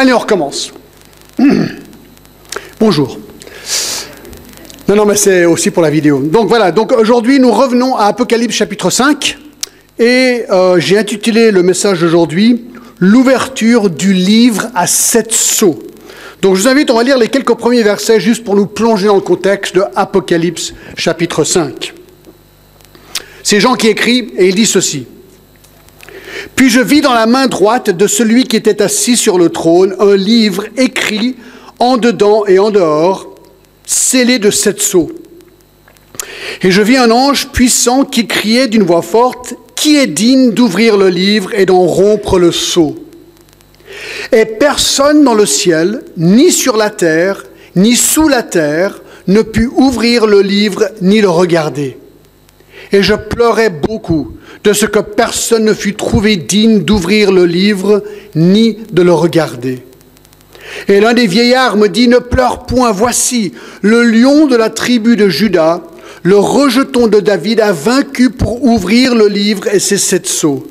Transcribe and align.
Allez, 0.00 0.14
on 0.14 0.18
recommence. 0.18 0.72
Bonjour. 2.80 3.18
Non, 4.88 4.96
non, 4.96 5.04
mais 5.04 5.14
c'est 5.14 5.44
aussi 5.44 5.70
pour 5.70 5.82
la 5.82 5.90
vidéo. 5.90 6.20
Donc 6.20 6.48
voilà, 6.48 6.72
donc 6.72 6.92
aujourd'hui 6.92 7.38
nous 7.38 7.52
revenons 7.52 7.96
à 7.96 8.04
Apocalypse 8.04 8.54
chapitre 8.54 8.88
5 8.88 9.36
et 9.98 10.44
euh, 10.48 10.80
j'ai 10.80 10.96
intitulé 10.96 11.50
le 11.50 11.62
message 11.62 12.00
d'aujourd'hui 12.00 12.64
L'ouverture 12.98 13.90
du 13.90 14.14
livre 14.14 14.68
à 14.74 14.86
sept 14.86 15.34
sceaux. 15.34 15.78
Donc 16.40 16.54
je 16.54 16.62
vous 16.62 16.68
invite, 16.68 16.90
on 16.90 16.96
va 16.96 17.02
lire 17.02 17.18
les 17.18 17.28
quelques 17.28 17.54
premiers 17.54 17.82
versets 17.82 18.20
juste 18.20 18.42
pour 18.42 18.56
nous 18.56 18.64
plonger 18.64 19.08
dans 19.08 19.16
le 19.16 19.20
contexte 19.20 19.74
de 19.74 19.84
Apocalypse 19.94 20.72
chapitre 20.96 21.44
5. 21.44 21.92
C'est 23.42 23.60
Jean 23.60 23.74
qui 23.74 23.88
écrit 23.88 24.32
et 24.38 24.48
il 24.48 24.54
dit 24.54 24.64
ceci. 24.64 25.06
Puis 26.56 26.70
je 26.70 26.80
vis 26.80 27.00
dans 27.00 27.14
la 27.14 27.26
main 27.26 27.46
droite 27.46 27.90
de 27.90 28.06
celui 28.06 28.44
qui 28.44 28.56
était 28.56 28.82
assis 28.82 29.16
sur 29.16 29.38
le 29.38 29.48
trône 29.48 29.94
un 29.98 30.16
livre 30.16 30.64
écrit 30.76 31.36
en 31.78 31.96
dedans 31.96 32.44
et 32.46 32.58
en 32.58 32.70
dehors, 32.70 33.34
scellé 33.86 34.38
de 34.38 34.50
sept 34.50 34.80
sceaux. 34.80 35.10
Et 36.62 36.70
je 36.70 36.82
vis 36.82 36.96
un 36.96 37.10
ange 37.10 37.48
puissant 37.48 38.04
qui 38.04 38.26
criait 38.26 38.68
d'une 38.68 38.82
voix 38.82 39.02
forte, 39.02 39.54
Qui 39.74 39.96
est 39.96 40.06
digne 40.06 40.50
d'ouvrir 40.50 40.98
le 40.98 41.08
livre 41.08 41.54
et 41.54 41.64
d'en 41.64 41.86
rompre 41.86 42.38
le 42.38 42.52
sceau? 42.52 42.96
Et 44.30 44.44
personne 44.44 45.24
dans 45.24 45.32
le 45.32 45.46
ciel, 45.46 46.02
ni 46.18 46.52
sur 46.52 46.76
la 46.76 46.90
terre, 46.90 47.44
ni 47.76 47.96
sous 47.96 48.28
la 48.28 48.42
terre, 48.42 49.00
ne 49.26 49.40
put 49.40 49.70
ouvrir 49.74 50.26
le 50.26 50.42
livre 50.42 50.90
ni 51.00 51.22
le 51.22 51.30
regarder. 51.30 51.96
Et 52.92 53.02
je 53.02 53.14
pleurais 53.14 53.70
beaucoup 53.70 54.36
de 54.64 54.72
ce 54.72 54.86
que 54.86 54.98
personne 54.98 55.64
ne 55.64 55.74
fut 55.74 55.94
trouvé 55.94 56.36
digne 56.36 56.80
d'ouvrir 56.80 57.32
le 57.32 57.46
livre 57.46 58.02
ni 58.34 58.78
de 58.92 59.02
le 59.02 59.12
regarder. 59.12 59.82
Et 60.88 61.00
l'un 61.00 61.14
des 61.14 61.26
vieillards 61.26 61.76
me 61.76 61.88
dit, 61.88 62.08
ne 62.08 62.18
pleure 62.18 62.66
point, 62.66 62.92
voici, 62.92 63.52
le 63.82 64.02
lion 64.02 64.46
de 64.46 64.56
la 64.56 64.70
tribu 64.70 65.16
de 65.16 65.28
Judas, 65.28 65.82
le 66.22 66.36
rejeton 66.36 67.06
de 67.06 67.20
David, 67.20 67.60
a 67.60 67.72
vaincu 67.72 68.30
pour 68.30 68.62
ouvrir 68.64 69.14
le 69.14 69.26
livre 69.26 69.66
et 69.68 69.78
ses 69.78 69.96
sept 69.96 70.26
sceaux. 70.26 70.66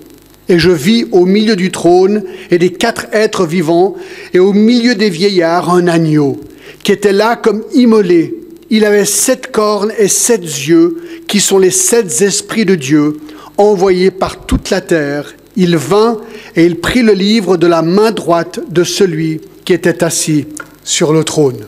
Et 0.48 0.58
je 0.58 0.72
vis 0.72 1.06
au 1.12 1.26
milieu 1.26 1.56
du 1.56 1.72
trône 1.72 2.24
et 2.50 2.58
des 2.58 2.72
quatre 2.72 3.08
êtres 3.12 3.46
vivants, 3.46 3.96
et 4.34 4.40
au 4.40 4.54
milieu 4.54 4.96
des 4.96 5.10
vieillards 5.10 5.70
un 5.70 5.88
agneau, 5.88 6.40
qui 6.84 6.92
était 6.92 7.14
là 7.14 7.36
comme 7.36 7.64
immolé. 7.74 8.36
Il 8.70 8.86
avait 8.86 9.06
sept 9.06 9.52
cornes 9.52 9.92
et 9.98 10.08
sept 10.08 10.44
yeux, 10.44 10.98
qui 11.28 11.40
sont 11.40 11.58
les 11.58 11.72
sept 11.72 12.22
esprits 12.22 12.66
de 12.66 12.76
Dieu, 12.76 13.18
envoyés 13.60 14.10
par 14.10 14.46
toute 14.46 14.70
la 14.70 14.82
terre. 14.82 15.36
Il 15.56 15.78
vint 15.78 16.18
et 16.56 16.66
il 16.66 16.80
prit 16.80 17.04
le 17.04 17.14
livre 17.14 17.58
de 17.58 17.68
la 17.68 17.82
main 17.82 18.12
droite 18.12 18.60
de 18.70 18.84
celui 18.84 19.42
qui 19.66 19.74
était 19.74 20.04
assis 20.04 20.48
sur 20.84 21.14
le 21.14 21.24
trône. 21.24 21.66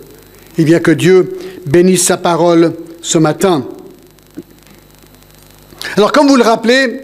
Et 0.58 0.64
bien 0.64 0.80
que 0.80 0.92
Dieu 0.92 1.38
bénisse 1.66 2.06
sa 2.06 2.17
parole 2.17 2.73
ce 3.02 3.17
matin. 3.17 3.66
Alors 5.97 6.12
comme 6.12 6.28
vous 6.28 6.38
le 6.38 6.44
rappelez, 6.44 7.02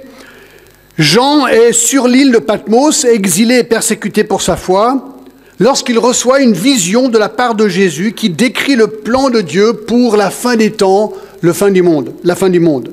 Jean 0.98 1.46
est 1.48 1.74
sur 1.74 2.08
l'île 2.08 2.32
de 2.32 2.40
Patmos, 2.40 3.06
exilé 3.06 3.60
et 3.60 3.64
persécuté 3.64 4.24
pour 4.24 4.42
sa 4.42 4.56
foi, 4.56 5.16
lorsqu'il 5.60 6.00
reçoit 6.00 6.42
une 6.42 6.54
vision 6.54 7.10
de 7.10 7.18
la 7.18 7.30
part 7.30 7.56
de 7.56 7.68
Jésus 7.68 8.14
qui 8.14 8.30
décrit 8.30 8.76
le 8.76 8.88
plan 8.88 9.30
de 9.30 9.42
Dieu 9.42 9.74
pour 9.74 10.16
la 10.16 10.30
fin 10.30 10.56
des 10.56 10.72
temps, 10.72 11.14
le 11.42 11.54
fin 11.54 11.70
du 11.70 11.82
monde, 11.82 12.14
la 12.24 12.36
fin 12.36 12.50
du 12.50 12.60
monde. 12.60 12.92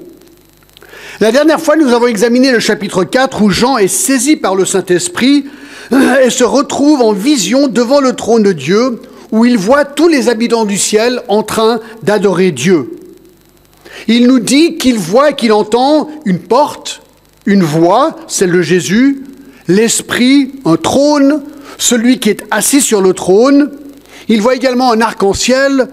La 1.20 1.30
dernière 1.30 1.60
fois, 1.60 1.76
nous 1.76 1.92
avons 1.92 2.08
examiné 2.08 2.50
le 2.50 2.58
chapitre 2.58 3.04
4 3.04 3.42
où 3.42 3.48
Jean 3.48 3.78
est 3.78 3.86
saisi 3.86 4.34
par 4.34 4.56
le 4.56 4.64
Saint-Esprit 4.64 5.44
et 6.24 6.30
se 6.30 6.42
retrouve 6.42 7.02
en 7.02 7.12
vision 7.12 7.68
devant 7.68 8.00
le 8.00 8.14
trône 8.14 8.42
de 8.42 8.50
Dieu, 8.50 9.00
où 9.30 9.44
il 9.44 9.56
voit 9.56 9.84
tous 9.84 10.08
les 10.08 10.28
habitants 10.28 10.64
du 10.64 10.76
ciel 10.76 11.22
en 11.28 11.44
train 11.44 11.78
d'adorer 12.02 12.50
Dieu. 12.50 12.98
Il 14.08 14.26
nous 14.26 14.40
dit 14.40 14.76
qu'il 14.76 14.98
voit 14.98 15.30
et 15.30 15.34
qu'il 15.34 15.52
entend 15.52 16.10
une 16.24 16.40
porte, 16.40 17.00
une 17.46 17.62
voix, 17.62 18.16
celle 18.26 18.50
de 18.50 18.62
Jésus, 18.62 19.22
l'Esprit, 19.68 20.50
un 20.64 20.76
trône, 20.76 21.42
celui 21.78 22.18
qui 22.18 22.30
est 22.30 22.42
assis 22.50 22.80
sur 22.80 23.00
le 23.00 23.12
trône. 23.12 23.70
Il 24.28 24.42
voit 24.42 24.56
également 24.56 24.90
un 24.90 25.00
arc-en-ciel, 25.00 25.88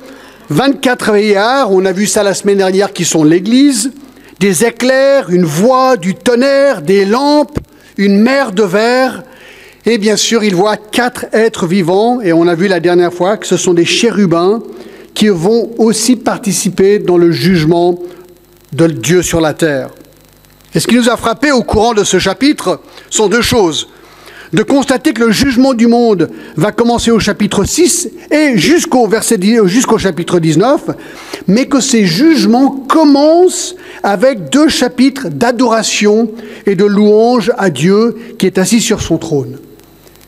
24 0.49 1.11
veillards, 1.11 1.71
on 1.71 1.85
a 1.85 1.91
vu 1.91 2.07
ça 2.07 2.23
la 2.23 2.33
semaine 2.33 2.57
dernière, 2.57 2.91
qui 2.91 3.05
sont 3.05 3.23
l'Église, 3.23 3.91
des 4.41 4.65
éclairs, 4.65 5.29
une 5.29 5.45
voix, 5.45 5.97
du 5.97 6.15
tonnerre, 6.15 6.81
des 6.81 7.05
lampes, 7.05 7.59
une 7.97 8.19
mer 8.19 8.51
de 8.51 8.63
verre, 8.63 9.23
et 9.85 9.99
bien 9.99 10.15
sûr, 10.15 10.43
il 10.43 10.55
voit 10.55 10.77
quatre 10.77 11.27
êtres 11.31 11.67
vivants, 11.67 12.21
et 12.21 12.33
on 12.33 12.47
a 12.47 12.55
vu 12.55 12.67
la 12.67 12.79
dernière 12.79 13.13
fois 13.13 13.37
que 13.37 13.45
ce 13.45 13.55
sont 13.55 13.75
des 13.75 13.85
chérubins 13.85 14.63
qui 15.13 15.27
vont 15.27 15.69
aussi 15.77 16.15
participer 16.15 16.97
dans 16.97 17.17
le 17.17 17.31
jugement 17.31 17.99
de 18.73 18.87
Dieu 18.87 19.21
sur 19.21 19.41
la 19.41 19.53
terre. 19.53 19.89
Et 20.73 20.79
ce 20.79 20.87
qui 20.87 20.95
nous 20.95 21.09
a 21.09 21.17
frappé 21.17 21.51
au 21.51 21.61
courant 21.61 21.93
de 21.93 22.03
ce 22.03 22.17
chapitre 22.17 22.79
sont 23.11 23.27
deux 23.27 23.41
choses. 23.43 23.89
De 24.53 24.63
constater 24.63 25.13
que 25.13 25.23
le 25.23 25.31
jugement 25.31 25.73
du 25.73 25.87
monde 25.87 26.29
va 26.57 26.73
commencer 26.73 27.09
au 27.09 27.19
chapitre 27.19 27.63
6 27.63 28.09
et 28.31 28.57
jusqu'au 28.57 29.07
verset 29.07 29.39
jusqu'au 29.65 29.97
chapitre 29.97 30.39
19, 30.39 30.89
mais 31.47 31.67
que 31.67 31.79
ces 31.79 32.05
jugements 32.05 32.69
commencent 32.69 33.75
avec 34.03 34.49
deux 34.49 34.67
chapitres 34.67 35.29
d'adoration 35.29 36.29
et 36.65 36.75
de 36.75 36.83
louange 36.83 37.51
à 37.57 37.69
Dieu 37.69 38.17
qui 38.37 38.45
est 38.45 38.57
assis 38.57 38.81
sur 38.81 39.01
son 39.01 39.17
trône. 39.17 39.57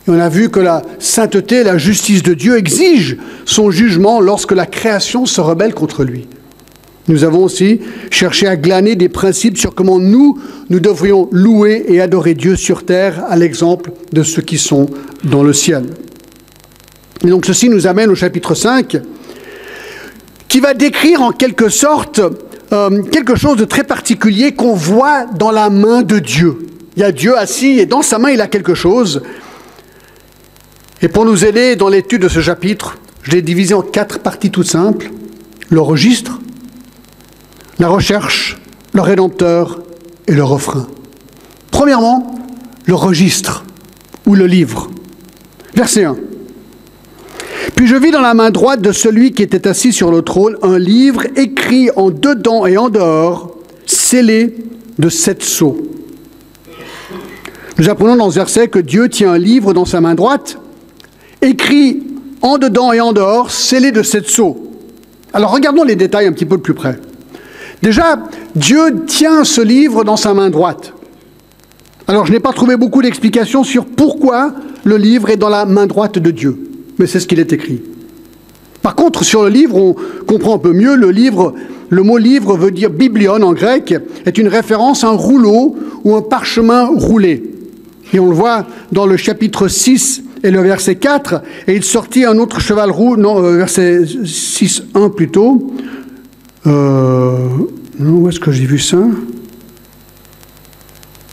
On 0.08 0.20
a 0.20 0.30
vu 0.30 0.50
que 0.50 0.60
la 0.60 0.84
sainteté, 1.00 1.64
la 1.64 1.78
justice 1.78 2.24
de 2.24 2.34
Dieu 2.34 2.58
exige 2.58 3.18
son 3.46 3.72
jugement 3.72 4.22
lorsque 4.22 4.52
la 4.54 4.66
création 4.66 5.26
se 5.26 5.42
rebelle 5.42 5.74
contre 5.74 6.06
lui. 6.06 6.28
Nous 7.08 7.26
avons 7.26 7.44
aussi 7.44 7.82
cherché 8.12 8.48
à 8.48 8.56
glaner 8.56 8.96
des 8.96 9.10
principes 9.10 9.58
sur 9.58 9.76
comment 9.76 10.00
nous, 10.00 10.40
nous 10.70 10.80
devrions 10.80 11.28
louer 11.32 11.84
et 11.88 12.00
adorer 12.00 12.34
Dieu 12.34 12.56
sur 12.56 12.86
terre 12.86 13.24
à 13.28 13.36
l'exemple 13.36 13.92
de 14.14 14.24
ceux 14.24 14.42
qui 14.42 14.58
sont 14.58 14.88
dans 15.24 15.44
le 15.44 15.52
ciel. 15.52 15.86
Et 17.26 17.30
donc 17.30 17.46
ceci 17.46 17.70
nous 17.70 17.88
amène 17.88 18.10
au 18.10 18.16
chapitre 18.16 18.56
5, 18.56 19.02
qui 20.48 20.60
va 20.62 20.74
décrire 20.74 21.22
en 21.22 21.32
quelque 21.32 21.68
sorte 21.68 22.22
euh, 22.72 23.04
quelque 23.04 23.36
chose 23.36 23.58
de 23.58 23.66
très 23.66 23.84
particulier 23.84 24.54
qu'on 24.54 24.74
voit 24.74 25.26
dans 25.26 25.52
la 25.52 25.70
main 25.70 26.04
de 26.04 26.20
Dieu. 26.20 26.68
Il 26.96 27.02
y 27.02 27.04
a 27.04 27.12
Dieu 27.12 27.38
assis 27.38 27.80
et 27.80 27.86
dans 27.86 28.02
sa 28.02 28.18
main 28.18 28.30
il 28.30 28.40
a 28.40 28.48
quelque 28.48 28.76
chose. 28.76 29.24
Et 31.02 31.10
pour 31.10 31.26
nous 31.26 31.44
aider 31.44 31.76
dans 31.76 31.90
l'étude 31.90 32.22
de 32.22 32.30
ce 32.30 32.40
chapitre, 32.40 32.98
je 33.24 33.32
l'ai 33.32 33.42
divisé 33.42 33.74
en 33.74 33.82
quatre 33.82 34.20
parties 34.20 34.52
toutes 34.52 34.68
simples. 34.68 35.12
Le 35.70 35.82
registre, 35.82 36.40
la 37.80 37.88
recherche, 37.88 38.58
le 38.94 39.02
rédempteur 39.02 39.82
et 40.28 40.34
le 40.34 40.44
refrain. 40.44 40.88
Premièrement, 41.72 42.36
le 42.86 42.96
registre 42.96 43.64
ou 44.26 44.36
le 44.36 44.46
livre. 44.46 44.90
Verset 45.74 46.04
1. 46.04 46.16
Puis 47.76 47.88
je 47.88 47.96
vis 47.96 48.12
dans 48.12 48.22
la 48.22 48.34
main 48.34 48.52
droite 48.52 48.82
de 48.82 48.92
celui 48.92 49.32
qui 49.32 49.42
était 49.42 49.68
assis 49.68 49.92
sur 49.92 50.12
le 50.12 50.22
trône 50.22 50.58
un 50.62 50.78
livre 50.78 51.26
écrit 51.36 51.90
en 51.96 52.12
dedans 52.12 52.66
et 52.66 52.78
en 52.78 52.90
dehors, 52.90 53.58
scellé 53.86 54.56
de 55.00 55.10
sept 55.10 55.42
sceaux. 55.44 55.78
Nous 57.80 57.90
apprenons 57.90 58.16
dans 58.16 58.30
ce 58.30 58.36
verset 58.36 58.68
que 58.68 58.80
Dieu 58.80 59.10
tient 59.10 59.32
un 59.32 59.38
livre 59.38 59.74
dans 59.74 59.86
sa 59.86 60.00
main 60.00 60.14
droite 60.14 60.58
écrit 61.42 62.04
en 62.42 62.58
dedans 62.58 62.94
et 62.94 63.02
en 63.02 63.14
dehors, 63.14 63.52
scellé 63.52 63.92
de 63.92 64.04
sept 64.04 64.28
sceaux. 64.28 64.72
Alors 65.34 65.52
regardons 65.52 65.84
les 65.84 65.96
détails 65.96 66.28
un 66.28 66.34
petit 66.34 66.46
peu 66.46 66.60
plus 66.60 66.74
près. 66.74 67.00
Déjà, 67.84 68.18
Dieu 68.56 69.04
tient 69.08 69.44
ce 69.44 69.60
livre 69.60 70.06
dans 70.06 70.16
sa 70.16 70.34
main 70.34 70.50
droite. 70.50 70.94
Alors 72.08 72.26
je 72.26 72.32
n'ai 72.32 72.40
pas 72.40 72.54
trouvé 72.54 72.78
beaucoup 72.78 73.02
d'explications 73.02 73.66
sur 73.66 73.86
pourquoi 73.86 74.54
le 74.86 74.96
livre 74.96 75.30
est 75.30 75.36
dans 75.36 75.50
la 75.50 75.66
main 75.66 75.86
droite 75.86 76.18
de 76.18 76.32
Dieu, 76.32 76.58
mais 76.98 77.08
c'est 77.08 77.20
ce 77.20 77.28
qu'il 77.28 77.42
est 77.42 77.52
écrit. 77.52 77.82
Par 78.82 78.96
contre, 78.96 79.26
sur 79.26 79.44
le 79.44 79.50
livre, 79.50 79.76
on 79.76 79.96
comprend 80.26 80.56
un 80.56 80.60
peu 80.60 80.72
mieux, 80.72 80.96
le 80.96 81.12
livre, 81.12 81.56
le 81.90 82.04
mot 82.04 82.18
livre 82.18 82.56
veut 82.56 82.72
dire 82.72 82.90
biblion 82.90 83.34
en 83.34 83.52
grec, 83.52 83.94
est 84.26 84.38
une 84.38 84.48
référence 84.48 85.04
à 85.04 85.10
un 85.10 85.18
rouleau 85.18 85.76
ou 86.06 86.16
un 86.16 86.22
parchemin 86.22 86.86
roulé. 86.86 87.44
Et 88.14 88.20
on 88.20 88.30
le 88.30 88.36
voit 88.36 88.66
dans 88.94 89.06
le 89.06 89.18
chapitre 89.18 89.68
6 89.68 90.24
et 90.44 90.52
le 90.52 90.62
verset 90.62 90.96
4, 90.96 91.42
et 91.68 91.76
il 91.76 91.84
sortit 91.84 92.24
un 92.24 92.38
autre 92.38 92.62
cheval 92.62 92.92
roux, 92.92 93.18
non, 93.18 93.44
euh, 93.44 93.58
verset 93.58 94.04
6, 94.24 94.84
1 94.96 95.10
plutôt. 95.10 95.74
Euh, 96.66 97.38
non, 98.00 98.20
où 98.20 98.30
est-ce 98.30 98.40
que 98.40 98.52
j'ai 98.52 98.66
vu 98.66 98.80
ça? 98.80 98.98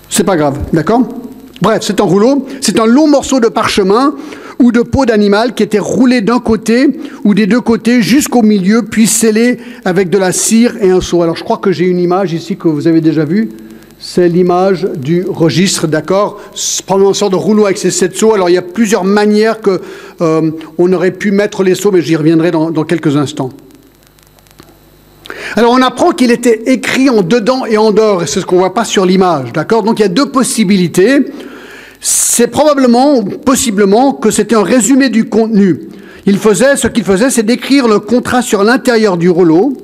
C'est 0.08 0.24
pas 0.24 0.36
grave, 0.36 0.58
d'accord? 0.72 1.02
Bref, 1.62 1.82
c'est 1.82 2.00
un 2.00 2.04
rouleau, 2.04 2.46
c'est 2.60 2.80
un 2.80 2.86
long 2.86 3.06
morceau 3.06 3.38
de 3.38 3.48
parchemin 3.48 4.14
ou 4.58 4.72
de 4.72 4.80
peau 4.80 5.06
d'animal 5.06 5.54
qui 5.54 5.62
était 5.62 5.78
roulé 5.78 6.20
d'un 6.20 6.40
côté 6.40 6.88
ou 7.24 7.34
des 7.34 7.46
deux 7.46 7.60
côtés 7.60 8.02
jusqu'au 8.02 8.42
milieu, 8.42 8.82
puis 8.82 9.06
scellé 9.06 9.58
avec 9.84 10.10
de 10.10 10.18
la 10.18 10.32
cire 10.32 10.76
et 10.82 10.90
un 10.90 11.00
seau. 11.00 11.22
Alors 11.22 11.36
je 11.36 11.44
crois 11.44 11.58
que 11.58 11.70
j'ai 11.70 11.84
une 11.84 11.98
image 11.98 12.32
ici 12.32 12.56
que 12.56 12.68
vous 12.68 12.86
avez 12.86 13.00
déjà 13.00 13.24
vue. 13.24 13.50
c'est 13.98 14.28
l'image 14.28 14.88
du 14.96 15.24
registre, 15.28 15.86
d'accord? 15.86 16.40
Prendre 16.86 17.06
une 17.06 17.14
sorte 17.14 17.32
de 17.32 17.36
rouleau 17.36 17.66
avec 17.66 17.78
ces 17.78 17.90
sept 17.90 18.16
seaux. 18.16 18.32
Alors 18.34 18.48
il 18.48 18.54
y 18.54 18.58
a 18.58 18.62
plusieurs 18.62 19.04
manières 19.04 19.60
que 19.60 19.80
euh, 20.22 20.50
on 20.78 20.92
aurait 20.92 21.10
pu 21.10 21.30
mettre 21.30 21.62
les 21.62 21.74
seaux, 21.74 21.92
mais 21.92 22.00
j'y 22.00 22.16
reviendrai 22.16 22.50
dans 22.50 22.84
quelques 22.84 23.16
instants. 23.16 23.50
Alors 25.56 25.73
on 25.73 25.82
apprend 25.82 26.12
qu'il 26.12 26.31
était 26.31 26.62
écrit 26.67 27.11
en 27.11 27.23
dedans 27.23 27.67
et 27.67 27.76
en 27.76 27.91
dehors, 27.91 28.23
et 28.23 28.26
c'est 28.26 28.41
ce 28.41 28.47
qu'on 28.47 28.58
voit 28.58 28.75
pas 28.75 28.85
sur 28.85 29.05
l'image, 29.05 29.52
d'accord? 29.52 29.82
Donc 29.82 29.99
il 29.99 30.02
y 30.02 30.05
a 30.05 30.08
deux 30.08 30.31
possibilités. 30.31 31.19
C'est 32.00 32.47
probablement, 32.47 33.23
possiblement, 33.23 34.12
que 34.12 34.31
c'était 34.31 34.55
un 34.55 34.62
résumé 34.62 35.11
du 35.11 35.29
contenu. 35.29 35.88
Il 36.25 36.38
faisait, 36.38 36.76
ce 36.76 36.87
qu'il 36.87 37.05
faisait, 37.05 37.31
c'est 37.31 37.43
d'écrire 37.43 37.88
le 37.88 37.99
contrat 37.99 38.43
sur 38.43 38.62
l'intérieur 38.62 39.17
du 39.17 39.29
rouleau, 39.29 39.76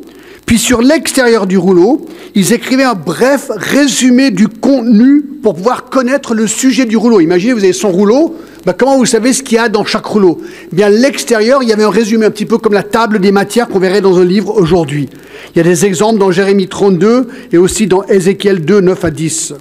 puis 0.47 0.59
sur 0.59 0.81
l'extérieur 0.81 1.47
du 1.47 1.59
rouleau, 1.59 2.07
ils 2.35 2.53
écrivaient 2.53 2.85
un 2.85 2.95
bref 2.95 3.51
résumé 3.57 4.31
du 4.31 4.47
contenu 4.49 5.23
pour 5.43 5.55
pouvoir 5.55 5.87
connaître 5.87 6.35
le 6.35 6.47
sujet 6.47 6.85
du 6.85 6.97
rouleau. 6.97 7.21
Imaginez, 7.21 7.53
vous 7.53 7.65
avez 7.65 7.73
son 7.73 7.91
rouleau, 7.91 8.37
ben, 8.67 8.75
comment 8.77 8.99
vous 8.99 9.07
savez 9.07 9.33
ce 9.33 9.45
qu'il 9.45 9.55
y 9.55 9.61
a 9.61 9.69
dans 9.69 9.85
chaque 9.85 10.07
rouleau? 10.07 10.41
Eh 10.73 10.75
Bien, 10.75 10.89
l'extérieur, 10.89 11.63
il 11.63 11.69
y 11.69 11.73
avait 11.73 11.85
un 11.85 11.91
résumé 11.91 12.27
un 12.27 12.33
petit 12.33 12.47
peu 12.47 12.59
comme 12.59 12.73
la 12.73 12.83
table 12.83 13.21
des 13.21 13.31
matières 13.31 13.69
qu'on 13.69 13.79
verrait 13.79 14.01
dans 14.01 14.19
un 14.19 14.25
livre 14.25 14.57
aujourd'hui. 14.57 15.09
Il 15.55 15.59
y 15.59 15.61
a 15.61 15.63
des 15.63 15.85
exemples 15.87 16.19
dans 16.19 16.33
Jérémie 16.33 16.67
32 16.67 17.29
et 17.53 17.59
aussi 17.59 17.87
dans 17.87 18.03
Ézéchiel 18.03 18.65
2, 18.65 18.81
9 18.81 19.05
à 19.05 19.11
10. 19.11 19.55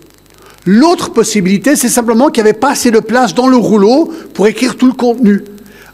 L'autre 0.65 1.13
possibilité, 1.13 1.75
c'est 1.75 1.87
simplement 1.87 2.29
qu'il 2.29 2.43
n'y 2.43 2.49
avait 2.49 2.57
pas 2.57 2.71
assez 2.71 2.89
de 2.89 2.99
place 2.99 3.35
dans 3.35 3.47
le 3.47 3.57
rouleau 3.57 4.11
pour 4.33 4.47
écrire 4.47 4.75
tout 4.75 4.87
le 4.87 4.93
contenu. 4.93 5.43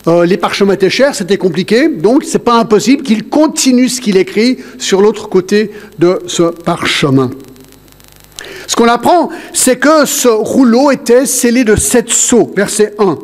Euh, 0.07 0.25
les 0.25 0.37
parchemins 0.37 0.75
étaient 0.75 0.89
chers, 0.89 1.13
c'était 1.13 1.37
compliqué, 1.37 1.89
donc 1.89 2.23
c'est 2.23 2.39
pas 2.39 2.57
impossible 2.57 3.03
qu'il 3.03 3.27
continue 3.27 3.89
ce 3.89 3.99
qu'il 3.99 4.15
écrit 4.15 4.59
sur 4.77 5.01
l'autre 5.01 5.27
côté 5.27 5.71
de 5.99 6.19
ce 6.27 6.43
parchemin. 6.43 7.29
Ce 8.67 8.75
qu'on 8.75 8.87
apprend, 8.87 9.29
c'est 9.53 9.77
que 9.77 10.05
ce 10.05 10.27
rouleau 10.27 10.91
était 10.91 11.25
scellé 11.25 11.63
de 11.63 11.75
sept 11.75 12.09
sceaux, 12.09 12.51
verset 12.55 12.93
1. 12.99 13.17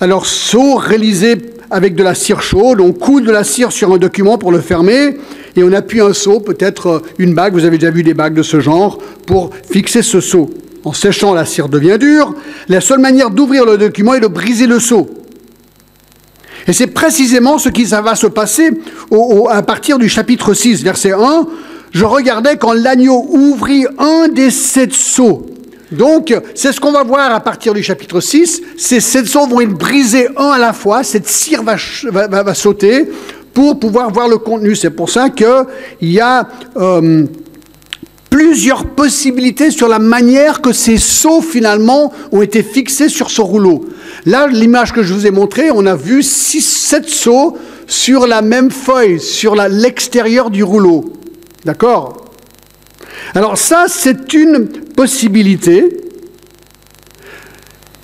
Alors, 0.00 0.26
sceau 0.26 0.76
réalisé 0.76 1.36
avec 1.70 1.94
de 1.94 2.02
la 2.02 2.14
cire 2.14 2.42
chaude, 2.42 2.80
on 2.80 2.92
coule 2.92 3.24
de 3.24 3.32
la 3.32 3.44
cire 3.44 3.72
sur 3.72 3.92
un 3.92 3.98
document 3.98 4.38
pour 4.38 4.52
le 4.52 4.60
fermer, 4.60 5.16
et 5.56 5.62
on 5.62 5.72
appuie 5.72 6.00
un 6.00 6.12
seau, 6.12 6.40
peut-être 6.40 6.86
euh, 6.86 7.02
une 7.18 7.34
bague, 7.34 7.54
vous 7.54 7.64
avez 7.64 7.78
déjà 7.78 7.90
vu 7.90 8.02
des 8.02 8.14
bagues 8.14 8.34
de 8.34 8.42
ce 8.42 8.60
genre, 8.60 8.98
pour 9.26 9.50
fixer 9.70 10.02
ce 10.02 10.20
seau. 10.20 10.50
En 10.84 10.92
séchant, 10.92 11.32
la 11.32 11.46
cire 11.46 11.68
devient 11.68 11.96
dure. 11.98 12.34
La 12.68 12.80
seule 12.80 12.98
manière 12.98 13.30
d'ouvrir 13.30 13.64
le 13.64 13.78
document 13.78 14.14
est 14.14 14.20
de 14.20 14.26
briser 14.26 14.66
le 14.66 14.78
seau. 14.78 15.08
Et 16.66 16.72
c'est 16.72 16.88
précisément 16.88 17.58
ce 17.58 17.68
qui 17.68 17.84
va 17.84 18.14
se 18.14 18.26
passer 18.26 18.70
à 19.50 19.62
partir 19.62 19.98
du 19.98 20.08
chapitre 20.08 20.54
6, 20.54 20.82
verset 20.82 21.12
1. 21.12 21.46
Je 21.94 22.04
regardais 22.04 22.56
quand 22.56 22.72
l'agneau 22.72 23.24
ouvrit 23.30 23.86
un 23.98 24.26
des 24.26 24.50
sept 24.50 24.92
sceaux. 24.92 25.46
Donc, 25.92 26.36
c'est 26.56 26.72
ce 26.72 26.80
qu'on 26.80 26.90
va 26.90 27.04
voir 27.04 27.32
à 27.32 27.38
partir 27.38 27.72
du 27.72 27.84
chapitre 27.84 28.20
6. 28.20 28.62
Ces 28.76 28.98
sept 28.98 29.26
sceaux 29.26 29.46
vont 29.46 29.60
être 29.60 29.78
brisés 29.78 30.26
un 30.36 30.48
à 30.48 30.58
la 30.58 30.72
fois. 30.72 31.04
Cette 31.04 31.28
cire 31.28 31.62
va, 31.62 31.76
va, 32.42 32.54
sauter 32.54 33.08
pour 33.52 33.78
pouvoir 33.78 34.10
voir 34.10 34.26
le 34.26 34.38
contenu. 34.38 34.74
C'est 34.74 34.90
pour 34.90 35.08
ça 35.08 35.30
qu'il 35.30 35.54
y 36.00 36.18
a 36.18 36.48
euh, 36.76 37.26
plusieurs 38.28 38.86
possibilités 38.86 39.70
sur 39.70 39.86
la 39.86 40.00
manière 40.00 40.60
que 40.60 40.72
ces 40.72 40.98
sceaux, 40.98 41.42
finalement, 41.42 42.12
ont 42.32 42.42
été 42.42 42.64
fixés 42.64 43.08
sur 43.08 43.30
ce 43.30 43.40
rouleau. 43.40 43.84
Là, 44.26 44.48
l'image 44.48 44.92
que 44.92 45.04
je 45.04 45.14
vous 45.14 45.28
ai 45.28 45.30
montrée, 45.30 45.70
on 45.70 45.86
a 45.86 45.94
vu 45.94 46.24
six, 46.24 46.60
sept 46.60 47.08
sauts 47.08 47.56
sur 47.86 48.26
la 48.26 48.42
même 48.42 48.72
feuille, 48.72 49.20
sur 49.20 49.54
l'extérieur 49.54 50.50
du 50.50 50.64
rouleau. 50.64 51.12
D'accord? 51.64 52.24
Alors 53.34 53.58
ça, 53.58 53.86
c'est 53.88 54.32
une 54.34 54.68
possibilité. 54.68 56.00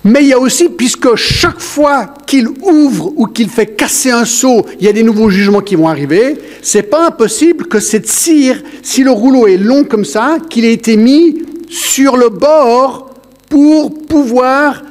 Mais 0.03 0.23
il 0.23 0.29
y 0.29 0.33
a 0.33 0.39
aussi, 0.39 0.69
puisque 0.69 1.15
chaque 1.15 1.59
fois 1.59 2.07
qu'il 2.25 2.47
ouvre 2.63 3.13
ou 3.15 3.27
qu'il 3.27 3.49
fait 3.49 3.67
casser 3.67 4.09
un 4.09 4.25
seau, 4.25 4.65
il 4.79 4.85
y 4.85 4.89
a 4.89 4.93
des 4.93 5.03
nouveaux 5.03 5.29
jugements 5.29 5.61
qui 5.61 5.75
vont 5.75 5.87
arriver, 5.87 6.37
c'est 6.63 6.83
pas 6.83 7.05
impossible 7.07 7.67
que 7.67 7.79
cette 7.79 8.07
cire, 8.07 8.63
si 8.81 9.03
le 9.03 9.11
rouleau 9.11 9.45
est 9.45 9.57
long 9.57 9.83
comme 9.83 10.05
ça, 10.05 10.37
qu'il 10.49 10.65
ait 10.65 10.73
été 10.73 10.97
mis 10.97 11.43
sur 11.69 12.17
le 12.17 12.29
bord 12.29 13.11
pour 13.47 13.93
pouvoir 13.93 14.81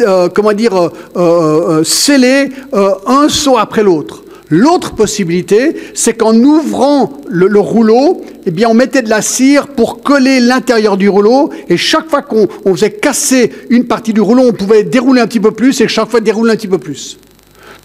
euh, 0.00 0.28
comment 0.28 0.52
dire, 0.52 0.76
euh, 0.76 0.90
euh, 1.16 1.84
sceller 1.84 2.50
un 2.72 3.28
saut 3.28 3.56
après 3.56 3.82
l'autre. 3.82 4.23
L'autre 4.50 4.94
possibilité, 4.94 5.74
c'est 5.94 6.14
qu'en 6.14 6.34
ouvrant 6.34 7.12
le, 7.28 7.58
rouleau, 7.58 8.22
eh 8.46 8.66
on 8.66 8.74
mettait 8.74 9.02
de 9.02 9.08
la 9.08 9.22
cire 9.22 9.68
pour 9.68 10.02
coller 10.02 10.38
l'intérieur 10.40 10.96
du 10.96 11.08
rouleau, 11.08 11.50
et 11.68 11.76
chaque 11.76 12.10
fois 12.10 12.22
qu'on 12.22 12.48
faisait 12.74 12.92
casser 12.92 13.50
une 13.70 13.86
partie 13.86 14.12
du 14.12 14.20
rouleau, 14.20 14.42
on 14.48 14.52
pouvait 14.52 14.84
dérouler 14.84 15.22
un 15.22 15.26
petit 15.26 15.40
peu 15.40 15.50
plus, 15.50 15.80
et 15.80 15.88
chaque 15.88 16.10
fois 16.10 16.20
dérouler 16.20 16.52
un 16.52 16.56
petit 16.56 16.68
peu 16.68 16.78
plus. 16.78 17.18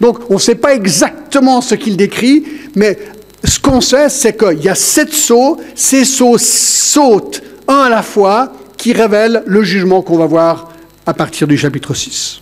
Donc, 0.02 0.20
on 0.30 0.36
ne 0.36 0.40
sait 0.40 0.56
pas 0.56 0.74
exactement 0.74 1.62
ce 1.62 1.76
qu'il 1.76 1.96
décrit, 1.96 2.44
mais 2.76 2.98
ce 3.44 3.60
qu'on 3.60 3.80
sait, 3.80 4.10
c'est 4.10 4.38
qu'il 4.38 4.64
y 4.64 4.70
a 4.70 4.76
sept 4.76 5.14
sauts, 5.14 5.58
ces 5.76 6.04
sauts 6.04 6.38
sautent 6.38 7.42
un 7.68 7.84
à 7.84 7.90
la 7.90 8.04
fois, 8.04 8.54
qui 8.78 8.94
révèlent 8.94 9.44
le 9.46 9.62
jugement 9.64 10.02
qu'on 10.02 10.18
va 10.18 10.26
voir 10.26 10.70
à 11.06 11.14
partir 11.14 11.48
du 11.48 11.58
chapitre 11.58 11.94
6. 11.94 12.42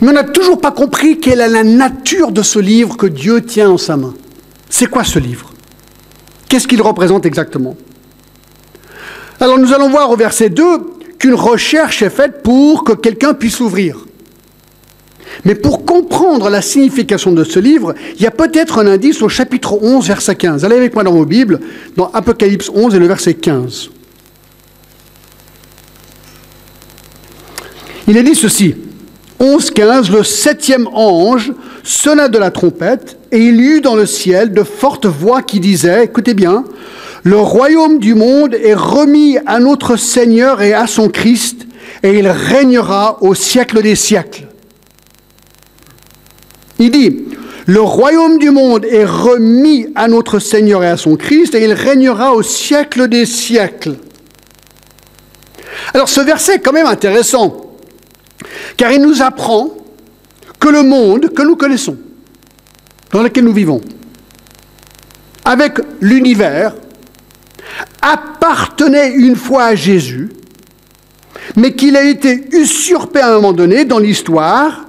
Mais 0.00 0.08
on 0.08 0.12
n'a 0.12 0.24
toujours 0.24 0.60
pas 0.60 0.70
compris 0.70 1.18
quelle 1.18 1.40
est 1.40 1.48
la 1.48 1.64
nature 1.64 2.32
de 2.32 2.42
ce 2.42 2.58
livre 2.58 2.96
que 2.96 3.06
Dieu 3.06 3.42
tient 3.42 3.70
en 3.70 3.78
sa 3.78 3.96
main. 3.96 4.14
C'est 4.70 4.86
quoi 4.86 5.04
ce 5.04 5.18
livre? 5.18 5.52
Qu'est-ce 6.48 6.66
qu'il 6.66 6.80
représente 6.80 7.26
exactement? 7.26 7.76
Alors 9.40 9.58
nous 9.58 9.72
allons 9.72 9.90
voir 9.90 10.10
au 10.10 10.16
verset 10.16 10.50
2 10.50 10.64
qu'une 11.18 11.34
recherche 11.34 12.02
est 12.02 12.10
faite 12.10 12.42
pour 12.42 12.84
que 12.84 12.92
quelqu'un 12.92 13.34
puisse 13.34 13.60
l'ouvrir. 13.60 14.06
Mais 15.44 15.54
pour 15.54 15.84
comprendre 15.84 16.50
la 16.50 16.62
signification 16.62 17.32
de 17.32 17.44
ce 17.44 17.58
livre, 17.58 17.94
il 18.16 18.22
y 18.22 18.26
a 18.26 18.30
peut-être 18.30 18.78
un 18.78 18.86
indice 18.86 19.22
au 19.22 19.28
chapitre 19.28 19.78
11, 19.80 20.06
verset 20.06 20.34
15. 20.34 20.64
Allez 20.64 20.76
avec 20.76 20.94
moi 20.94 21.04
dans 21.04 21.12
vos 21.12 21.24
Bibles, 21.24 21.60
dans 21.96 22.10
Apocalypse 22.12 22.70
11 22.74 22.94
et 22.94 22.98
le 22.98 23.06
verset 23.06 23.34
15. 23.34 23.90
Il 28.08 28.16
est 28.16 28.22
dit 28.22 28.34
ceci, 28.34 28.74
11-15, 29.40 30.12
le 30.12 30.22
septième 30.22 30.86
ange 30.88 31.52
sonna 31.82 32.28
de 32.28 32.36
la 32.36 32.50
trompette, 32.50 33.16
et 33.32 33.38
il 33.38 33.56
y 33.56 33.64
eut 33.64 33.80
dans 33.80 33.96
le 33.96 34.04
ciel 34.04 34.52
de 34.52 34.62
fortes 34.62 35.06
voix 35.06 35.40
qui 35.40 35.60
disaient, 35.60 36.04
écoutez 36.04 36.34
bien, 36.34 36.64
le 37.22 37.38
royaume 37.38 37.98
du 37.98 38.14
monde 38.14 38.54
est 38.54 38.74
remis 38.74 39.38
à 39.46 39.58
notre 39.58 39.96
Seigneur 39.96 40.60
et 40.60 40.74
à 40.74 40.86
son 40.86 41.08
Christ, 41.08 41.66
et 42.02 42.18
il 42.18 42.28
régnera 42.28 43.18
au 43.22 43.34
siècle 43.34 43.82
des 43.82 43.94
siècles. 43.94 44.46
Il 46.78 46.90
dit, 46.90 47.24
le 47.66 47.80
royaume 47.80 48.38
du 48.38 48.50
monde 48.50 48.84
est 48.84 49.04
remis 49.04 49.86
à 49.94 50.08
notre 50.08 50.38
Seigneur 50.38 50.84
et 50.84 50.88
à 50.88 50.96
son 50.98 51.16
Christ, 51.16 51.54
et 51.54 51.64
il 51.64 51.72
régnera 51.72 52.34
au 52.34 52.42
siècle 52.42 53.08
des 53.08 53.24
siècles. 53.24 53.94
Alors 55.94 56.10
ce 56.10 56.20
verset 56.20 56.56
est 56.56 56.58
quand 56.58 56.72
même 56.72 56.86
intéressant. 56.86 57.69
Car 58.76 58.92
il 58.92 59.02
nous 59.02 59.22
apprend 59.22 59.70
que 60.58 60.68
le 60.68 60.82
monde 60.82 61.32
que 61.34 61.42
nous 61.42 61.56
connaissons, 61.56 61.96
dans 63.12 63.22
lequel 63.22 63.44
nous 63.44 63.52
vivons, 63.52 63.80
avec 65.44 65.78
l'univers, 66.00 66.74
appartenait 68.02 69.12
une 69.12 69.36
fois 69.36 69.64
à 69.64 69.74
Jésus, 69.74 70.30
mais 71.56 71.74
qu'il 71.74 71.96
a 71.96 72.04
été 72.04 72.44
usurpé 72.52 73.20
à 73.20 73.30
un 73.30 73.34
moment 73.34 73.52
donné 73.52 73.84
dans 73.84 73.98
l'histoire, 73.98 74.86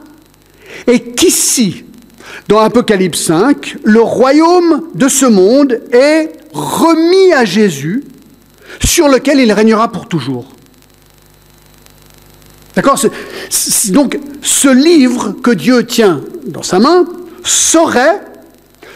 et 0.88 1.00
qu'ici, 1.13 1.86
dans 2.48 2.60
Apocalypse 2.60 3.22
5, 3.24 3.77
le 3.84 4.01
royaume 4.01 4.89
de 4.93 5.08
ce 5.08 5.25
monde 5.25 5.81
est 5.91 6.31
remis 6.53 7.34
à 7.34 7.46
Jésus, 7.46 8.03
sur 8.84 9.08
lequel 9.08 9.39
il 9.39 9.51
régnera 9.51 9.91
pour 9.91 10.08
toujours. 10.08 10.48
D'accord 12.75 13.00
Donc, 13.90 14.20
ce 14.42 14.70
livre 14.70 15.36
que 15.44 15.51
Dieu 15.51 15.86
tient 15.86 16.22
dans 16.46 16.63
sa 16.63 16.80
main 16.80 17.06
serait 17.44 18.22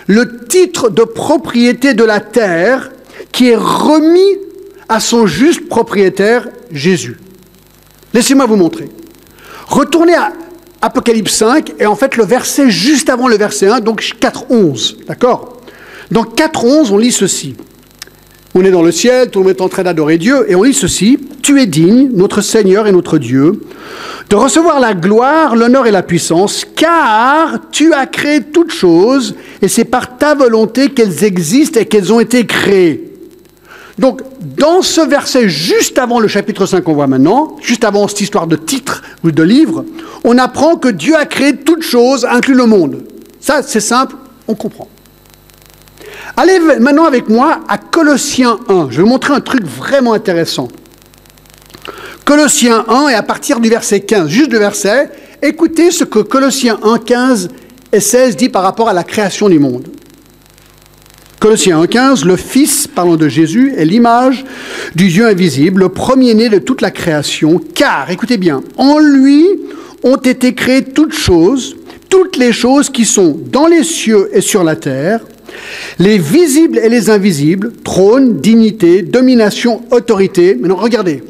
le 0.07 0.45
titre 0.47 0.89
de 0.89 1.03
propriété 1.03 1.93
de 1.93 2.03
la 2.03 2.19
terre 2.19 2.91
qui 3.31 3.49
est 3.49 3.57
remis 3.57 4.39
à 4.87 4.99
son 4.99 5.25
juste 5.25 5.67
propriétaire, 5.67 6.47
Jésus. 6.71 7.17
Laissez-moi 8.13 8.45
vous 8.45 8.55
montrer. 8.55 8.89
Retournez 9.67 10.15
à 10.15 10.31
Apocalypse 10.81 11.33
5, 11.33 11.73
et 11.79 11.85
en 11.85 11.95
fait 11.95 12.15
le 12.15 12.23
verset 12.23 12.69
juste 12.69 13.09
avant 13.09 13.27
le 13.27 13.35
verset 13.37 13.67
1, 13.67 13.79
donc 13.79 14.01
4.11. 14.01 15.05
D'accord 15.07 15.57
Dans 16.11 16.23
4.11, 16.23 16.91
on 16.91 16.97
lit 16.97 17.11
ceci. 17.11 17.55
On 18.57 18.63
est 18.63 18.71
dans 18.71 18.81
le 18.81 18.93
ciel, 18.93 19.29
tout 19.29 19.39
le 19.39 19.47
monde 19.47 19.55
est 19.57 19.61
en 19.61 19.67
train 19.67 19.83
d'adorer 19.83 20.17
Dieu, 20.17 20.49
et 20.49 20.55
on 20.55 20.63
lit 20.63 20.73
ceci, 20.73 21.19
Tu 21.41 21.61
es 21.61 21.65
digne, 21.65 22.09
notre 22.13 22.39
Seigneur 22.39 22.87
et 22.87 22.93
notre 22.93 23.17
Dieu, 23.17 23.61
de 24.29 24.35
recevoir 24.37 24.79
la 24.79 24.93
gloire, 24.93 25.57
l'honneur 25.57 25.87
et 25.87 25.91
la 25.91 26.03
puissance, 26.03 26.65
car 26.75 27.59
tu 27.71 27.93
as 27.93 28.05
créé 28.05 28.39
toutes 28.41 28.71
choses, 28.71 29.35
et 29.61 29.67
c'est 29.67 29.83
par 29.83 30.17
ta 30.17 30.35
volonté 30.35 30.87
qu'elles 30.87 31.25
existent 31.25 31.81
et 31.81 31.85
qu'elles 31.85 32.13
ont 32.13 32.21
été 32.21 32.45
créées. 32.45 33.11
Donc, 33.99 34.21
dans 34.57 34.81
ce 34.81 35.01
verset, 35.01 35.49
juste 35.49 35.97
avant 35.97 36.21
le 36.21 36.29
chapitre 36.29 36.65
5 36.65 36.81
qu'on 36.81 36.93
voit 36.93 37.07
maintenant, 37.07 37.57
juste 37.61 37.83
avant 37.83 38.07
cette 38.07 38.21
histoire 38.21 38.47
de 38.47 38.55
titre 38.55 39.03
ou 39.25 39.31
de 39.31 39.43
livre, 39.43 39.83
on 40.23 40.37
apprend 40.37 40.77
que 40.77 40.87
Dieu 40.87 41.17
a 41.17 41.25
créé 41.25 41.57
toutes 41.57 41.83
choses, 41.83 42.23
inclus 42.23 42.55
le 42.55 42.67
monde. 42.67 43.03
Ça, 43.41 43.61
c'est 43.63 43.81
simple, 43.81 44.15
on 44.47 44.55
comprend. 44.55 44.87
Allez 46.37 46.59
maintenant 46.79 47.05
avec 47.05 47.29
moi 47.29 47.61
à 47.69 47.77
Colossiens 47.77 48.59
1. 48.67 48.87
Je 48.89 48.97
vais 48.97 49.03
vous 49.03 49.09
montrer 49.09 49.33
un 49.33 49.39
truc 49.39 49.63
vraiment 49.63 50.11
intéressant. 50.11 50.67
Colossiens 52.25 52.83
1 52.89 53.07
et 53.09 53.13
à 53.13 53.23
partir 53.23 53.61
du 53.61 53.69
verset 53.69 54.01
15, 54.01 54.27
juste 54.27 54.51
le 54.51 54.57
verset, 54.57 55.09
écoutez 55.41 55.91
ce 55.91 56.03
que 56.03 56.19
Colossiens 56.19 56.77
1, 56.83 56.97
15 56.97 57.49
et 57.93 57.99
16 58.01 58.35
dit 58.35 58.49
par 58.49 58.63
rapport 58.63 58.89
à 58.89 58.93
la 58.93 59.03
création 59.03 59.47
du 59.47 59.59
monde. 59.59 59.87
Colossiens 61.39 61.81
1.15, 61.83 62.25
le 62.25 62.35
Fils, 62.35 62.87
parlant 62.87 63.15
de 63.15 63.29
Jésus, 63.29 63.73
est 63.77 63.85
l'image 63.85 64.43
du 64.95 65.09
Dieu 65.09 65.27
invisible, 65.27 65.81
le 65.81 65.89
premier-né 65.89 66.49
de 66.49 66.57
toute 66.57 66.81
la 66.81 66.89
création, 66.91 67.61
car, 67.75 68.09
écoutez 68.09 68.37
bien, 68.37 68.63
en 68.77 68.97
lui 68.97 69.45
ont 70.03 70.17
été 70.17 70.55
créées 70.55 70.83
toutes 70.83 71.13
choses, 71.13 71.77
toutes 72.09 72.37
les 72.37 72.51
choses 72.51 72.89
qui 72.89 73.05
sont 73.05 73.39
dans 73.51 73.67
les 73.67 73.83
cieux 73.83 74.29
et 74.33 74.41
sur 74.41 74.63
la 74.63 74.75
terre, 74.75 75.19
les 75.99 76.17
visibles 76.17 76.79
et 76.79 76.89
les 76.89 77.09
invisibles, 77.09 77.71
trône, 77.83 78.39
dignité, 78.39 79.01
domination, 79.01 79.83
autorité. 79.91 80.55
Maintenant, 80.55 80.75
regardez, 80.75 81.23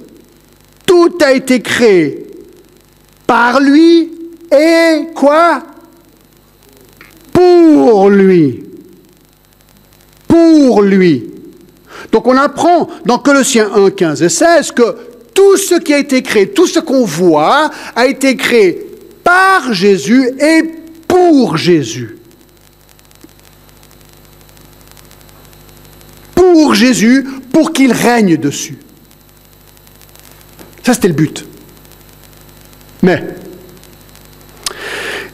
tout 0.85 1.17
a 1.23 1.33
été 1.33 1.61
créé 1.61 2.25
par 3.27 3.59
lui 3.59 4.11
et 4.51 5.07
quoi? 5.13 5.63
Pour 7.31 8.09
lui 8.09 8.65
pour 10.35 10.81
lui. 10.81 11.29
Donc 12.11 12.27
on 12.27 12.37
apprend 12.37 12.89
dans 13.05 13.19
Colossiens 13.19 13.69
1, 13.73 13.91
15 13.91 14.23
et 14.23 14.29
16 14.29 14.71
que 14.71 14.95
tout 15.33 15.57
ce 15.57 15.75
qui 15.75 15.93
a 15.93 15.97
été 15.97 16.21
créé, 16.21 16.49
tout 16.49 16.67
ce 16.67 16.79
qu'on 16.79 17.05
voit, 17.05 17.69
a 17.95 18.05
été 18.05 18.35
créé 18.35 18.85
par 19.23 19.73
Jésus 19.73 20.29
et 20.39 20.63
pour 21.07 21.57
Jésus. 21.57 22.14
Pour 26.55 26.73
Jésus, 26.73 27.25
pour 27.51 27.73
qu'il 27.73 27.91
règne 27.91 28.37
dessus. 28.37 28.77
Ça, 30.83 30.93
c'était 30.93 31.09
le 31.09 31.13
but. 31.13 31.45
Mais 33.03 33.21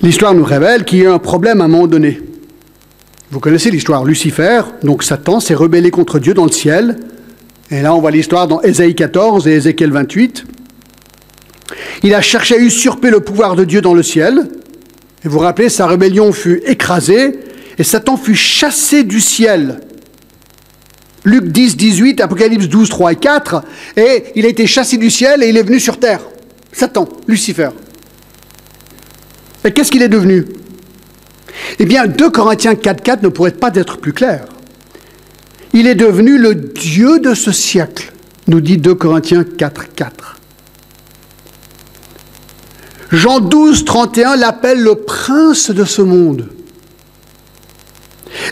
l'histoire 0.01 0.33
nous 0.33 0.43
révèle 0.43 0.83
qu'il 0.83 0.97
y 0.97 1.05
a 1.05 1.13
un 1.13 1.19
problème 1.19 1.61
à 1.61 1.65
un 1.65 1.67
moment 1.67 1.85
donné. 1.85 2.19
Vous 3.29 3.39
connaissez 3.39 3.69
l'histoire. 3.69 4.03
Lucifer, 4.03 4.63
donc 4.81 5.03
Satan, 5.03 5.39
s'est 5.39 5.53
rebellé 5.53 5.91
contre 5.91 6.17
Dieu 6.17 6.33
dans 6.33 6.45
le 6.45 6.51
ciel. 6.51 6.97
Et 7.69 7.83
là, 7.83 7.93
on 7.93 8.01
voit 8.01 8.09
l'histoire 8.09 8.47
dans 8.47 8.59
Ésaïe 8.63 8.95
14 8.95 9.47
et 9.47 9.51
Ézéchiel 9.51 9.91
28. 9.91 10.45
Il 12.01 12.15
a 12.15 12.21
cherché 12.21 12.55
à 12.55 12.57
usurper 12.57 13.11
le 13.11 13.19
pouvoir 13.19 13.55
de 13.55 13.63
Dieu 13.63 13.81
dans 13.81 13.93
le 13.93 14.01
ciel. 14.01 14.49
Et 15.23 15.27
vous 15.27 15.33
vous 15.33 15.39
rappelez, 15.39 15.69
sa 15.69 15.85
rébellion 15.85 16.33
fut 16.33 16.63
écrasée 16.65 17.39
et 17.77 17.83
Satan 17.83 18.17
fut 18.17 18.33
chassé 18.33 19.03
du 19.03 19.21
ciel. 19.21 19.81
Luc 21.23 21.51
10, 21.51 21.77
18, 21.77 22.21
Apocalypse 22.21 22.67
12, 22.67 22.89
3 22.89 23.11
et 23.11 23.15
4. 23.15 23.63
Et 23.97 24.23
il 24.35 24.45
a 24.45 24.49
été 24.49 24.65
chassé 24.65 24.97
du 24.97 25.09
ciel 25.09 25.43
et 25.43 25.49
il 25.49 25.57
est 25.57 25.63
venu 25.63 25.79
sur 25.79 25.99
terre. 25.99 26.21
Satan, 26.73 27.07
Lucifer. 27.27 27.69
Et 29.63 29.71
qu'est-ce 29.71 29.91
qu'il 29.91 30.01
est 30.01 30.09
devenu? 30.09 30.45
Eh 31.79 31.85
bien, 31.85 32.07
2 32.07 32.29
Corinthiens 32.29 32.73
4.4 32.73 33.23
ne 33.23 33.29
pourrait 33.29 33.51
pas 33.51 33.71
être 33.75 33.97
plus 33.97 34.13
clair. 34.13 34.45
Il 35.73 35.87
est 35.87 35.95
devenu 35.95 36.37
le 36.37 36.55
Dieu 36.55 37.19
de 37.19 37.33
ce 37.33 37.51
siècle, 37.51 38.11
nous 38.47 38.61
dit 38.61 38.77
2 38.77 38.95
Corinthiens 38.95 39.43
4.4. 39.43 40.09
Jean 43.11 43.39
12, 43.39 43.85
31 43.85 44.37
l'appelle 44.37 44.81
le 44.81 44.95
prince 44.95 45.69
de 45.69 45.83
ce 45.83 46.01
monde. 46.01 46.47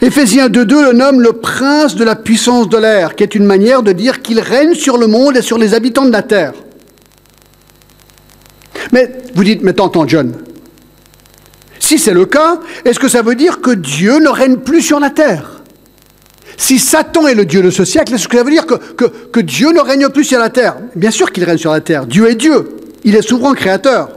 Éphésiens 0.01 0.47
2.2 0.47 0.85
le 0.85 0.93
nomme 0.93 1.21
le 1.21 1.33
prince 1.33 1.95
de 1.95 2.03
la 2.03 2.15
puissance 2.15 2.69
de 2.69 2.77
l'air, 2.77 3.15
qui 3.15 3.23
est 3.23 3.35
une 3.35 3.45
manière 3.45 3.83
de 3.83 3.91
dire 3.91 4.21
qu'il 4.21 4.39
règne 4.39 4.73
sur 4.73 4.97
le 4.97 5.07
monde 5.07 5.37
et 5.37 5.41
sur 5.41 5.57
les 5.57 5.73
habitants 5.73 6.05
de 6.05 6.11
la 6.11 6.21
terre. 6.21 6.53
Mais 8.91 9.11
vous 9.35 9.43
dites, 9.43 9.61
mais 9.61 9.73
t'entends 9.73 10.07
John, 10.07 10.33
si 11.79 11.97
c'est 11.97 12.13
le 12.13 12.25
cas, 12.25 12.59
est-ce 12.85 12.99
que 12.99 13.07
ça 13.07 13.21
veut 13.21 13.35
dire 13.35 13.61
que 13.61 13.71
Dieu 13.71 14.19
ne 14.19 14.29
règne 14.29 14.57
plus 14.57 14.81
sur 14.81 14.99
la 14.99 15.09
terre? 15.09 15.61
Si 16.57 16.77
Satan 16.77 17.27
est 17.27 17.35
le 17.35 17.45
Dieu 17.45 17.61
de 17.61 17.69
ce 17.69 17.85
siècle, 17.85 18.13
est-ce 18.13 18.27
que 18.27 18.37
ça 18.37 18.43
veut 18.43 18.51
dire 18.51 18.65
que, 18.65 18.75
que 19.05 19.39
Dieu 19.39 19.71
ne 19.71 19.79
règne 19.79 20.09
plus 20.09 20.25
sur 20.25 20.39
la 20.39 20.49
terre? 20.49 20.75
Bien 20.95 21.09
sûr 21.09 21.31
qu'il 21.31 21.45
règne 21.45 21.57
sur 21.57 21.71
la 21.71 21.79
terre. 21.79 22.05
Dieu 22.05 22.29
est 22.29 22.35
Dieu. 22.35 22.69
Il 23.05 23.15
est 23.15 23.21
souverain 23.21 23.53
créateur. 23.53 24.09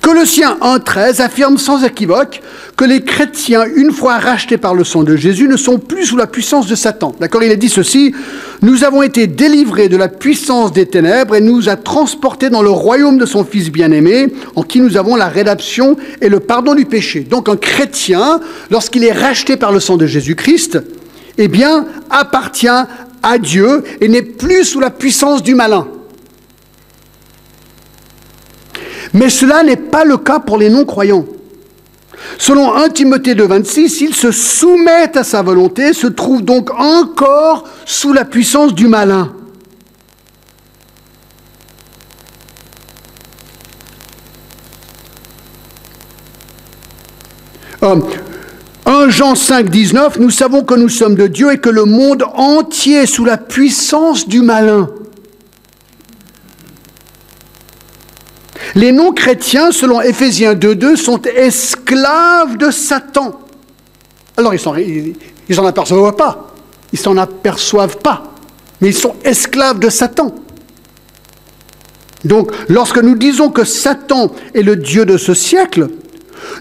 Colossiens 0.00 0.56
1.13 0.62 1.20
affirme 1.20 1.58
sans 1.58 1.84
équivoque 1.84 2.40
que 2.80 2.86
les 2.86 3.02
chrétiens, 3.02 3.66
une 3.76 3.92
fois 3.92 4.16
rachetés 4.16 4.56
par 4.56 4.74
le 4.74 4.84
sang 4.84 5.02
de 5.02 5.14
Jésus, 5.14 5.48
ne 5.48 5.58
sont 5.58 5.76
plus 5.76 6.06
sous 6.06 6.16
la 6.16 6.26
puissance 6.26 6.66
de 6.66 6.74
Satan. 6.74 7.14
D'accord 7.20 7.42
Il 7.42 7.52
a 7.52 7.56
dit 7.56 7.68
ceci, 7.68 8.14
nous 8.62 8.84
avons 8.84 9.02
été 9.02 9.26
délivrés 9.26 9.90
de 9.90 9.98
la 9.98 10.08
puissance 10.08 10.72
des 10.72 10.86
ténèbres 10.86 11.36
et 11.36 11.42
nous 11.42 11.68
a 11.68 11.76
transportés 11.76 12.48
dans 12.48 12.62
le 12.62 12.70
royaume 12.70 13.18
de 13.18 13.26
son 13.26 13.44
Fils 13.44 13.70
bien-aimé, 13.70 14.32
en 14.56 14.62
qui 14.62 14.80
nous 14.80 14.96
avons 14.96 15.14
la 15.14 15.28
rédemption 15.28 15.98
et 16.22 16.30
le 16.30 16.40
pardon 16.40 16.74
du 16.74 16.86
péché. 16.86 17.20
Donc 17.20 17.50
un 17.50 17.56
chrétien, 17.56 18.40
lorsqu'il 18.70 19.04
est 19.04 19.12
racheté 19.12 19.58
par 19.58 19.72
le 19.72 19.80
sang 19.80 19.98
de 19.98 20.06
Jésus-Christ, 20.06 20.78
eh 21.36 21.48
bien, 21.48 21.84
appartient 22.08 22.66
à 22.66 23.38
Dieu 23.38 23.84
et 24.00 24.08
n'est 24.08 24.22
plus 24.22 24.64
sous 24.64 24.80
la 24.80 24.88
puissance 24.88 25.42
du 25.42 25.54
malin. 25.54 25.86
Mais 29.12 29.28
cela 29.28 29.64
n'est 29.64 29.76
pas 29.76 30.06
le 30.06 30.16
cas 30.16 30.38
pour 30.38 30.56
les 30.56 30.70
non-croyants. 30.70 31.26
Selon 32.38 32.74
1 32.74 32.88
Timothée 32.90 33.34
2, 33.34 33.44
26, 33.44 34.00
ils 34.00 34.14
se 34.14 34.30
soumettent 34.30 35.16
à 35.16 35.24
sa 35.24 35.42
volonté, 35.42 35.92
se 35.92 36.06
trouvent 36.06 36.42
donc 36.42 36.70
encore 36.70 37.68
sous 37.84 38.12
la 38.12 38.24
puissance 38.24 38.74
du 38.74 38.86
malin. 38.88 39.32
Euh, 47.82 47.96
1 48.84 49.08
Jean 49.08 49.34
5, 49.34 49.70
19, 49.70 50.18
nous 50.18 50.30
savons 50.30 50.64
que 50.64 50.74
nous 50.74 50.88
sommes 50.88 51.14
de 51.14 51.26
Dieu 51.26 51.52
et 51.52 51.58
que 51.58 51.70
le 51.70 51.84
monde 51.84 52.24
entier 52.34 53.02
est 53.02 53.06
sous 53.06 53.24
la 53.24 53.38
puissance 53.38 54.28
du 54.28 54.42
malin. 54.42 54.90
Les 58.74 58.92
non-chrétiens, 58.92 59.72
selon 59.72 60.00
Éphésiens 60.00 60.54
2.2, 60.54 60.96
sont 60.96 61.22
esclaves 61.22 62.56
de 62.56 62.70
Satan. 62.70 63.40
Alors 64.36 64.54
ils 64.54 65.56
n'en 65.56 65.66
aperçoivent 65.66 66.16
pas. 66.16 66.54
Ils 66.92 66.98
s'en 66.98 67.16
aperçoivent 67.16 67.98
pas. 67.98 68.24
Mais 68.80 68.88
ils 68.88 68.96
sont 68.96 69.14
esclaves 69.24 69.78
de 69.78 69.88
Satan. 69.88 70.34
Donc, 72.24 72.50
lorsque 72.68 72.98
nous 72.98 73.14
disons 73.16 73.50
que 73.50 73.64
Satan 73.64 74.30
est 74.54 74.62
le 74.62 74.76
Dieu 74.76 75.04
de 75.04 75.16
ce 75.16 75.34
siècle, 75.34 75.88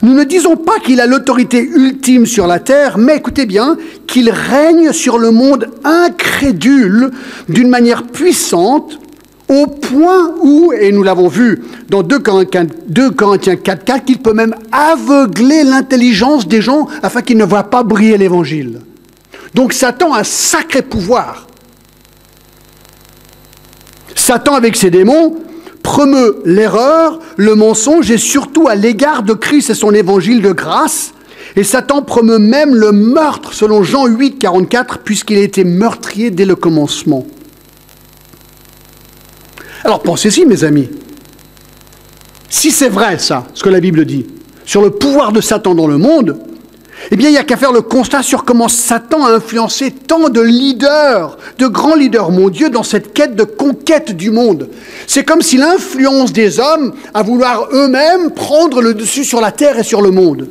nous 0.01 0.13
ne 0.13 0.24
disons 0.24 0.56
pas 0.56 0.80
qu'il 0.80 1.01
a 1.01 1.06
l'autorité 1.06 1.62
ultime 1.62 2.25
sur 2.25 2.48
la 2.48 2.60
terre, 2.60 2.98
mais 2.98 3.18
écoutez 3.18 3.46
bien, 3.46 3.78
qu'il 4.08 4.30
règne 4.30 4.94
sur 4.94 5.18
le 5.18 5.32
monde 5.32 5.70
incrédule 5.84 7.12
d'une 7.50 7.70
manière 7.70 8.04
puissante 8.04 9.00
au 9.50 9.68
point 9.68 10.34
où, 10.42 10.72
et 10.74 10.92
nous 10.92 11.04
l'avons 11.04 11.28
vu 11.28 11.63
dans 11.89 12.03
2 12.03 12.19
Corinthiens, 12.19 13.55
4, 13.55 13.84
4, 13.84 14.05
qu'il 14.05 14.19
peut 14.19 14.34
même 14.34 14.55
aveugler 14.72 15.63
l'intelligence 15.63 16.48
des 16.48 16.62
gens 16.62 16.88
afin 17.01 17.22
qu'ils 17.22 17.38
ne 17.38 17.46
voient 17.46 17.63
pas 17.63 17.84
briller 17.84 18.17
l'Évangile. 18.17 18.79
Donc 19.55 19.74
Satan 19.74 20.13
a 20.13 20.19
un 20.19 20.24
sacré 20.24 20.81
pouvoir. 20.84 21.48
Satan, 24.15 24.53
avec 24.53 24.75
ses 24.75 24.91
démons, 24.91 25.38
promeut 25.81 26.41
l'erreur, 26.46 27.19
le 27.38 27.55
mensonge, 27.55 28.12
et 28.12 28.19
surtout 28.19 28.67
à 28.67 28.75
l'égard 28.75 29.24
de 29.24 29.34
Christ 29.34 29.72
et 29.72 29.74
son 29.74 29.91
évangile 29.93 30.41
de 30.41 30.51
grâce. 30.51 31.13
Et 31.55 31.63
Satan 31.63 32.03
promeut 32.03 32.38
même 32.38 32.75
le 32.75 32.91
meurtre, 32.91 33.53
selon 33.53 33.81
Jean 33.81 34.05
8, 34.05 34.38
44, 34.38 35.00
puisqu'il 35.00 35.38
a 35.38 35.41
été 35.41 35.63
meurtrier 35.63 36.29
dès 36.29 36.46
le 36.46 36.55
commencement. 36.55 37.25
Alors 39.84 40.03
pensez-y, 40.03 40.46
mes 40.46 40.63
amis. 40.63 40.89
Si 42.50 42.72
c'est 42.72 42.89
vrai, 42.89 43.20
ça, 43.20 43.46
ce 43.53 43.63
que 43.63 43.70
la 43.70 43.79
Bible 43.79 44.06
dit, 44.06 44.25
sur 44.65 44.82
le 44.82 44.89
pouvoir 44.89 45.32
de 45.32 45.41
Satan 45.41 45.75
dans 45.75 45.88
le 45.88 45.98
monde, 45.98 46.38
eh 47.12 47.15
bien, 47.15 47.29
il 47.29 47.32
n'y 47.32 47.38
a 47.38 47.44
qu'à 47.44 47.58
faire 47.58 47.72
le 47.72 47.82
constat 47.82 48.24
sur 48.24 48.44
comment 48.44 48.68
Satan 48.68 49.25
a 49.25 49.32
influencé 49.32 49.91
tant 49.91 50.29
de 50.29 50.41
leaders, 50.41 51.38
de 51.58 51.68
grands 51.68 51.96
leaders 51.96 52.32
mondiaux 52.32 52.70
dans 52.70 52.84
cette 52.84 53.13
quête 53.13 53.36
de 53.36 53.44
conquête 53.44 54.15
du 54.15 54.32
monde. 54.32 54.70
C'est 55.08 55.24
comme 55.24 55.41
si 55.41 55.58
l'influence 55.58 56.34
des 56.34 56.60
hommes 56.60 56.94
à 57.13 57.24
vouloir 57.24 57.70
eux-mêmes 57.72 58.32
prendre 58.32 58.82
le 58.82 58.94
dessus 58.94 59.24
sur 59.24 59.41
la 59.41 59.51
terre 59.51 59.79
et 59.79 59.84
sur 59.84 60.01
le 60.01 60.12
monde. 60.12 60.50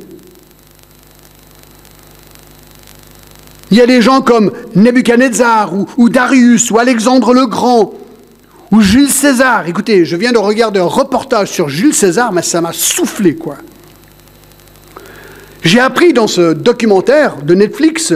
Il 3.71 3.77
y 3.77 3.81
a 3.81 3.85
des 3.85 4.01
gens 4.01 4.21
comme 4.21 4.51
Nebuchadnezzar 4.75 5.73
ou, 5.75 5.85
ou 5.97 6.09
Darius 6.09 6.71
ou 6.71 6.79
Alexandre 6.79 7.33
le 7.33 7.45
Grand 7.45 7.93
ou 8.71 8.81
Jules 8.81 9.09
César. 9.09 9.67
Écoutez, 9.67 10.05
je 10.05 10.15
viens 10.15 10.31
de 10.31 10.37
regarder 10.37 10.79
un 10.79 10.85
reportage 10.85 11.49
sur 11.49 11.69
Jules 11.69 11.93
César, 11.93 12.31
mais 12.31 12.41
ça 12.41 12.61
m'a 12.61 12.73
soufflé, 12.73 13.35
quoi. 13.35 13.57
J'ai 15.63 15.79
appris 15.79 16.13
dans 16.13 16.27
ce 16.27 16.53
documentaire 16.53 17.37
de 17.41 17.53
Netflix 17.53 18.13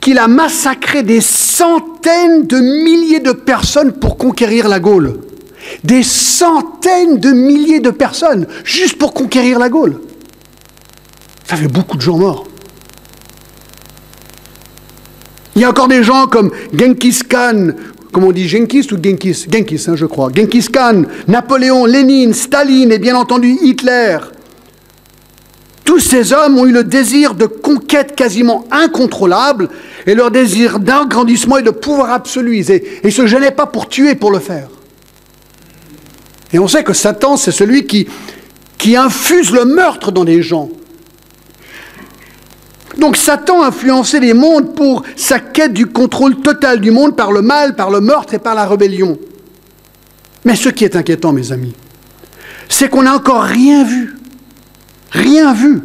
qu'il 0.00 0.18
a 0.18 0.28
massacré 0.28 1.02
des 1.02 1.20
centaines 1.20 2.46
de 2.46 2.58
milliers 2.58 3.20
de 3.20 3.32
personnes 3.32 3.92
pour 3.92 4.16
conquérir 4.16 4.68
la 4.68 4.78
Gaule. 4.78 5.20
Des 5.82 6.02
centaines 6.02 7.18
de 7.18 7.30
milliers 7.30 7.80
de 7.80 7.90
personnes 7.90 8.46
juste 8.64 8.96
pour 8.96 9.12
conquérir 9.12 9.58
la 9.58 9.68
Gaule. 9.68 10.00
Ça 11.44 11.56
fait 11.56 11.68
beaucoup 11.68 11.96
de 11.96 12.02
gens 12.02 12.18
morts. 12.18 12.46
Il 15.56 15.62
y 15.62 15.64
a 15.64 15.70
encore 15.70 15.88
des 15.88 16.04
gens 16.04 16.28
comme 16.28 16.52
Genghis 16.72 17.22
Khan, 17.28 17.72
comme 18.12 18.24
on 18.24 18.32
dit 18.32 18.48
Genghis 18.48 18.88
ou 18.92 18.96
Genghis? 19.02 19.46
Genghis, 19.50 19.84
hein, 19.88 19.96
je 19.96 20.06
crois. 20.06 20.30
Genghis 20.34 20.68
Khan, 20.72 21.02
Napoléon, 21.26 21.84
Lénine, 21.84 22.34
Staline 22.34 22.92
et 22.92 22.98
bien 22.98 23.16
entendu 23.16 23.56
Hitler. 23.62 24.18
Tous 25.84 26.00
ces 26.00 26.32
hommes 26.32 26.58
ont 26.58 26.66
eu 26.66 26.72
le 26.72 26.84
désir 26.84 27.34
de 27.34 27.46
conquête 27.46 28.14
quasiment 28.14 28.64
incontrôlable 28.70 29.68
et 30.06 30.14
leur 30.14 30.30
désir 30.30 30.80
d'agrandissement 30.80 31.58
et 31.58 31.62
de 31.62 31.70
pouvoir 31.70 32.10
absolu. 32.10 32.58
Et 32.58 32.84
ils 33.02 33.06
ne 33.06 33.10
se 33.10 33.26
gênaient 33.26 33.50
pas 33.50 33.66
pour 33.66 33.88
tuer 33.88 34.14
pour 34.14 34.30
le 34.30 34.38
faire. 34.38 34.68
Et 36.52 36.58
on 36.58 36.68
sait 36.68 36.84
que 36.84 36.92
Satan, 36.92 37.36
c'est 37.36 37.52
celui 37.52 37.86
qui, 37.86 38.06
qui 38.76 38.96
infuse 38.96 39.50
le 39.50 39.64
meurtre 39.64 40.12
dans 40.12 40.24
les 40.24 40.42
gens. 40.42 40.70
Donc 42.98 43.16
Satan 43.16 43.62
a 43.62 43.68
influencé 43.68 44.18
les 44.18 44.34
mondes 44.34 44.74
pour 44.74 45.04
sa 45.16 45.38
quête 45.38 45.72
du 45.72 45.86
contrôle 45.86 46.36
total 46.36 46.80
du 46.80 46.90
monde 46.90 47.16
par 47.16 47.30
le 47.30 47.42
mal, 47.42 47.76
par 47.76 47.90
le 47.90 48.00
meurtre 48.00 48.34
et 48.34 48.38
par 48.38 48.56
la 48.56 48.66
rébellion. 48.66 49.18
Mais 50.44 50.56
ce 50.56 50.68
qui 50.68 50.84
est 50.84 50.96
inquiétant, 50.96 51.32
mes 51.32 51.52
amis, 51.52 51.74
c'est 52.68 52.88
qu'on 52.88 53.04
n'a 53.04 53.14
encore 53.14 53.42
rien 53.42 53.84
vu. 53.84 54.16
Rien 55.12 55.54
vu. 55.54 55.80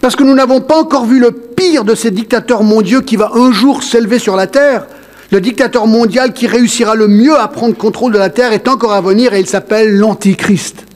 Parce 0.00 0.16
que 0.16 0.24
nous 0.24 0.34
n'avons 0.34 0.60
pas 0.60 0.78
encore 0.78 1.06
vu 1.06 1.18
le 1.18 1.30
pire 1.30 1.84
de 1.84 1.94
ces 1.94 2.10
dictateurs 2.10 2.62
mondiaux 2.62 3.02
qui 3.02 3.16
va 3.16 3.32
un 3.34 3.52
jour 3.52 3.82
s'élever 3.82 4.18
sur 4.18 4.34
la 4.34 4.46
terre. 4.46 4.86
Le 5.30 5.40
dictateur 5.40 5.86
mondial 5.86 6.32
qui 6.32 6.46
réussira 6.46 6.94
le 6.94 7.06
mieux 7.06 7.38
à 7.38 7.48
prendre 7.48 7.76
contrôle 7.76 8.12
de 8.12 8.18
la 8.18 8.30
terre 8.30 8.52
est 8.52 8.66
encore 8.66 8.92
à 8.92 9.00
venir 9.02 9.34
et 9.34 9.40
il 9.40 9.46
s'appelle 9.46 9.96
l'Antichrist. 9.96 10.87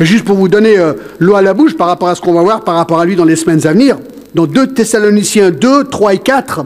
Juste 0.00 0.24
pour 0.24 0.36
vous 0.36 0.48
donner 0.48 0.78
euh, 0.78 0.92
l'eau 1.18 1.34
à 1.34 1.42
la 1.42 1.54
bouche 1.54 1.76
par 1.76 1.88
rapport 1.88 2.08
à 2.08 2.14
ce 2.14 2.20
qu'on 2.20 2.32
va 2.32 2.42
voir 2.42 2.62
par 2.62 2.76
rapport 2.76 3.00
à 3.00 3.04
lui 3.04 3.16
dans 3.16 3.24
les 3.24 3.36
semaines 3.36 3.66
à 3.66 3.72
venir, 3.72 3.98
dans 4.34 4.46
2 4.46 4.68
Thessaloniciens 4.68 5.50
2, 5.50 5.84
3 5.84 6.14
et 6.14 6.18
4, 6.18 6.64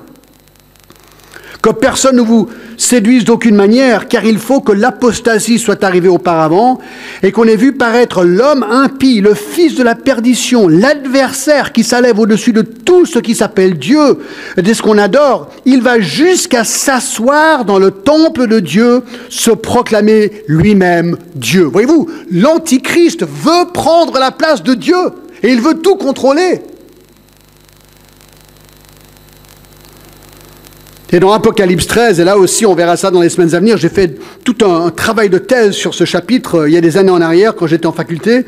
que 1.63 1.71
personne 1.71 2.17
ne 2.17 2.23
vous 2.23 2.49
séduise 2.77 3.25
d'aucune 3.25 3.55
manière, 3.55 4.09
car 4.09 4.25
il 4.25 4.39
faut 4.39 4.61
que 4.61 4.73
l'apostasie 4.73 5.61
soit 5.61 5.85
arrivée 5.85 6.09
auparavant, 6.09 6.81
et 7.23 7.31
qu'on 7.31 7.45
ait 7.45 7.57
vu 7.57 7.73
paraître 7.73 8.25
l'homme 8.25 8.65
impie, 8.65 9.21
le 9.21 9.35
fils 9.35 9.77
de 9.77 9.85
la 9.85 9.95
perdition, 9.95 10.67
l'adversaire 10.67 11.73
qui 11.73 11.85
s'élève 11.85 12.19
au-dessus 12.19 12.53
de 12.53 12.63
tout 12.63 13.07
ce 13.07 13.21
qui 13.21 13.37
s'appelle 13.37 13.79
Dieu, 13.79 14.19
de 14.57 14.73
ce 14.75 14.83
qu'on 14.83 14.99
adore. 14.99 15.51
Il 15.65 15.83
va 15.83 16.01
jusqu'à 16.01 16.65
s'asseoir 16.65 17.65
dans 17.65 17.79
le 17.79 17.93
temple 17.93 18.49
de 18.49 18.59
Dieu, 18.59 19.03
se 19.29 19.53
proclamer 19.53 20.33
lui-même 20.49 21.17
Dieu. 21.37 21.63
Voyez-vous, 21.63 22.11
l'Antichrist 22.33 23.23
veut 23.23 23.71
prendre 23.73 24.19
la 24.19 24.33
place 24.33 24.65
de 24.65 24.75
Dieu, 24.75 24.99
et 25.45 25.53
il 25.53 25.61
veut 25.61 25.75
tout 25.75 25.95
contrôler. 25.95 26.61
Et 31.15 31.21
dans 31.21 31.31
Apocalypse 31.31 31.87
13, 31.87 32.21
et 32.21 32.25
là 32.25 32.39
aussi 32.39 32.65
on 32.65 32.75
verra 32.75 32.97
ça 32.97 33.11
dans 33.11 33.21
les 33.21 33.29
semaines 33.29 33.55
à 33.55 33.61
venir, 33.61 33.77
j'ai 33.77 33.91
fait 33.91 34.19
tout 34.45 34.57
un, 34.65 34.89
travail 34.89 35.29
de 35.29 35.37
thèse 35.37 35.73
sur 35.73 35.93
ce 35.93 36.07
chapitre 36.07 36.61
euh, 36.61 36.69
il 36.71 36.73
y 36.73 36.77
a 36.79 36.81
des 36.81 36.97
années 36.97 37.11
en 37.11 37.21
arrière 37.21 37.55
quand 37.55 37.67
j'étais 37.67 37.87
en 37.87 37.93
faculté. 37.93 38.47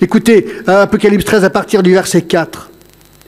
Écoutez, 0.00 0.48
Apocalypse 0.66 1.24
13 1.24 1.44
à 1.44 1.50
partir 1.50 1.84
du 1.84 1.92
verset 1.92 2.22
4. 2.22 2.70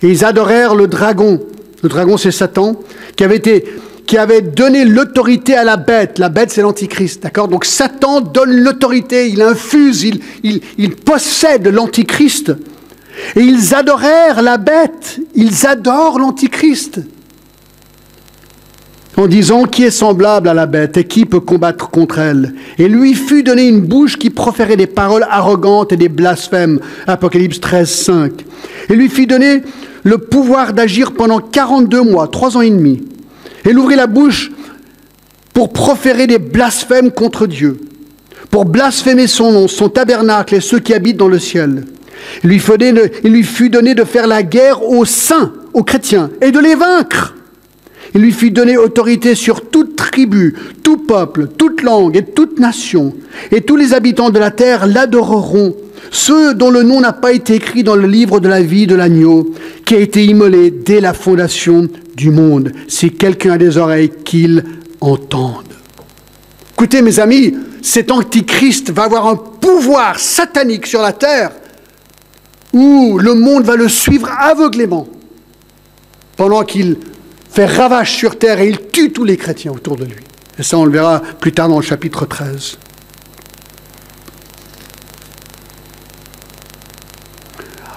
Et 0.03 0.09
ils 0.09 0.25
adorèrent 0.25 0.75
le 0.75 0.89
dragon. 0.89 1.41
Le 1.85 1.89
dragon 1.89 2.17
c'est 2.17 2.33
Satan, 2.33 2.75
qui 3.15 3.23
avait 3.23 3.37
été 3.37 3.65
qui 4.07 4.19
avait 4.19 4.43
donné 4.43 4.85
l'autorité 4.85 5.55
à 5.55 5.63
la 5.63 5.77
bête. 5.77 6.19
La 6.19 6.29
bête, 6.29 6.51
c'est 6.51 6.61
l'antichrist, 6.61 7.23
d'accord? 7.23 7.49
Donc 7.49 7.65
Satan 7.65 8.21
donne 8.21 8.55
l'autorité, 8.55 9.31
il 9.31 9.41
infuse, 9.41 10.03
il, 10.03 10.21
il 10.77 10.97
possède 10.97 11.69
l'antichrist. 11.69 12.53
Et 13.37 13.41
ils 13.41 13.75
adorèrent 13.75 14.43
la 14.43 14.59
bête, 14.59 15.21
ils 15.35 15.65
adorent 15.65 16.19
l'antichrist 16.19 17.01
en 19.16 19.27
disant 19.27 19.64
qui 19.64 19.85
est 19.85 19.90
semblable 19.90 20.48
à 20.48 20.55
la 20.55 20.66
bête 20.66 20.96
et 20.96 21.05
qui 21.05 21.24
peut 21.24 21.40
combattre 21.40 21.90
contre 21.90 22.18
elle? 22.18 22.55
Et 22.79 22.88
lui 22.88 23.14
fut 23.14 23.42
donné 23.42 23.68
une 23.68 23.81
bouche 23.81 24.18
qui 24.18 24.31
proférait 24.31 24.77
des 24.77 24.87
paroles 24.87 25.27
arrogantes 25.29 25.92
et 25.92 25.96
des 25.96 26.09
blasphèmes. 26.09 26.81
Apocalypse 27.07 27.61
13, 27.61 27.88
5. 27.88 28.33
Et 28.90 28.94
lui 28.94 29.09
fut 29.09 29.27
donné 29.27 29.62
le 30.03 30.18
pouvoir 30.18 30.72
d'agir 30.72 31.12
pendant 31.12 31.40
42 31.40 32.03
mois, 32.03 32.29
trois 32.29 32.57
ans 32.57 32.61
et 32.61 32.70
demi. 32.70 33.03
Et 33.64 33.70
il 33.70 33.79
ouvrit 33.79 33.96
la 33.96 34.07
bouche 34.07 34.50
pour 35.55 35.72
proférer 35.72 36.27
des 36.27 36.38
blasphèmes 36.38 37.11
contre 37.11 37.46
Dieu, 37.46 37.81
pour 38.50 38.64
blasphémer 38.64 39.27
son 39.27 39.53
nom, 39.53 39.68
son 39.68 39.88
tabernacle 39.88 40.57
et 40.57 40.61
ceux 40.61 40.81
qui 40.81 40.92
habitent 40.92 41.16
dans 41.16 41.29
le 41.29 41.38
ciel. 41.38 41.85
Il 42.42 42.50
lui 42.50 43.42
fut 43.42 43.70
donné 43.70 43.94
de 43.94 44.05
faire 44.05 44.27
la 44.27 44.42
guerre 44.42 44.83
aux 44.83 45.05
saints, 45.05 45.53
aux 45.72 45.83
chrétiens, 45.83 46.31
et 46.40 46.50
de 46.50 46.59
les 46.59 46.74
vaincre. 46.74 47.34
Il 48.14 48.20
lui 48.20 48.33
fit 48.33 48.53
donner 48.53 48.77
autorité 48.77 49.35
sur 49.35 49.68
toute 49.70 49.96
tribu, 49.96 50.55
tout 50.85 50.98
peuple, 50.98 51.48
toute 51.48 51.83
langue 51.83 52.16
et 52.16 52.24
toute 52.24 52.61
nation. 52.61 53.12
Et 53.50 53.61
tous 53.61 53.77
les 53.77 53.92
habitants 53.92 54.31
de 54.31 54.38
la 54.38 54.53
terre 54.53 54.87
l'adoreront, 54.87 55.74
ceux 56.12 56.55
dont 56.55 56.70
le 56.70 56.85
nom 56.85 57.00
n'a 57.00 57.12
pas 57.12 57.33
été 57.33 57.55
écrit 57.55 57.83
dans 57.83 57.96
le 57.96 58.07
livre 58.07 58.38
de 58.38 58.48
la 58.48 58.62
vie 58.62 58.87
de 58.87 58.94
l'agneau, 58.94 59.53
qui 59.85 59.96
a 59.96 59.98
été 59.98 60.24
immolé 60.24 60.70
dès 60.70 61.00
la 61.00 61.12
fondation 61.12 61.88
du 62.14 62.31
monde. 62.31 62.70
Si 62.87 63.11
quelqu'un 63.11 63.55
a 63.55 63.59
des 63.59 63.79
oreilles, 63.79 64.12
qu'il 64.24 64.64
entende. 65.00 65.64
Écoutez 66.74 67.03
mes 67.03 67.18
amis, 67.18 67.55
cet 67.83 68.12
antichrist 68.12 68.90
va 68.90 69.05
avoir 69.05 69.27
un 69.27 69.37
pouvoir 69.37 70.20
satanique 70.20 70.87
sur 70.87 71.03
la 71.03 71.12
terre 71.12 71.50
où 72.72 73.18
le 73.18 73.35
monde 73.35 73.64
va 73.64 73.77
le 73.77 73.88
suivre 73.88 74.29
aveuglément 74.38 75.07
pendant 76.37 76.64
qu'il 76.64 76.96
fait 77.55 77.67
ravage 77.67 78.17
sur 78.17 78.37
terre 78.37 78.59
et 78.59 78.69
il 78.69 78.81
tue 78.88 79.12
tous 79.12 79.23
les 79.23 79.37
chrétiens 79.37 79.71
autour 79.71 79.97
de 79.97 80.05
lui. 80.05 80.25
Et 80.59 80.64
ça, 80.64 80.77
on 80.77 80.85
le 80.85 80.90
verra 80.90 81.21
plus 81.21 81.53
tard 81.53 81.69
dans 81.69 81.77
le 81.77 81.85
chapitre 81.85 82.27
13. 82.27 82.79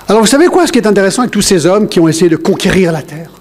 Alors 0.07 0.21
vous 0.21 0.27
savez 0.27 0.45
quoi 0.45 0.67
ce 0.67 0.71
qui 0.71 0.77
est 0.77 0.85
intéressant 0.85 1.23
avec 1.23 1.31
tous 1.31 1.41
ces 1.41 1.65
hommes 1.65 1.89
qui 1.89 1.99
ont 1.99 2.07
essayé 2.07 2.29
de 2.29 2.35
conquérir 2.35 2.91
la 2.91 3.01
terre? 3.01 3.31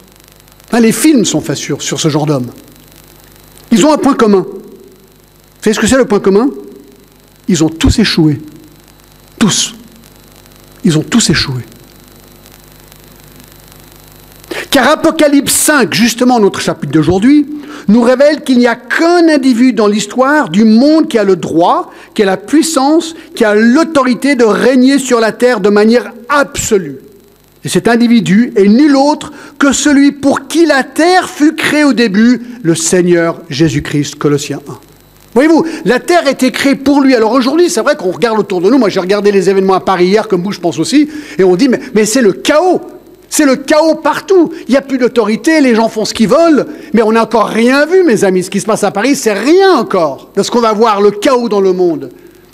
Hein, 0.72 0.80
Les 0.80 0.90
films 0.90 1.26
sont 1.26 1.42
faits 1.42 1.58
sur, 1.58 1.82
sur 1.82 2.00
ce 2.00 2.08
genre 2.08 2.24
d'hommes. 2.24 2.50
Ils 3.70 3.84
ont 3.84 3.92
un 3.92 3.98
point 3.98 4.14
commun. 4.14 4.46
Vous 4.48 5.62
savez 5.62 5.74
ce 5.74 5.80
que 5.80 5.86
c'est 5.86 5.98
le 5.98 6.06
point 6.06 6.20
commun? 6.20 6.48
Ils 7.46 7.62
ont 7.62 7.68
tous 7.68 7.98
échoué. 7.98 8.40
Tous. 9.38 9.74
Ils 10.82 10.96
ont 10.96 11.02
tous 11.02 11.28
échoué. 11.28 11.62
Car 14.76 14.90
Apocalypse 14.90 15.54
5, 15.54 15.94
justement 15.94 16.38
notre 16.38 16.60
chapitre 16.60 16.92
d'aujourd'hui, 16.92 17.46
nous 17.88 18.02
révèle 18.02 18.42
qu'il 18.42 18.58
n'y 18.58 18.66
a 18.66 18.74
qu'un 18.74 19.26
individu 19.26 19.72
dans 19.72 19.86
l'histoire 19.86 20.50
du 20.50 20.64
monde 20.64 21.08
qui 21.08 21.16
a 21.16 21.24
le 21.24 21.34
droit, 21.34 21.90
qui 22.12 22.22
a 22.22 22.26
la 22.26 22.36
puissance, 22.36 23.14
qui 23.34 23.46
a 23.46 23.54
l'autorité 23.54 24.34
de 24.34 24.44
régner 24.44 24.98
sur 24.98 25.18
la 25.18 25.32
terre 25.32 25.60
de 25.60 25.70
manière 25.70 26.12
absolue. 26.28 26.98
Et 27.64 27.70
cet 27.70 27.88
individu 27.88 28.52
est 28.54 28.68
nul 28.68 28.96
autre 28.96 29.32
que 29.58 29.72
celui 29.72 30.12
pour 30.12 30.46
qui 30.46 30.66
la 30.66 30.82
terre 30.82 31.30
fut 31.30 31.54
créée 31.54 31.84
au 31.84 31.94
début, 31.94 32.42
le 32.62 32.74
Seigneur 32.74 33.40
Jésus-Christ, 33.48 34.16
Colossiens 34.16 34.60
1. 34.68 34.72
Voyez-vous, 35.32 35.64
la 35.86 36.00
terre 36.00 36.28
été 36.28 36.50
créée 36.50 36.74
pour 36.74 37.00
lui. 37.00 37.14
Alors 37.14 37.32
aujourd'hui, 37.32 37.70
c'est 37.70 37.80
vrai 37.80 37.96
qu'on 37.96 38.10
regarde 38.10 38.38
autour 38.38 38.60
de 38.60 38.68
nous. 38.68 38.76
Moi, 38.76 38.90
j'ai 38.90 39.00
regardé 39.00 39.32
les 39.32 39.48
événements 39.48 39.72
à 39.72 39.80
Paris 39.80 40.08
hier, 40.08 40.28
comme 40.28 40.42
vous, 40.42 40.52
je 40.52 40.60
pense 40.60 40.78
aussi, 40.78 41.08
et 41.38 41.44
on 41.44 41.56
dit, 41.56 41.70
mais, 41.70 41.80
mais 41.94 42.04
c'est 42.04 42.20
le 42.20 42.34
chaos. 42.34 42.82
C'est 43.36 43.44
le 43.44 43.56
chaos 43.56 43.96
partout. 43.96 44.50
Il 44.66 44.70
n'y 44.70 44.78
a 44.78 44.80
plus 44.80 44.96
d'autorité, 44.96 45.60
les 45.60 45.74
gens 45.74 45.90
font 45.90 46.06
ce 46.06 46.14
qu'ils 46.14 46.26
veulent, 46.26 46.64
mais 46.94 47.02
on 47.02 47.12
n'a 47.12 47.24
encore 47.24 47.48
rien 47.48 47.84
vu, 47.84 48.02
mes 48.02 48.24
amis. 48.24 48.42
Ce 48.42 48.48
qui 48.48 48.60
se 48.60 48.64
passe 48.64 48.82
à 48.82 48.90
Paris, 48.90 49.14
c'est 49.14 49.34
rien 49.34 49.74
encore 49.74 50.30
de 50.34 50.42
ce 50.42 50.50
qu'on 50.50 50.62
va 50.62 50.72
voir, 50.72 51.02
le 51.02 51.10
chaos 51.10 51.50
dans 51.50 51.60
le 51.60 51.74
monde. 51.74 52.08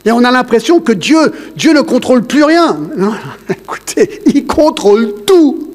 Et 0.05 0.11
on 0.11 0.25
a 0.25 0.33
l'impression 0.33 0.81
que 0.81 0.91
Dieu, 0.91 1.19
Dieu 1.55 1.73
ne 1.73 1.83
contrôle 1.83 2.25
plus 2.25 2.43
rien. 2.43 2.77
Non, 2.97 3.13
écoutez, 3.49 4.23
il 4.27 4.45
contrôle 4.45 5.15
tout. 5.25 5.69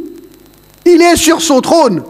Il 0.86 1.02
est 1.02 1.16
sur 1.16 1.40
son 1.40 1.62
trône. 1.62 2.04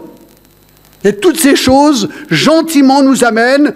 Et 1.04 1.14
toutes 1.14 1.38
ces 1.38 1.54
choses, 1.54 2.08
gentiment, 2.30 3.04
nous 3.04 3.22
amènent 3.22 3.74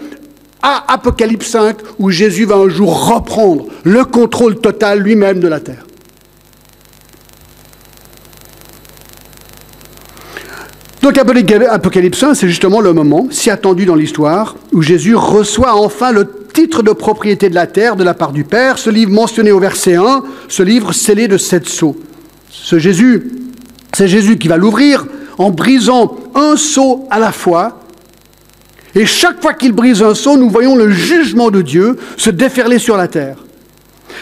à 0.62 0.92
Apocalypse 0.92 1.46
5, 1.46 1.76
où 2.00 2.10
Jésus 2.10 2.44
va 2.44 2.56
un 2.56 2.68
jour 2.68 3.14
reprendre 3.14 3.66
le 3.84 4.04
contrôle 4.04 4.56
total 4.56 4.98
lui-même 4.98 5.38
de 5.38 5.46
la 5.46 5.60
terre. 5.60 5.86
Donc 11.02 11.18
Apocalypse 11.18 12.22
1, 12.22 12.34
c'est 12.34 12.46
justement 12.46 12.80
le 12.80 12.92
moment, 12.92 13.26
si 13.32 13.50
attendu 13.50 13.86
dans 13.86 13.96
l'histoire, 13.96 14.54
où 14.72 14.82
Jésus 14.82 15.16
reçoit 15.16 15.74
enfin 15.74 16.12
le 16.12 16.28
titre 16.52 16.84
de 16.84 16.92
propriété 16.92 17.50
de 17.50 17.56
la 17.56 17.66
terre 17.66 17.96
de 17.96 18.04
la 18.04 18.14
part 18.14 18.30
du 18.30 18.44
Père. 18.44 18.78
Ce 18.78 18.88
livre 18.88 19.10
mentionné 19.10 19.50
au 19.50 19.58
verset 19.58 19.96
1, 19.96 20.22
ce 20.46 20.62
livre 20.62 20.92
scellé 20.92 21.26
de 21.26 21.36
sept 21.38 21.68
sceaux. 21.68 21.96
Ce 22.50 22.78
Jésus, 22.78 23.32
c'est 23.92 24.06
Jésus 24.06 24.38
qui 24.38 24.46
va 24.46 24.56
l'ouvrir 24.56 25.04
en 25.38 25.50
brisant 25.50 26.16
un 26.36 26.56
sceau 26.56 27.08
à 27.10 27.18
la 27.18 27.32
fois. 27.32 27.80
Et 28.94 29.04
chaque 29.04 29.42
fois 29.42 29.54
qu'il 29.54 29.72
brise 29.72 30.04
un 30.04 30.14
sceau, 30.14 30.36
nous 30.36 30.50
voyons 30.50 30.76
le 30.76 30.88
jugement 30.90 31.50
de 31.50 31.62
Dieu 31.62 31.98
se 32.16 32.30
déferler 32.30 32.78
sur 32.78 32.96
la 32.96 33.08
terre. 33.08 33.38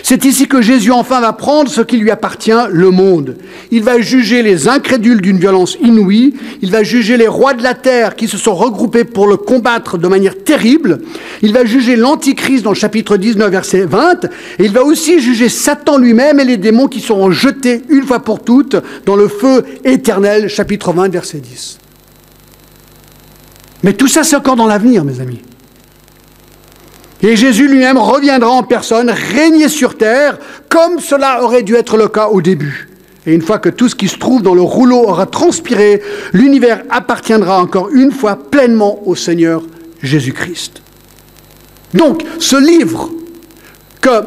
C'est 0.02 0.24
ici 0.24 0.48
que 0.48 0.62
Jésus 0.62 0.92
enfin 0.92 1.20
va 1.20 1.32
prendre 1.32 1.70
ce 1.70 1.80
qui 1.80 1.96
lui 1.96 2.10
appartient, 2.10 2.52
le 2.70 2.90
monde. 2.90 3.36
Il 3.70 3.82
va 3.82 4.00
juger 4.00 4.42
les 4.42 4.68
incrédules 4.68 5.20
d'une 5.20 5.38
violence 5.38 5.76
inouïe, 5.82 6.34
il 6.62 6.70
va 6.70 6.82
juger 6.82 7.16
les 7.16 7.28
rois 7.28 7.54
de 7.54 7.62
la 7.62 7.74
terre 7.74 8.16
qui 8.16 8.28
se 8.28 8.38
sont 8.38 8.54
regroupés 8.54 9.04
pour 9.04 9.26
le 9.26 9.36
combattre 9.36 9.98
de 9.98 10.08
manière 10.08 10.42
terrible, 10.42 11.00
il 11.42 11.52
va 11.52 11.64
juger 11.64 11.96
l'Antichrist 11.96 12.64
dans 12.64 12.70
le 12.70 12.76
chapitre 12.76 13.16
19, 13.16 13.50
verset 13.50 13.84
20, 13.84 14.24
et 14.58 14.64
il 14.64 14.72
va 14.72 14.84
aussi 14.84 15.20
juger 15.20 15.48
Satan 15.48 15.98
lui-même 15.98 16.40
et 16.40 16.44
les 16.44 16.56
démons 16.56 16.88
qui 16.88 17.00
seront 17.00 17.30
jetés 17.30 17.82
une 17.88 18.04
fois 18.04 18.20
pour 18.20 18.42
toutes 18.42 18.76
dans 19.06 19.16
le 19.16 19.28
feu 19.28 19.64
éternel, 19.84 20.48
chapitre 20.48 20.92
20, 20.92 21.08
verset 21.08 21.38
10. 21.38 21.78
Mais 23.82 23.94
tout 23.94 24.08
ça, 24.08 24.24
c'est 24.24 24.36
encore 24.36 24.56
dans 24.56 24.66
l'avenir, 24.66 25.04
mes 25.04 25.20
amis. 25.20 25.40
Et 27.22 27.36
Jésus 27.36 27.68
lui-même 27.68 27.98
reviendra 27.98 28.50
en 28.50 28.62
personne, 28.62 29.10
régner 29.10 29.68
sur 29.68 29.96
terre, 29.96 30.38
comme 30.68 31.00
cela 31.00 31.42
aurait 31.42 31.62
dû 31.62 31.74
être 31.74 31.96
le 31.96 32.08
cas 32.08 32.28
au 32.28 32.40
début. 32.40 32.88
Et 33.26 33.34
une 33.34 33.42
fois 33.42 33.58
que 33.58 33.68
tout 33.68 33.88
ce 33.88 33.94
qui 33.94 34.08
se 34.08 34.16
trouve 34.16 34.42
dans 34.42 34.54
le 34.54 34.62
rouleau 34.62 34.96
aura 34.96 35.26
transpiré, 35.26 36.02
l'univers 36.32 36.82
appartiendra 36.88 37.60
encore 37.60 37.90
une 37.90 38.12
fois 38.12 38.36
pleinement 38.36 39.00
au 39.06 39.14
Seigneur 39.14 39.62
Jésus-Christ. 40.02 40.82
Donc, 41.92 42.22
ce 42.38 42.56
livre 42.56 43.10
que 44.00 44.22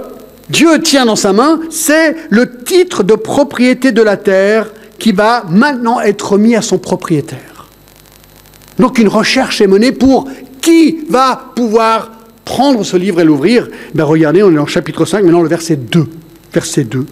Dieu 0.49 0.81
tient 0.81 1.05
dans 1.05 1.15
sa 1.15 1.33
main, 1.33 1.59
c'est 1.71 2.15
le 2.29 2.63
titre 2.63 3.01
de 3.01 3.15
propriété 3.15 3.91
de 3.91 4.01
la 4.01 4.17
terre 4.17 4.71
qui 4.99 5.11
va 5.11 5.43
maintenant 5.49 5.99
être 5.99 6.37
mis 6.37 6.55
à 6.55 6.61
son 6.61 6.77
propriétaire. 6.77 7.67
Donc 8.79 8.99
une 8.99 9.07
recherche 9.07 9.61
est 9.61 9.67
menée 9.67 9.91
pour 9.91 10.27
qui 10.61 10.99
va 11.09 11.51
pouvoir 11.55 12.11
prendre 12.45 12.83
ce 12.83 12.97
livre 12.97 13.21
et 13.21 13.23
l'ouvrir, 13.23 13.67
ben 13.93 14.03
regardez, 14.03 14.43
on 14.43 14.53
est 14.53 14.59
en 14.59 14.67
chapitre 14.67 15.05
5, 15.05 15.23
maintenant 15.23 15.41
le 15.41 15.49
verset 15.49 15.75
2. 15.75 16.07
Verset 16.53 16.83
2. 16.83 17.05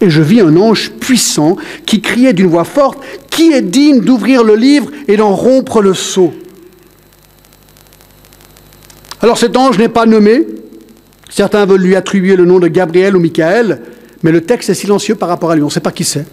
Et 0.00 0.10
je 0.10 0.22
vis 0.22 0.40
un 0.40 0.56
ange 0.56 0.90
puissant 0.92 1.56
qui 1.86 2.00
criait 2.00 2.32
d'une 2.32 2.46
voix 2.46 2.64
forte, 2.64 2.98
Qui 3.30 3.52
est 3.52 3.62
digne 3.62 4.00
d'ouvrir 4.00 4.44
le 4.44 4.54
livre 4.54 4.90
et 5.08 5.16
d'en 5.16 5.34
rompre 5.34 5.82
le 5.82 5.94
sceau? 5.94 6.32
Alors 9.20 9.38
cet 9.38 9.56
ange 9.56 9.78
n'est 9.78 9.88
pas 9.88 10.06
nommé. 10.06 10.46
Certains 11.28 11.66
veulent 11.66 11.82
lui 11.82 11.96
attribuer 11.96 12.36
le 12.36 12.44
nom 12.44 12.58
de 12.58 12.68
Gabriel 12.68 13.16
ou 13.16 13.20
Michael, 13.20 13.82
mais 14.22 14.32
le 14.32 14.40
texte 14.40 14.70
est 14.70 14.74
silencieux 14.74 15.14
par 15.14 15.28
rapport 15.28 15.50
à 15.50 15.54
lui. 15.54 15.62
On 15.62 15.66
ne 15.66 15.70
sait 15.70 15.80
pas 15.80 15.92
qui 15.92 16.04
c'est. 16.04 16.26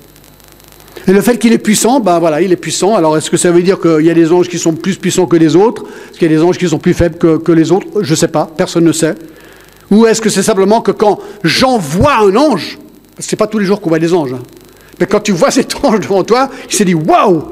Et 1.08 1.14
le 1.14 1.22
fait 1.22 1.38
qu'il 1.38 1.54
est 1.54 1.58
puissant, 1.58 2.02
ben 2.02 2.20
voilà, 2.20 2.42
il 2.42 2.52
est 2.52 2.58
puissant. 2.58 2.96
Alors 2.96 3.16
est-ce 3.16 3.32
que 3.32 3.38
ça 3.38 3.50
veut 3.50 3.62
dire 3.62 3.80
qu'il 3.80 4.06
y 4.06 4.10
a 4.10 4.14
des 4.14 4.34
anges 4.34 4.50
qui 4.50 4.60
sont 4.60 4.74
plus 4.74 4.98
puissants 4.98 5.26
que 5.26 5.38
les 5.38 5.56
autres? 5.56 5.86
Est-ce 6.10 6.20
qu'il 6.20 6.30
y 6.30 6.36
a 6.36 6.38
des 6.38 6.44
anges 6.44 6.58
qui 6.58 6.68
sont 6.68 6.80
plus 6.80 6.94
faibles 6.94 7.18
que, 7.18 7.52
les 7.54 7.72
autres? 7.72 7.88
Je 8.02 8.12
ne 8.12 8.16
sais 8.16 8.28
pas, 8.28 8.46
personne 8.58 8.84
ne 8.84 8.92
sait. 8.92 9.16
Ou 9.90 10.06
est-ce 10.06 10.20
que 10.20 10.30
c'est 10.30 10.44
simplement 10.44 10.82
que 10.82 10.92
quand 10.92 11.20
Jean 11.46 11.78
voit 11.78 12.18
un 12.18 12.36
ange, 12.36 12.78
c'est 13.20 13.38
pas 13.38 13.48
tous 13.48 13.58
les 13.58 13.66
jours 13.66 13.80
qu'on 13.80 13.88
voit 13.88 14.00
des 14.00 14.14
anges, 14.14 14.34
hein, 14.34 14.44
mais 15.00 15.06
quand 15.06 15.22
tu 15.22 15.32
vois 15.32 15.50
cet 15.50 15.78
ange 15.86 16.02
devant 16.02 16.26
toi, 16.26 16.50
il 16.70 16.76
s'est 16.76 16.84
dit 16.84 16.94
waouh 16.94 17.52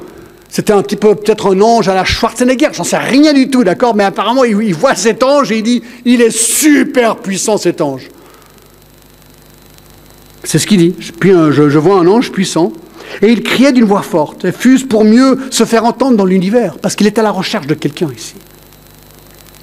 C'était 0.50 0.74
un 0.74 0.82
petit 0.82 0.96
peu 0.96 1.14
peut-être 1.14 1.54
un 1.54 1.60
ange 1.62 1.88
à 1.88 1.94
la 1.94 2.04
Schwarzenegger, 2.04 2.68
j'en 2.72 2.84
sais 2.84 2.98
rien 2.98 3.32
du 3.32 3.48
tout, 3.48 3.64
d'accord? 3.64 3.94
Mais 3.94 4.04
apparemment, 4.04 4.44
il, 4.44 4.74
voit 4.74 4.94
cet 4.94 5.22
ange 5.22 5.50
et 5.50 5.58
il 5.58 5.62
dit 5.62 5.82
il 6.04 6.20
est 6.20 6.30
super 6.30 7.16
puissant 7.16 7.56
cet 7.56 7.80
ange. 7.80 8.10
C'est 10.44 10.58
ce 10.58 10.66
qu'il 10.66 10.78
dit. 10.78 10.94
Puis 11.18 11.30
je, 11.30 11.70
je 11.70 11.78
vois 11.78 11.96
un 11.96 12.06
ange 12.06 12.30
puissant. 12.30 12.72
Et 13.22 13.32
il 13.32 13.42
criait 13.42 13.72
d'une 13.72 13.84
voix 13.84 14.02
forte, 14.02 14.50
fuse 14.50 14.84
pour 14.84 15.04
mieux 15.04 15.38
se 15.50 15.64
faire 15.64 15.84
entendre 15.84 16.16
dans 16.16 16.24
l'univers, 16.24 16.76
parce 16.80 16.96
qu'il 16.96 17.06
est 17.06 17.18
à 17.18 17.22
la 17.22 17.30
recherche 17.30 17.66
de 17.66 17.74
quelqu'un 17.74 18.08
ici. 18.16 18.34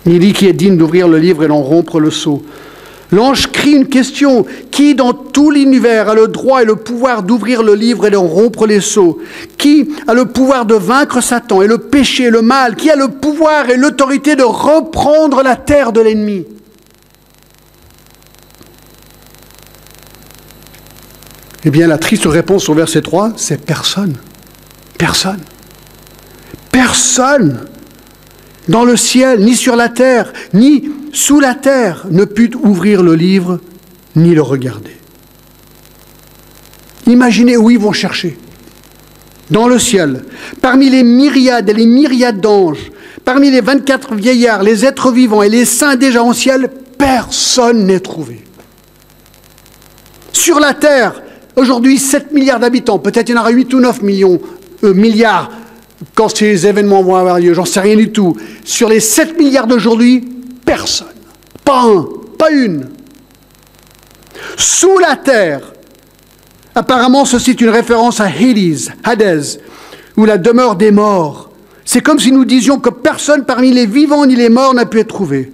Il 0.05 0.19
dit 0.19 0.33
qui 0.33 0.47
est 0.47 0.53
digne 0.53 0.77
d'ouvrir 0.77 1.07
le 1.07 1.17
livre 1.17 1.43
et 1.43 1.47
d'en 1.47 1.61
rompre 1.61 1.99
le 1.99 2.11
sceau. 2.11 2.43
L'ange 3.11 3.51
crie 3.51 3.73
une 3.73 3.87
question. 3.87 4.45
Qui 4.71 4.95
dans 4.95 5.13
tout 5.13 5.51
l'univers 5.51 6.09
a 6.09 6.15
le 6.15 6.27
droit 6.27 6.63
et 6.63 6.65
le 6.65 6.75
pouvoir 6.75 7.21
d'ouvrir 7.21 7.61
le 7.61 7.75
livre 7.75 8.07
et 8.07 8.09
d'en 8.09 8.23
rompre 8.23 8.65
les 8.65 8.81
sceaux? 8.81 9.19
Qui 9.57 9.89
a 10.07 10.15
le 10.15 10.25
pouvoir 10.25 10.65
de 10.65 10.73
vaincre 10.73 11.21
Satan 11.21 11.61
et 11.61 11.67
le 11.67 11.77
péché 11.77 12.23
et 12.23 12.29
le 12.31 12.41
mal? 12.41 12.75
Qui 12.75 12.89
a 12.89 12.95
le 12.95 13.09
pouvoir 13.09 13.69
et 13.69 13.77
l'autorité 13.77 14.35
de 14.35 14.43
reprendre 14.43 15.43
la 15.43 15.55
terre 15.55 15.91
de 15.91 16.01
l'ennemi? 16.01 16.45
Eh 21.65 21.69
bien, 21.69 21.87
la 21.87 21.97
triste 21.97 22.25
réponse 22.25 22.67
au 22.69 22.73
verset 22.73 23.01
3, 23.01 23.33
c'est 23.37 23.63
personne. 23.63 24.15
Personne. 24.97 25.39
Personne 26.71 27.59
dans 28.67 28.85
le 28.85 28.95
ciel, 28.95 29.41
ni 29.41 29.55
sur 29.55 29.75
la 29.75 29.89
terre, 29.89 30.31
ni 30.53 30.89
sous 31.11 31.39
la 31.39 31.53
terre, 31.53 32.05
ne 32.09 32.25
put 32.25 32.51
ouvrir 32.63 33.03
le 33.03 33.15
livre, 33.15 33.59
ni 34.15 34.33
le 34.33 34.41
regarder. 34.41 34.95
Imaginez 37.07 37.57
où 37.57 37.69
ils 37.69 37.79
vont 37.79 37.91
chercher. 37.91 38.37
Dans 39.51 39.67
le 39.67 39.77
ciel, 39.77 40.23
parmi 40.61 40.89
les 40.89 41.03
myriades 41.03 41.69
et 41.69 41.73
les 41.73 41.85
myriades 41.85 42.39
d'anges, 42.39 42.91
parmi 43.25 43.51
les 43.51 43.61
24 43.61 44.15
vieillards, 44.15 44.63
les 44.63 44.85
êtres 44.85 45.11
vivants 45.11 45.43
et 45.43 45.49
les 45.49 45.65
saints 45.65 45.97
déjà 45.97 46.23
en 46.23 46.33
ciel, 46.33 46.69
personne 46.97 47.85
n'est 47.85 47.99
trouvé. 47.99 48.43
Sur 50.31 50.59
la 50.61 50.73
terre, 50.73 51.21
Aujourd'hui, 51.55 51.97
7 51.97 52.31
milliards 52.31 52.59
d'habitants, 52.59 52.99
peut-être 52.99 53.29
il 53.29 53.35
y 53.35 53.37
en 53.37 53.41
aura 53.41 53.51
8 53.51 53.73
ou 53.73 53.79
9 53.79 54.01
millions, 54.01 54.39
euh, 54.83 54.93
milliards 54.93 55.51
quand 56.15 56.35
ces 56.35 56.67
événements 56.67 57.03
vont 57.03 57.15
avoir 57.15 57.39
lieu, 57.39 57.53
j'en 57.53 57.65
sais 57.65 57.79
rien 57.79 57.95
du 57.95 58.11
tout. 58.11 58.35
Sur 58.63 58.89
les 58.89 58.99
7 58.99 59.37
milliards 59.37 59.67
d'aujourd'hui, 59.67 60.27
personne. 60.65 61.07
Pas 61.63 61.83
un, 61.83 62.05
pas 62.37 62.51
une. 62.51 62.89
Sous 64.57 64.97
la 64.97 65.15
terre, 65.15 65.73
apparemment 66.75 67.25
ceci 67.25 67.51
est 67.51 67.61
une 67.61 67.69
référence 67.69 68.19
à 68.19 68.25
Hades, 68.25 68.91
Hades, 69.03 69.61
ou 70.17 70.25
la 70.25 70.37
demeure 70.37 70.75
des 70.75 70.91
morts. 70.91 71.51
C'est 71.85 72.01
comme 72.01 72.19
si 72.19 72.31
nous 72.31 72.45
disions 72.45 72.79
que 72.79 72.89
personne 72.89 73.45
parmi 73.45 73.71
les 73.71 73.85
vivants 73.85 74.25
ni 74.25 74.35
les 74.35 74.49
morts 74.49 74.73
n'a 74.73 74.85
pu 74.85 74.99
être 74.99 75.07
trouvé. 75.07 75.51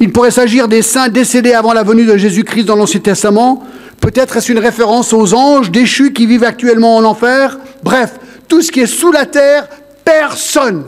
Il 0.00 0.12
pourrait 0.12 0.30
s'agir 0.30 0.68
des 0.68 0.82
saints 0.82 1.08
décédés 1.08 1.52
avant 1.52 1.72
la 1.72 1.82
venue 1.82 2.04
de 2.04 2.16
Jésus-Christ 2.16 2.64
dans 2.64 2.76
l'Ancien 2.76 3.00
Testament, 3.00 3.64
Peut-être 4.00 4.36
est-ce 4.36 4.52
une 4.52 4.58
référence 4.58 5.12
aux 5.12 5.34
anges 5.34 5.70
déchus 5.70 6.12
qui 6.12 6.26
vivent 6.26 6.44
actuellement 6.44 6.96
en 6.96 7.04
enfer 7.04 7.58
Bref, 7.82 8.18
tout 8.48 8.62
ce 8.62 8.70
qui 8.70 8.80
est 8.80 8.86
sous 8.86 9.12
la 9.12 9.26
terre, 9.26 9.68
personne 10.04 10.84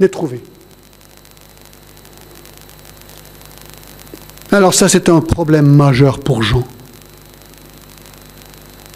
n'est 0.00 0.08
trouvé. 0.08 0.42
Alors 4.50 4.74
ça, 4.74 4.88
c'est 4.88 5.08
un 5.08 5.20
problème 5.20 5.66
majeur 5.66 6.20
pour 6.20 6.42
Jean. 6.42 6.64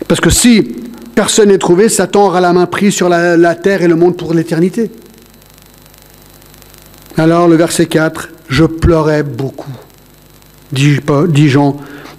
Parce 0.08 0.20
que 0.20 0.30
si 0.30 0.76
personne 1.14 1.48
n'est 1.48 1.58
trouvé, 1.58 1.88
Satan 1.88 2.26
aura 2.26 2.40
la 2.40 2.52
main 2.52 2.66
prise 2.66 2.94
sur 2.94 3.08
la, 3.08 3.54
terre 3.54 3.82
et 3.82 3.88
le 3.88 3.96
monde 3.96 4.16
pour 4.16 4.34
l'éternité. 4.34 4.90
Alors 7.16 7.48
le 7.48 7.56
verset 7.56 7.86
4, 7.86 8.30
je 8.48 8.64
pleurais 8.64 9.22
beaucoup, 9.22 9.72
dit 10.72 11.48
Jean, 11.48 11.76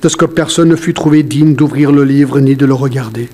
de 0.09 0.15
que 0.15 0.25
personne 0.25 0.69
ne 0.69 0.75
fut 0.75 0.93
trouvé 0.93 1.23
digne 1.23 1.55
d'ouvrir 1.55 1.91
le 1.91 2.03
livre 2.03 2.39
ni 2.39 2.55
de 2.55 2.65
le 2.65 2.73
regarder. 2.73 3.29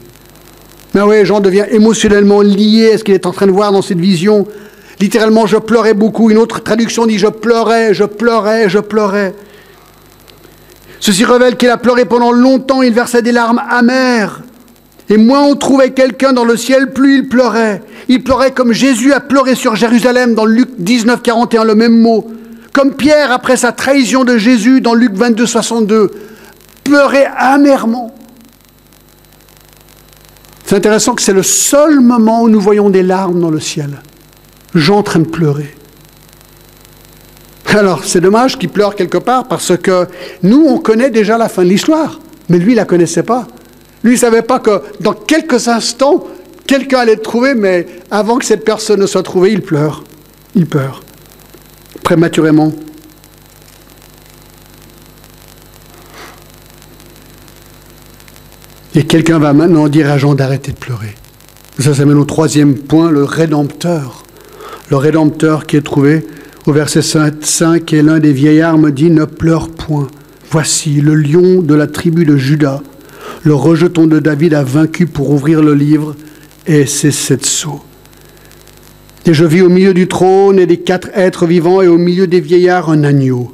Mais 0.93 1.01
oui, 1.01 1.25
Jean 1.25 1.39
devient 1.39 1.65
émotionnellement 1.71 2.41
lié 2.41 2.91
à 2.93 2.97
ce 2.97 3.03
qu'il 3.03 3.15
est 3.15 3.25
en 3.25 3.31
train 3.31 3.47
de 3.47 3.51
voir 3.51 3.71
dans 3.71 3.81
cette 3.81 3.99
vision. 3.99 4.47
Littéralement, 4.99 5.47
je 5.47 5.57
pleurais 5.57 5.93
beaucoup. 5.93 6.29
Une 6.29 6.37
autre 6.37 6.61
traduction 6.61 7.05
dit 7.05 7.17
je 7.17 7.27
pleurais, 7.27 7.93
je 7.93 8.03
pleurais, 8.03 8.69
je 8.69 8.79
pleurais. 8.79 9.33
Ceci 10.99 11.25
révèle 11.25 11.55
qu'il 11.55 11.69
a 11.69 11.77
pleuré 11.77 12.05
pendant 12.05 12.31
longtemps, 12.31 12.81
il 12.81 12.93
versait 12.93 13.21
des 13.21 13.31
larmes 13.31 13.61
amères. 13.69 14.41
Et 15.09 15.17
moins 15.17 15.41
on 15.41 15.55
trouvait 15.55 15.91
quelqu'un 15.91 16.33
dans 16.33 16.43
le 16.43 16.55
ciel, 16.55 16.91
plus 16.91 17.19
il 17.19 17.29
pleurait. 17.29 17.81
Il 18.09 18.23
pleurait 18.23 18.51
comme 18.51 18.73
Jésus 18.73 19.11
a 19.13 19.19
pleuré 19.19 19.55
sur 19.55 19.75
Jérusalem 19.75 20.35
dans 20.35 20.45
Luc 20.45 20.69
19, 20.77 21.23
41, 21.23 21.63
le 21.63 21.75
même 21.75 21.99
mot. 21.99 22.27
Comme 22.73 22.93
Pierre 22.93 23.31
après 23.31 23.57
sa 23.57 23.71
trahison 23.71 24.23
de 24.23 24.37
Jésus 24.37 24.81
dans 24.81 24.93
Luc 24.93 25.13
22, 25.13 25.47
62 25.47 26.11
pleurait 26.83 27.29
amèrement. 27.37 28.15
C'est 30.65 30.75
intéressant 30.75 31.15
que 31.15 31.21
c'est 31.21 31.33
le 31.33 31.43
seul 31.43 31.99
moment 31.99 32.43
où 32.43 32.49
nous 32.49 32.61
voyons 32.61 32.89
des 32.89 33.01
larmes 33.01 33.39
dans 33.39 33.49
le 33.49 33.59
ciel. 33.59 34.01
Jean 34.75 34.97
en 34.97 35.03
train 35.03 35.19
de 35.19 35.27
pleurer. 35.27 35.75
Alors, 37.65 38.03
c'est 38.03 38.21
dommage 38.21 38.57
qu'il 38.57 38.69
pleure 38.69 38.95
quelque 38.95 39.17
part 39.17 39.47
parce 39.47 39.77
que 39.77 40.07
nous, 40.43 40.65
on 40.67 40.79
connaît 40.79 41.09
déjà 41.09 41.37
la 41.37 41.49
fin 41.49 41.63
de 41.63 41.69
l'histoire, 41.69 42.19
mais 42.49 42.57
lui, 42.57 42.71
il 42.71 42.75
ne 42.75 42.81
la 42.81 42.85
connaissait 42.85 43.23
pas. 43.23 43.47
Lui, 44.03 44.11
il 44.11 44.15
ne 44.15 44.19
savait 44.19 44.41
pas 44.41 44.59
que 44.59 44.81
dans 44.99 45.13
quelques 45.13 45.67
instants, 45.67 46.25
quelqu'un 46.65 46.99
allait 46.99 47.15
le 47.15 47.21
trouver, 47.21 47.53
mais 47.53 47.85
avant 48.11 48.37
que 48.37 48.45
cette 48.45 48.63
personne 48.63 48.99
ne 48.99 49.05
soit 49.07 49.23
trouvée, 49.23 49.51
il 49.51 49.61
pleure. 49.61 50.03
Il 50.55 50.65
pleure. 50.65 51.01
Prématurément. 52.03 52.71
Et 58.95 59.03
quelqu'un 59.03 59.37
va 59.37 59.53
maintenant 59.53 59.87
dire 59.87 60.09
à 60.09 60.17
Jean 60.17 60.33
d'arrêter 60.33 60.71
de 60.71 60.77
pleurer. 60.77 61.15
Ça, 61.77 61.93
ça 61.93 62.05
mène 62.05 62.17
au 62.17 62.25
troisième 62.25 62.75
point, 62.75 63.11
le 63.11 63.23
Rédempteur. 63.23 64.23
Le 64.89 64.97
Rédempteur 64.97 65.67
qui 65.67 65.77
est 65.77 65.81
trouvé 65.81 66.25
au 66.65 66.73
verset 66.73 67.01
5, 67.01 67.93
et 67.93 68.01
l'un 68.01 68.19
des 68.19 68.33
vieillards 68.33 68.77
me 68.77 68.91
dit, 68.91 69.09
ne 69.11 69.25
pleure 69.25 69.69
point. 69.69 70.07
Voici 70.51 71.01
le 71.01 71.13
lion 71.13 71.61
de 71.61 71.75
la 71.75 71.87
tribu 71.87 72.25
de 72.25 72.35
Judas, 72.35 72.81
le 73.43 73.53
rejeton 73.53 74.07
de 74.07 74.19
David 74.19 74.53
a 74.53 74.63
vaincu 74.63 75.05
pour 75.05 75.29
ouvrir 75.29 75.61
le 75.61 75.73
livre, 75.73 76.15
et 76.65 76.85
c'est 76.85 77.11
sept 77.11 77.45
sceaux. 77.45 77.81
Et 79.25 79.33
je 79.33 79.45
vis 79.45 79.61
au 79.61 79.69
milieu 79.69 79.93
du 79.93 80.07
trône 80.07 80.59
et 80.59 80.65
des 80.65 80.77
quatre 80.77 81.09
êtres 81.13 81.45
vivants, 81.45 81.81
et 81.81 81.87
au 81.87 81.97
milieu 81.97 82.25
des 82.25 82.41
vieillards 82.41 82.89
un 82.89 83.03
agneau, 83.03 83.51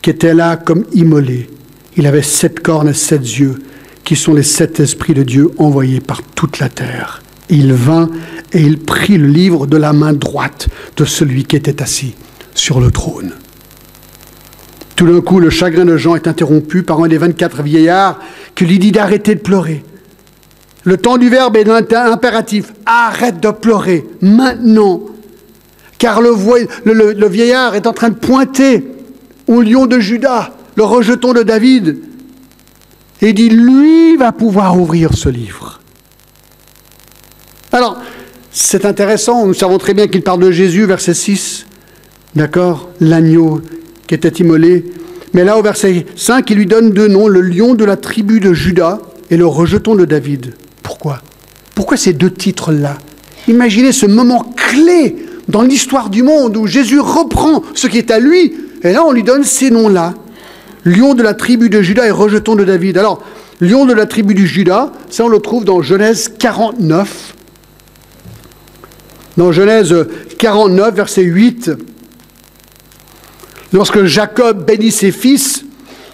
qui 0.00 0.10
était 0.10 0.34
là 0.34 0.56
comme 0.56 0.84
immolé. 0.94 1.50
Il 1.96 2.06
avait 2.06 2.22
sept 2.22 2.60
cornes 2.60 2.88
et 2.88 2.94
sept 2.94 3.22
yeux, 3.38 3.56
qui 4.08 4.16
sont 4.16 4.32
les 4.32 4.42
sept 4.42 4.80
esprits 4.80 5.12
de 5.12 5.22
Dieu 5.22 5.50
envoyés 5.58 6.00
par 6.00 6.22
toute 6.22 6.60
la 6.60 6.70
terre. 6.70 7.20
Il 7.50 7.74
vint 7.74 8.08
et 8.54 8.62
il 8.62 8.78
prit 8.78 9.18
le 9.18 9.26
livre 9.26 9.66
de 9.66 9.76
la 9.76 9.92
main 9.92 10.14
droite 10.14 10.68
de 10.96 11.04
celui 11.04 11.44
qui 11.44 11.56
était 11.56 11.82
assis 11.82 12.14
sur 12.54 12.80
le 12.80 12.90
trône. 12.90 13.32
Tout 14.96 15.06
d'un 15.06 15.20
coup, 15.20 15.40
le 15.40 15.50
chagrin 15.50 15.84
de 15.84 15.98
Jean 15.98 16.14
est 16.14 16.26
interrompu 16.26 16.84
par 16.84 17.02
un 17.02 17.08
des 17.08 17.18
24 17.18 17.62
vieillards 17.62 18.18
qui 18.54 18.64
lui 18.64 18.78
dit 18.78 18.92
d'arrêter 18.92 19.34
de 19.34 19.40
pleurer. 19.40 19.84
Le 20.84 20.96
temps 20.96 21.18
du 21.18 21.28
verbe 21.28 21.58
est 21.58 21.68
impératif. 21.68 22.72
Arrête 22.86 23.40
de 23.40 23.50
pleurer 23.50 24.06
maintenant. 24.22 25.02
Car 25.98 26.22
le, 26.22 27.28
vieillard 27.28 27.74
est 27.74 27.86
en 27.86 27.92
train 27.92 28.08
de 28.08 28.14
pointer 28.14 28.84
au 29.46 29.60
lion 29.60 29.84
de 29.84 30.00
Judas, 30.00 30.54
le 30.76 30.84
rejeton 30.84 31.34
de 31.34 31.42
David, 31.42 32.07
et 33.20 33.32
dit, 33.32 33.48
lui 33.48 34.16
va 34.16 34.32
pouvoir 34.32 34.78
ouvrir 34.78 35.14
ce 35.14 35.28
livre. 35.28 35.80
Alors, 37.72 37.98
c'est 38.50 38.84
intéressant, 38.84 39.46
nous 39.46 39.54
savons 39.54 39.78
très 39.78 39.94
bien 39.94 40.08
qu'il 40.08 40.22
parle 40.22 40.40
de 40.40 40.50
Jésus, 40.50 40.84
verset 40.84 41.14
6, 41.14 41.66
d'accord 42.34 42.88
L'agneau 43.00 43.60
qui 44.06 44.14
était 44.14 44.28
immolé. 44.28 44.86
Mais 45.34 45.44
là, 45.44 45.58
au 45.58 45.62
verset 45.62 46.06
5, 46.16 46.48
il 46.50 46.56
lui 46.56 46.66
donne 46.66 46.90
deux 46.90 47.08
noms, 47.08 47.28
le 47.28 47.42
lion 47.42 47.74
de 47.74 47.84
la 47.84 47.96
tribu 47.96 48.40
de 48.40 48.54
Judas 48.54 49.00
et 49.30 49.36
le 49.36 49.46
rejeton 49.46 49.94
de 49.94 50.04
David. 50.04 50.54
Pourquoi? 50.82 51.20
Pourquoi 51.74 51.96
ces 51.96 52.14
deux 52.14 52.30
titres-là? 52.30 52.96
Imaginez 53.46 53.92
ce 53.92 54.06
moment 54.06 54.52
clé 54.56 55.16
dans 55.48 55.62
l'histoire 55.62 56.10
du 56.10 56.22
monde 56.22 56.56
où 56.56 56.66
Jésus 56.66 57.00
reprend 57.00 57.62
ce 57.74 57.86
qui 57.86 57.98
est 57.98 58.10
à 58.10 58.18
lui, 58.18 58.54
et 58.82 58.92
là 58.92 59.04
on 59.04 59.12
lui 59.12 59.22
donne 59.22 59.44
ces 59.44 59.70
noms-là. 59.70 60.14
Lion 60.88 61.14
de 61.14 61.22
la 61.22 61.34
tribu 61.34 61.68
de 61.68 61.82
Judas 61.82 62.06
et 62.06 62.10
rejeton 62.10 62.56
de 62.56 62.64
David. 62.64 62.96
Alors, 62.96 63.22
lion 63.60 63.84
de 63.84 63.92
la 63.92 64.06
tribu 64.06 64.34
de 64.34 64.40
Judas, 64.40 64.90
ça 65.10 65.24
on 65.24 65.28
le 65.28 65.38
trouve 65.38 65.64
dans 65.64 65.82
Genèse 65.82 66.32
49. 66.38 67.34
Dans 69.36 69.52
Genèse 69.52 69.94
49, 70.38 70.94
verset 70.94 71.22
8, 71.22 71.72
Lorsque 73.72 74.04
Jacob 74.04 74.64
bénit 74.64 74.90
ses 74.90 75.12
fils, 75.12 75.64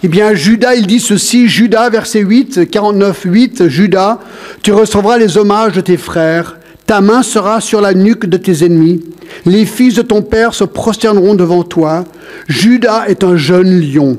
eh 0.03 0.09
bien, 0.09 0.35
Judas, 0.35 0.75
il 0.75 0.89
dit 0.89 0.99
ceci, 0.99 1.49
Judas, 1.49 1.89
verset 1.89 2.21
8, 2.21 2.69
49, 2.69 3.21
8, 3.25 3.69
Judas, 3.69 4.19
tu 4.63 4.73
recevras 4.73 5.19
les 5.19 5.39
hommages 5.39 5.73
de 5.73 5.81
tes 5.81 5.97
frères, 5.97 6.59
ta 6.85 7.01
main 7.01 7.23
sera 7.23 7.61
sur 7.61 7.81
la 7.81 7.95
nuque 7.95 8.27
de 8.27 8.37
tes 8.37 8.65
ennemis, 8.65 9.05
les 9.47 9.67
fils 9.67 9.95
de 9.95 10.03
ton 10.03 10.23
père 10.23 10.53
se 10.53 10.65
prosterneront 10.65 11.37
devant 11.37 11.63
toi. 11.63 12.05
Judas 12.49 13.05
est 13.07 13.23
un 13.23 13.37
jeune 13.37 13.81
lion. 13.81 14.19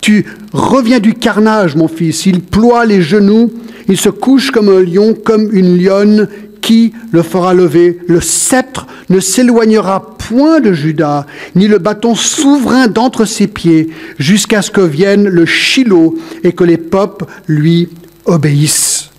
Tu 0.00 0.24
reviens 0.52 0.98
du 0.98 1.14
carnage, 1.14 1.76
mon 1.76 1.88
fils, 1.88 2.26
il 2.26 2.40
ploie 2.40 2.86
les 2.86 3.02
genoux, 3.02 3.52
il 3.88 3.98
se 3.98 4.08
couche 4.08 4.50
comme 4.50 4.68
un 4.68 4.82
lion, 4.82 5.14
comme 5.14 5.50
une 5.52 5.76
lionne, 5.76 6.28
qui 6.60 6.92
le 7.10 7.22
fera 7.22 7.54
lever 7.54 7.98
Le 8.06 8.20
sceptre 8.20 8.86
ne 9.08 9.18
s'éloignera 9.18 10.16
point 10.16 10.60
de 10.60 10.72
Judas, 10.72 11.26
ni 11.54 11.66
le 11.66 11.78
bâton 11.78 12.14
souverain 12.14 12.86
d'entre 12.86 13.24
ses 13.24 13.46
pieds, 13.46 13.90
jusqu'à 14.18 14.62
ce 14.62 14.70
que 14.70 14.80
vienne 14.80 15.28
le 15.28 15.46
Shiloh 15.46 16.16
et 16.44 16.52
que 16.52 16.64
les 16.64 16.76
peuples 16.76 17.24
lui 17.46 17.88
obéissent. 18.26 19.10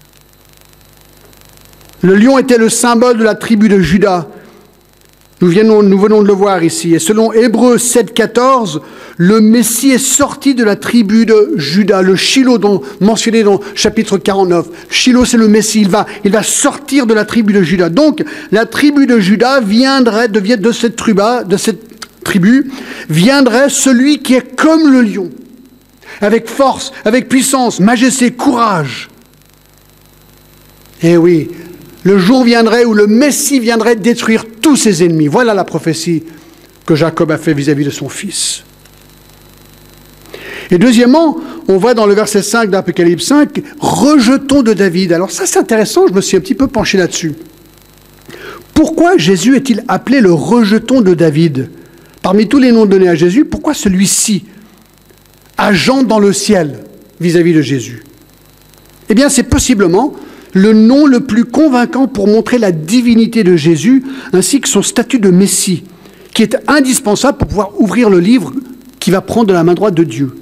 Le 2.02 2.16
lion 2.16 2.40
était 2.40 2.58
le 2.58 2.70
symbole 2.70 3.18
de 3.18 3.24
la 3.24 3.36
tribu 3.36 3.70
de 3.70 3.80
Judas. 3.80 4.28
Nous, 5.42 5.50
venons 5.50 6.22
de 6.22 6.28
le 6.28 6.34
voir 6.34 6.64
ici. 6.64 6.94
Et 6.94 7.00
selon 7.00 7.34
Hébreu 7.34 7.78
7,14, 7.78 8.80
le 9.18 9.42
Messie 9.42 9.90
est 9.90 9.98
sorti 9.98 10.54
de 10.54 10.64
la 10.64 10.76
tribu 10.76 11.26
de 11.26 11.54
Judas, 11.56 12.04
le 12.04 12.16
Shiloh 12.16 12.60
dont, 12.60 12.84
mentionné 13.00 13.42
dans 13.42 13.60
chapitre 13.74 14.20
49. 14.20 14.68
Shiloh, 14.92 15.26
c'est 15.26 15.38
le 15.38 15.48
Messie. 15.48 15.88
Il 16.24 16.32
va, 16.32 16.44
sortir 16.44 17.08
de 17.08 17.16
la 17.16 17.26
tribu 17.26 17.54
de 17.54 17.64
Judas. 17.64 17.90
Donc, 17.90 18.24
la 18.52 18.68
tribu 18.68 19.08
de 19.08 19.20
Judas 19.20 19.62
viendrait, 19.62 20.28
de, 20.28 20.72
cette 20.72 20.96
de 21.48 21.58
cette 21.58 22.24
tribu, 22.24 22.72
viendrait 23.10 23.70
celui 23.70 24.20
qui 24.20 24.36
est 24.36 24.56
comme 24.56 24.92
le 24.92 25.02
lion, 25.02 25.32
avec 26.22 26.48
force, 26.48 26.92
avec 27.04 27.30
puissance, 27.30 27.80
majesté, 27.80 28.30
courage. 28.30 29.10
Eh 31.02 31.18
oui, 31.18 31.50
le 32.04 32.18
jour 32.18 32.44
viendrait 32.44 32.86
où 32.86 32.94
le 32.94 33.08
Messie 33.08 33.60
viendrait 33.60 33.96
détruire 33.96 34.46
tous 34.62 34.76
ses 34.76 35.04
ennemis. 35.04 35.28
Voilà 35.28 35.54
la 35.54 35.64
prophétie 35.64 36.24
que 36.86 36.96
Jacob 36.96 37.32
a 37.32 37.38
fait 37.38 37.54
vis-à-vis 37.54 37.86
de 37.86 37.92
son 37.92 38.10
fils. 38.10 38.64
Et 40.72 40.78
deuxièmement, 40.78 41.38
on 41.68 41.78
voit 41.78 41.94
dans 41.94 42.06
le 42.06 42.14
verset 42.14 42.42
5 42.42 42.70
d'Apocalypse 42.70 43.26
5, 43.26 43.62
rejetons 43.80 44.64
de 44.64 44.74
David. 44.74 45.14
Alors 45.14 45.30
ça 45.30 45.46
c'est 45.46 45.60
intéressant, 45.60 46.08
je 46.08 46.14
me 46.14 46.22
suis 46.22 46.38
un 46.38 46.40
petit 46.40 46.56
peu 46.56 46.68
penché 46.68 46.98
là-dessus. 46.98 47.34
Pourquoi 48.74 49.18
Jésus 49.18 49.56
est-il 49.56 49.84
appelé 49.88 50.22
le 50.22 50.34
rejeton 50.34 51.02
de 51.02 51.14
David? 51.14 51.70
Parmi 52.24 52.48
tous 52.48 52.58
les 52.58 52.72
noms 52.72 52.86
donnés 52.86 53.10
à 53.10 53.16
Jésus, 53.16 53.46
pourquoi 53.46 53.74
celui-ci? 53.74 54.46
Agent 55.58 56.04
dans 56.04 56.20
le 56.20 56.34
ciel 56.34 56.80
vis-à-vis 57.20 57.52
-vis 57.52 57.58
de 57.58 57.62
Jésus 57.62 58.04
Eh 59.10 59.14
bien 59.14 59.30
c'est 59.30 59.44
possiblement 59.44 60.14
le 60.54 60.74
nom 60.74 61.06
le 61.06 61.22
plus 61.22 61.46
convaincant 61.46 62.08
pour 62.08 62.28
montrer 62.28 62.58
la 62.58 62.72
divinité 62.72 63.44
de 63.44 63.56
Jésus, 63.56 64.04
ainsi 64.34 64.62
que 64.62 64.68
son 64.68 64.82
statut 64.82 65.20
de 65.20 65.30
Messie, 65.30 65.84
qui 66.34 66.44
est 66.44 66.58
indispensable 66.68 67.38
pour 67.38 67.48
pouvoir 67.48 67.80
ouvrir 67.80 68.10
le 68.10 68.20
livre 68.20 68.54
qui 69.00 69.12
va 69.12 69.22
prendre 69.22 69.48
de 69.48 69.54
la 69.54 69.64
main 69.64 69.74
droite 69.74 69.96
de 69.96 70.04
Dieu. 70.04 70.36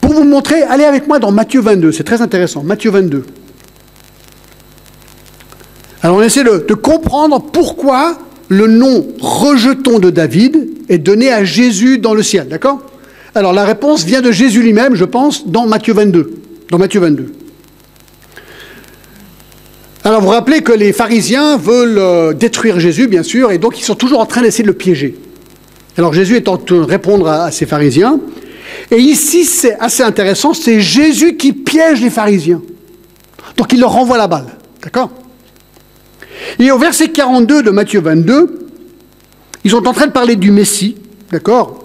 Pour 0.00 0.12
vous 0.12 0.24
montrer, 0.24 0.62
allez 0.62 0.84
avec 0.84 1.08
moi 1.08 1.18
dans 1.18 1.32
Matthieu 1.32 1.60
22, 1.60 1.92
c'est 1.92 2.04
très 2.04 2.22
intéressant, 2.22 2.62
Matthieu 2.62 2.90
22. 2.90 3.24
Alors 6.02 6.18
on 6.18 6.22
essaie 6.22 6.44
de, 6.44 6.74
comprendre 6.74 7.40
pourquoi 7.40 8.18
le 8.48 8.68
nom 8.68 9.06
rejeton 9.20 9.98
de 9.98 10.10
David 10.10 10.68
est 10.88 10.98
donné 10.98 11.32
à 11.32 11.42
Jésus 11.42 11.98
dans 11.98 12.14
le 12.14 12.22
ciel, 12.22 12.46
d'accord? 12.48 12.80
Alors 13.34 13.52
la 13.52 13.64
réponse 13.64 14.04
vient 14.04 14.22
de 14.22 14.30
Jésus 14.30 14.62
lui-même, 14.62 14.94
je 14.94 15.04
pense, 15.04 15.48
dans 15.48 15.66
Matthieu 15.66 15.94
22. 15.94 16.34
Dans 16.70 16.78
Matthieu 16.78 17.00
22. 17.00 17.32
Alors 20.06 20.20
vous 20.20 20.28
rappelez 20.28 20.60
que 20.60 20.70
les 20.70 20.92
pharisiens 20.92 21.56
veulent 21.56 21.98
euh, 21.98 22.32
détruire 22.32 22.78
Jésus, 22.78 23.08
bien 23.08 23.24
sûr, 23.24 23.50
et 23.50 23.58
donc 23.58 23.76
ils 23.80 23.82
sont 23.82 23.96
toujours 23.96 24.20
en 24.20 24.24
train 24.24 24.40
d'essayer 24.40 24.62
de 24.62 24.68
le 24.68 24.76
piéger. 24.76 25.16
Alors 25.98 26.12
Jésus 26.14 26.36
est 26.36 26.46
en 26.46 26.58
train 26.58 26.76
de 26.76 26.80
répondre 26.82 27.26
à, 27.26 27.50
ces 27.50 27.66
pharisiens. 27.66 28.20
Et 28.92 28.98
ici, 28.98 29.44
c'est 29.44 29.76
assez 29.80 30.04
intéressant, 30.04 30.54
c'est 30.54 30.80
Jésus 30.80 31.36
qui 31.36 31.52
piège 31.52 32.02
les 32.02 32.10
pharisiens. 32.10 32.62
Donc 33.56 33.72
il 33.72 33.80
leur 33.80 33.90
renvoie 33.90 34.16
la 34.16 34.28
balle. 34.28 34.46
D'accord? 34.80 35.10
Et 36.60 36.70
au 36.70 36.78
verset 36.78 37.08
42 37.08 37.64
de 37.64 37.70
Matthieu 37.70 38.00
22, 38.00 38.68
ils 39.64 39.72
sont 39.72 39.88
en 39.88 39.92
train 39.92 40.06
de 40.06 40.12
parler 40.12 40.36
du 40.36 40.52
Messie. 40.52 40.94
D'accord? 41.32 41.82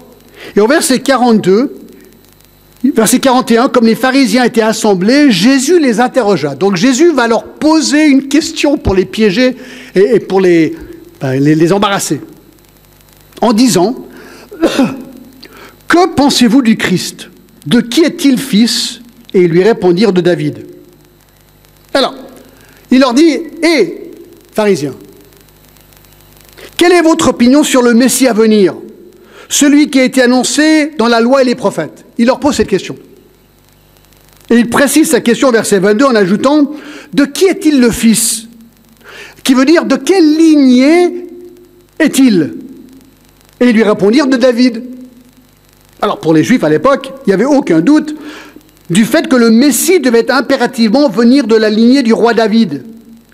Et 0.54 0.60
au 0.60 0.68
verset 0.68 1.00
42, 1.00 1.74
Verset 2.84 3.20
41, 3.20 3.68
comme 3.68 3.86
les 3.86 3.94
pharisiens 3.94 4.42
étaient 4.42 4.60
assemblés, 4.60 5.30
Jésus 5.30 5.78
les 5.78 6.00
interrogea. 6.00 6.56
Donc 6.56 6.76
Jésus 6.76 7.12
va 7.12 7.28
leur 7.28 7.44
poser 7.44 8.06
une 8.06 8.26
question 8.26 8.76
pour 8.76 8.94
les 8.94 9.04
piéger 9.04 9.56
et, 9.94 10.18
pour 10.18 10.40
ben, 10.40 10.72
les, 11.22 11.54
les, 11.54 11.72
embarrasser. 11.72 12.20
En 13.40 13.52
disant, 13.52 13.94
que 15.88 16.14
pensez-vous 16.14 16.60
du 16.62 16.76
Christ? 16.76 17.28
De 17.66 17.80
qui 17.80 18.02
est-il 18.02 18.36
fils? 18.36 19.00
Et 19.32 19.42
ils 19.42 19.50
lui 19.50 19.62
répondirent 19.62 20.12
de 20.12 20.20
David. 20.20 20.66
Alors, 21.94 22.14
il 22.90 22.98
leur 22.98 23.14
dit, 23.14 23.38
hé, 23.62 24.10
pharisiens, 24.52 24.94
quelle 26.76 26.92
est 26.92 27.02
votre 27.02 27.28
opinion 27.28 27.62
sur 27.62 27.80
le 27.80 27.94
Messie 27.94 28.26
à 28.26 28.32
venir? 28.32 28.74
Celui 29.48 29.88
qui 29.88 30.00
a 30.00 30.04
été 30.04 30.20
annoncé 30.20 30.90
dans 30.98 31.06
la 31.06 31.20
loi 31.20 31.42
et 31.42 31.44
les 31.44 31.54
prophètes 31.54 32.01
Il 32.18 32.26
leur 32.26 32.40
pose 32.40 32.56
cette 32.56 32.68
question. 32.68 32.96
Et 34.50 34.56
il 34.56 34.68
précise 34.68 35.10
sa 35.10 35.20
question 35.20 35.48
au 35.48 35.52
verset 35.52 35.78
22 35.78 36.04
en 36.04 36.14
ajoutant 36.14 36.72
De 37.12 37.24
qui 37.24 37.46
est-il 37.46 37.80
le 37.80 37.90
fils? 37.90 38.48
Qui 39.42 39.54
veut 39.54 39.64
dire 39.64 39.84
de 39.84 39.96
quelle 39.96 40.36
lignée 40.36 41.26
est-il? 41.98 42.54
Et 43.60 43.68
ils 43.68 43.74
lui 43.74 43.82
répondirent 43.82 44.26
de 44.26 44.36
David. 44.36 44.82
Alors 46.00 46.18
pour 46.20 46.34
les 46.34 46.44
Juifs 46.44 46.64
à 46.64 46.68
l'époque, 46.68 47.12
il 47.26 47.30
n'y 47.30 47.34
avait 47.34 47.44
aucun 47.44 47.80
doute 47.80 48.14
du 48.90 49.04
fait 49.04 49.28
que 49.28 49.36
le 49.36 49.50
Messie 49.50 50.00
devait 50.00 50.30
impérativement 50.30 51.08
venir 51.08 51.46
de 51.46 51.56
la 51.56 51.70
lignée 51.70 52.02
du 52.02 52.12
roi 52.12 52.34
David, 52.34 52.84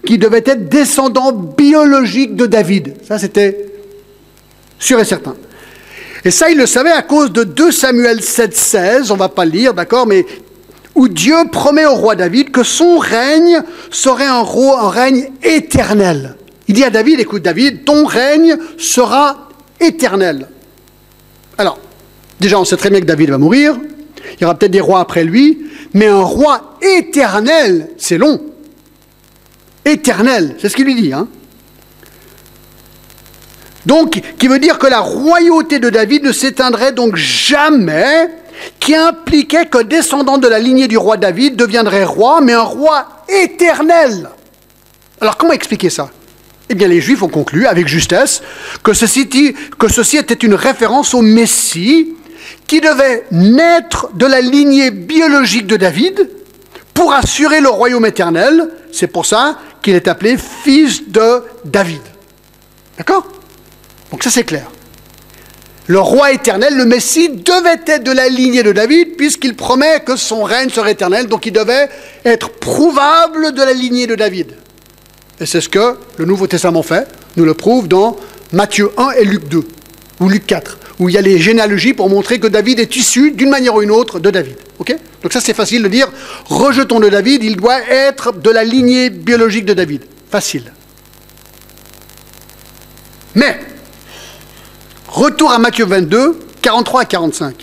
qui 0.05 0.19
devait 0.19 0.45
être 0.47 0.69
descendant 0.69 1.33
biologique 1.33 2.37
de 2.37 2.47
David. 2.47 2.95
Ça 3.07 3.19
c'était 3.19 3.67
sûr 4.79 5.01
et 5.01 5.05
certain. 5.05 5.35
Et 6.25 6.31
ça, 6.31 6.51
il 6.51 6.59
le 6.59 6.67
savait 6.67 6.91
à 6.91 7.03
cause 7.03 7.33
de 7.33 7.45
2 7.45 7.71
Samuel 7.71 8.23
7, 8.23 8.57
16, 8.57 9.11
on 9.11 9.15
ne 9.15 9.19
va 9.19 9.29
pas 9.29 9.45
le 9.45 9.53
lire, 9.53 9.75
d'accord, 9.75 10.07
mais 10.07 10.27
où 10.95 11.09
Dieu 11.09 11.37
promet 11.53 11.87
au 11.87 11.95
roi 11.95 12.17
David 12.17 12.51
que 12.51 12.65
son 12.65 12.99
règne 12.99 13.63
serait 13.91 14.27
un, 14.27 14.43
règne 14.43 15.31
éternel. 15.43 16.35
Il 16.67 16.75
dit 16.75 16.85
à 16.85 16.91
David, 16.91 17.21
écoute 17.21 17.43
David, 17.43 17.85
ton 17.85 18.05
règne 18.05 18.57
sera 18.77 19.49
éternel. 19.81 20.49
Alors, 21.57 21.79
déjà 22.41 22.59
on 22.59 22.65
sait 22.65 22.77
très 22.77 22.91
bien 22.91 23.01
que 23.01 23.07
David 23.07 23.31
va 23.31 23.39
mourir, 23.39 23.77
il 24.35 24.43
y 24.43 24.45
aura 24.45 24.57
peut-être 24.57 24.73
des 24.73 24.81
rois 24.81 25.01
après 25.01 25.23
lui, 25.25 25.67
mais 25.95 26.07
un 26.07 26.23
roi 26.23 26.77
éternel, 26.83 27.91
c'est 27.97 28.19
long. 28.19 28.41
Éternel, 29.85 30.57
c'est 30.59 30.69
ce 30.69 30.77
qu'il 30.77 30.85
lui 30.85 31.01
dit. 31.01 31.13
Hein 31.13 31.29
donc, 33.87 34.21
qui 34.39 34.49
veut 34.49 34.59
dire 34.59 34.79
que 34.79 34.87
la 34.87 35.01
royauté 35.01 35.79
de 35.79 35.91
David 35.91 36.25
ne 36.25 36.33
s'éteindrait 36.33 36.93
donc 36.93 37.17
jamais, 37.17 38.29
qui 38.81 38.95
impliquait 38.95 39.67
que 39.67 39.83
descendant 39.83 40.39
de 40.39 40.49
la 40.49 40.59
lignée 40.59 40.89
du 40.89 40.99
roi 40.99 41.17
David 41.17 41.57
deviendrait 41.57 42.05
roi, 42.05 42.41
mais 42.41 42.53
un 42.53 42.63
roi 42.63 43.07
éternel. 43.29 44.31
Alors 45.21 45.37
comment 45.37 45.53
expliquer 45.53 45.91
ça? 45.91 46.11
Eh 46.69 46.75
bien 46.75 46.89
les 46.89 47.01
Juifs 47.01 47.23
ont 47.23 47.29
conclu 47.29 47.67
avec 47.67 47.89
justesse 47.89 48.43
que 48.83 48.93
ceci, 48.93 49.29
que 49.79 49.89
ceci 49.89 50.17
était 50.17 50.35
une 50.35 50.55
référence 50.55 51.15
au 51.15 51.23
Messie 51.23 52.15
qui 52.67 52.81
devait 52.81 53.25
naître 53.31 54.11
de 54.15 54.27
la 54.27 54.41
lignée 54.41 54.91
biologique 54.91 55.67
de 55.67 55.77
David 55.77 56.29
pour 56.93 57.13
assurer 57.13 57.61
le 57.61 57.69
royaume 57.69 58.07
éternel. 58.07 58.69
C'est 58.93 59.07
pour 59.07 59.25
ça 59.25 59.59
qu'il 59.83 59.95
est 59.95 60.09
appelé 60.09 60.37
fils 60.37 61.09
de 61.09 61.43
David. 61.65 62.03
D'accord? 62.99 63.27
Donc 64.11 64.23
ça 64.23 64.31
c'est 64.31 64.45
clair. 64.45 64.71
Le 65.87 66.01
roi 66.01 66.33
éternel, 66.33 66.77
le 66.77 66.85
Messie, 66.85 67.31
devait 67.31 67.81
être 67.87 68.05
de 68.05 68.13
la 68.13 68.29
lignée 68.29 68.63
de 68.63 68.73
David, 68.73 69.17
puisqu'il 69.17 69.57
promet 69.57 70.01
que 70.01 70.17
son 70.17 70.43
règne 70.43 70.69
serait 70.69 70.93
éternel, 70.93 71.29
donc 71.29 71.47
il 71.47 71.53
devait 71.53 71.89
être 72.27 72.51
prouvable 72.51 73.53
de 73.53 73.63
la 73.63 73.73
lignée 73.73 74.07
de 74.07 74.15
David. 74.15 74.55
Et 75.41 75.47
c'est 75.47 75.63
ce 75.63 75.69
que 75.71 75.97
le 76.19 76.25
Nouveau 76.27 76.47
Testament 76.47 76.83
fait, 76.83 77.09
nous 77.37 77.47
le 77.47 77.55
prouve 77.55 77.89
dans 77.89 78.17
Matthieu 78.53 78.91
1 78.99 79.13
et 79.13 79.25
Luc 79.25 79.49
2, 79.49 79.65
ou 80.21 80.29
Luc 80.29 80.47
4, 80.47 80.79
où 80.99 81.09
il 81.09 81.15
y 81.15 81.19
a 81.19 81.23
les 81.23 81.39
généalogies 81.39 81.95
pour 81.95 82.11
montrer 82.11 82.39
que 82.39 82.49
David 82.49 82.81
est 82.81 82.95
issu, 82.95 83.31
d'une 83.31 83.49
manière 83.49 83.75
ou 83.75 83.81
une 83.81 83.91
autre, 83.91 84.19
de 84.19 84.31
David. 84.31 84.57
Donc 85.23 85.33
ça 85.33 85.41
c'est 85.41 85.55
facile 85.55 85.83
de 85.83 85.89
dire, 85.89 86.09
rejetons 86.47 87.01
de 87.01 87.09
David, 87.09 87.43
il 87.43 87.57
doit 87.57 87.81
être 87.91 88.33
de 88.33 88.51
la 88.51 88.65
lignée 88.65 89.11
biologique 89.11 89.65
de 89.65 89.75
David. 89.75 90.03
Facile. 90.31 90.73
Mais, 93.35 93.59
Retour 95.09 95.51
à 95.51 95.59
Matthieu 95.59 95.87
22, 95.87 96.39
43 96.61 97.01
à 97.01 97.05
45. 97.07 97.55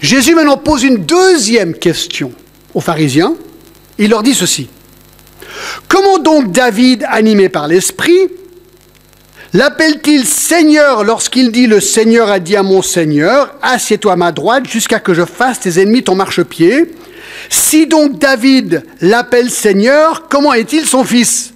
Jésus 0.00 0.34
maintenant 0.34 0.56
pose 0.56 0.82
une 0.82 0.98
deuxième 0.98 1.74
question 1.74 2.32
aux 2.74 2.80
pharisiens. 2.80 3.34
Il 3.98 4.10
leur 4.10 4.24
dit 4.24 4.34
ceci. 4.34 4.68
Comment 5.88 6.18
donc 6.18 6.50
David, 6.50 7.06
animé 7.08 7.48
par 7.48 7.68
l'Esprit, 7.68 8.28
l'appelle-t-il 9.52 10.26
Seigneur 10.26 11.04
lorsqu'il 11.04 11.52
dit 11.52 11.68
Le 11.68 11.80
Seigneur 11.80 12.28
a 12.28 12.40
dit 12.40 12.56
à 12.56 12.64
mon 12.64 12.82
Seigneur, 12.82 13.54
Assieds-toi 13.62 14.14
à 14.14 14.16
ma 14.16 14.32
droite 14.32 14.68
jusqu'à 14.68 14.98
que 14.98 15.14
je 15.14 15.24
fasse 15.24 15.60
tes 15.60 15.80
ennemis 15.80 16.02
ton 16.02 16.16
marchepied 16.16 16.92
Si 17.48 17.86
donc 17.86 18.18
David 18.18 18.82
l'appelle 19.00 19.48
Seigneur, 19.48 20.26
comment 20.28 20.54
est-il 20.54 20.86
son 20.86 21.04
fils? 21.04 21.52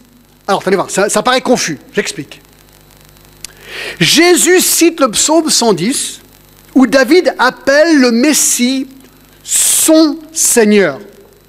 Alors, 0.46 0.62
allez 0.64 0.76
voir, 0.76 0.90
ça 0.90 1.22
paraît 1.22 1.42
confus, 1.42 1.78
j'explique. 1.92 2.40
Jésus 4.00 4.60
cite 4.60 5.00
le 5.00 5.10
psaume 5.10 5.50
110 5.50 6.20
où 6.74 6.86
David 6.86 7.34
appelle 7.38 7.98
le 7.98 8.12
Messie 8.12 8.86
son 9.42 10.16
Seigneur. 10.32 10.98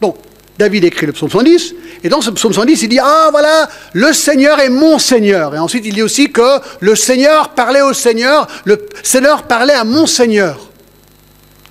Donc, 0.01 0.17
David 0.57 0.85
écrit 0.85 1.05
le 1.05 1.13
psaume 1.13 1.29
110, 1.29 1.75
et 2.03 2.09
dans 2.09 2.21
ce 2.21 2.31
psaume 2.31 2.53
110, 2.53 2.83
il 2.83 2.89
dit 2.89 2.99
Ah 2.99 3.27
voilà, 3.31 3.69
le 3.93 4.13
Seigneur 4.13 4.59
est 4.59 4.69
mon 4.69 4.97
Seigneur. 4.99 5.53
Et 5.53 5.59
ensuite, 5.59 5.85
il 5.85 5.93
dit 5.93 6.01
aussi 6.01 6.31
que 6.31 6.59
le 6.79 6.95
Seigneur 6.95 7.49
parlait 7.49 7.81
au 7.81 7.93
Seigneur, 7.93 8.47
le 8.65 8.87
Seigneur 9.03 9.43
parlait 9.43 9.73
à 9.73 9.83
mon 9.83 10.05
Seigneur. 10.05 10.69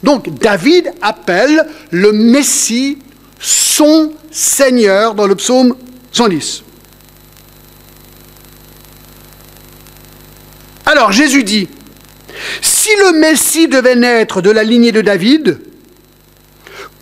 Donc, 0.02 0.38
David 0.38 0.92
appelle 1.02 1.66
le 1.90 2.12
Messie 2.12 2.98
son 3.40 4.12
Seigneur 4.30 5.14
dans 5.14 5.26
le 5.26 5.34
psaume 5.34 5.74
110. 6.12 6.62
Alors 10.88 11.12
Jésus 11.12 11.44
dit, 11.44 11.68
si 12.62 12.88
le 12.96 13.18
Messie 13.18 13.68
devait 13.68 13.94
naître 13.94 14.40
de 14.40 14.48
la 14.48 14.62
lignée 14.62 14.90
de 14.90 15.02
David, 15.02 15.60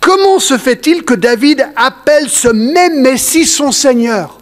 comment 0.01 0.39
se 0.39 0.57
fait-il 0.57 1.03
que 1.03 1.13
David 1.13 1.65
appelle 1.77 2.29
ce 2.29 2.49
même 2.49 2.99
Messie 2.99 3.45
son 3.45 3.71
Seigneur? 3.71 4.39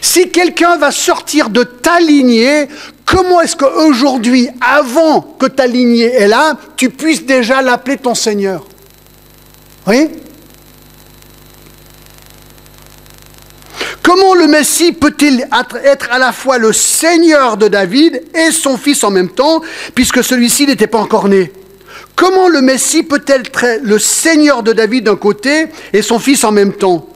Si 0.00 0.30
quelqu'un 0.30 0.76
va 0.76 0.92
sortir 0.92 1.50
de 1.50 1.64
ta 1.64 1.98
lignée, 1.98 2.68
comment 3.04 3.40
est-ce 3.40 3.56
qu'aujourd'hui, 3.56 4.48
avant 4.60 5.20
que 5.20 5.46
ta 5.46 5.66
lignée 5.66 6.12
est 6.12 6.28
là, 6.28 6.56
tu 6.76 6.90
puisses 6.90 7.26
déjà 7.26 7.60
l'appeler 7.60 7.96
ton 7.96 8.14
Seigneur? 8.14 8.64
Oui? 9.88 10.08
Comment 14.08 14.34
le 14.34 14.46
Messie 14.46 14.92
peut-il 14.92 15.46
être 15.84 16.08
à 16.10 16.18
la 16.18 16.32
fois 16.32 16.56
le 16.56 16.72
Seigneur 16.72 17.58
de 17.58 17.68
David 17.68 18.22
et 18.34 18.50
son 18.52 18.78
fils 18.78 19.04
en 19.04 19.10
même 19.10 19.28
temps, 19.28 19.60
puisque 19.94 20.24
celui-ci 20.24 20.66
n'était 20.66 20.86
pas 20.86 20.96
encore 20.96 21.28
né? 21.28 21.52
Comment 22.16 22.48
le 22.48 22.62
Messie 22.62 23.02
peut-il 23.02 23.34
être 23.34 23.66
le 23.82 23.98
Seigneur 23.98 24.62
de 24.62 24.72
David 24.72 25.04
d'un 25.04 25.16
côté 25.16 25.66
et 25.92 26.00
son 26.00 26.18
fils 26.18 26.42
en 26.44 26.52
même 26.52 26.72
temps? 26.72 27.06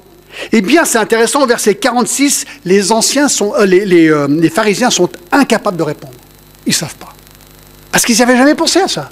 Eh 0.53 0.61
bien, 0.61 0.85
c'est 0.85 0.99
intéressant, 0.99 1.45
au 1.45 1.47
verset 1.47 1.77
46, 1.77 2.45
les 2.67 2.93
anciens 2.93 3.29
sont, 3.29 3.55
euh, 3.55 3.65
les, 3.65 4.11
euh, 4.11 4.29
les 4.29 4.51
pharisiens 4.51 4.91
sont 4.91 5.09
incapables 5.31 5.79
de 5.79 5.85
répondre. 5.85 6.13
Ils 6.67 6.73
ne 6.73 6.75
savent 6.75 6.97
pas. 6.97 7.15
Parce 7.91 8.05
qu'ils 8.05 8.19
n'avaient 8.19 8.37
jamais 8.37 8.55
pensé 8.55 8.81
à 8.81 8.89
ça. 8.89 9.09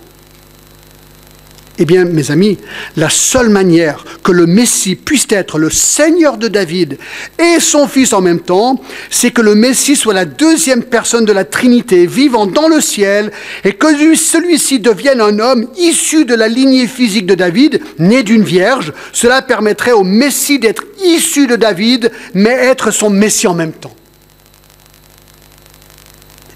Eh 1.82 1.86
bien, 1.86 2.04
mes 2.04 2.30
amis, 2.30 2.58
la 2.98 3.08
seule 3.08 3.48
manière 3.48 4.04
que 4.22 4.32
le 4.32 4.44
Messie 4.44 4.96
puisse 4.96 5.26
être 5.30 5.58
le 5.58 5.70
Seigneur 5.70 6.36
de 6.36 6.46
David 6.46 6.98
et 7.38 7.58
son 7.58 7.88
Fils 7.88 8.12
en 8.12 8.20
même 8.20 8.40
temps, 8.40 8.78
c'est 9.08 9.30
que 9.30 9.40
le 9.40 9.54
Messie 9.54 9.96
soit 9.96 10.12
la 10.12 10.26
deuxième 10.26 10.82
personne 10.82 11.24
de 11.24 11.32
la 11.32 11.46
Trinité 11.46 12.04
vivant 12.04 12.46
dans 12.46 12.68
le 12.68 12.82
ciel 12.82 13.32
et 13.64 13.72
que 13.72 14.14
celui-ci 14.14 14.78
devienne 14.78 15.22
un 15.22 15.38
homme 15.38 15.68
issu 15.78 16.26
de 16.26 16.34
la 16.34 16.48
lignée 16.48 16.86
physique 16.86 17.24
de 17.24 17.34
David, 17.34 17.80
né 17.98 18.22
d'une 18.22 18.44
vierge. 18.44 18.92
Cela 19.14 19.40
permettrait 19.40 19.92
au 19.92 20.04
Messie 20.04 20.58
d'être 20.58 20.84
issu 21.02 21.46
de 21.46 21.56
David, 21.56 22.12
mais 22.34 22.50
être 22.50 22.90
son 22.90 23.08
Messie 23.08 23.46
en 23.46 23.54
même 23.54 23.72
temps. 23.72 23.96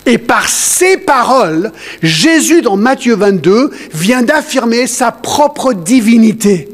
Et 0.06 0.18
par 0.18 0.48
ces 0.48 0.98
paroles, 0.98 1.72
Jésus, 2.02 2.62
dans 2.62 2.76
Matthieu 2.76 3.14
22, 3.16 3.70
vient 3.94 4.22
d'affirmer 4.22 4.86
sa 4.86 5.12
propre 5.12 5.72
divinité. 5.72 6.68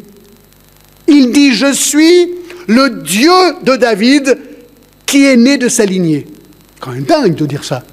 Il 1.06 1.32
dit, 1.32 1.52
je 1.52 1.72
suis 1.72 2.30
le 2.66 3.02
Dieu 3.02 3.30
de 3.64 3.76
David 3.76 4.38
qui 5.06 5.24
est 5.24 5.36
né 5.36 5.58
de 5.58 5.68
sa 5.68 5.84
lignée. 5.84 6.26
Quand 6.80 6.92
même 6.92 7.04
dingue 7.04 7.34
de 7.34 7.46
dire 7.46 7.64
ça. 7.64 7.84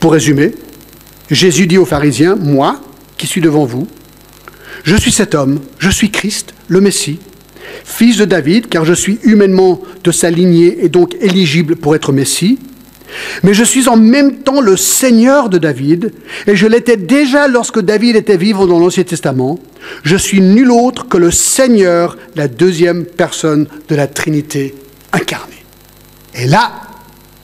Pour 0.00 0.12
résumer, 0.12 0.52
Jésus 1.30 1.66
dit 1.66 1.78
aux 1.78 1.84
pharisiens, 1.84 2.36
moi, 2.36 2.80
qui 3.16 3.26
suis 3.26 3.40
devant 3.40 3.64
vous, 3.64 3.86
je 4.82 4.96
suis 4.96 5.12
cet 5.12 5.34
homme, 5.34 5.60
je 5.78 5.90
suis 5.90 6.10
Christ, 6.10 6.54
le 6.68 6.80
Messie, 6.80 7.18
fils 7.84 8.18
de 8.18 8.24
David, 8.24 8.68
car 8.68 8.84
je 8.84 8.92
suis 8.92 9.18
humainement 9.22 9.80
de 10.02 10.12
sa 10.12 10.30
lignée 10.30 10.84
et 10.84 10.88
donc 10.88 11.16
éligible 11.20 11.76
pour 11.76 11.94
être 11.94 12.12
Messie. 12.12 12.58
Mais 13.42 13.54
je 13.54 13.64
suis 13.64 13.88
en 13.88 13.96
même 13.96 14.38
temps 14.38 14.60
le 14.60 14.76
Seigneur 14.76 15.48
de 15.48 15.58
David, 15.58 16.12
et 16.46 16.56
je 16.56 16.66
l'étais 16.66 16.96
déjà 16.96 17.48
lorsque 17.48 17.80
David 17.80 18.16
était 18.16 18.36
vivant 18.36 18.66
dans 18.66 18.78
l'Ancien 18.78 19.04
Testament. 19.04 19.58
Je 20.02 20.16
suis 20.16 20.40
nul 20.40 20.70
autre 20.70 21.08
que 21.08 21.18
le 21.18 21.30
Seigneur, 21.30 22.16
la 22.36 22.48
deuxième 22.48 23.04
personne 23.04 23.66
de 23.88 23.94
la 23.94 24.06
Trinité 24.06 24.74
incarnée. 25.12 25.64
Et 26.34 26.46
là, 26.46 26.72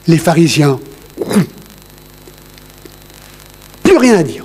les 0.07 0.17
pharisiens, 0.17 0.79
plus 3.83 3.97
rien 3.97 4.17
à 4.17 4.23
dire. 4.23 4.43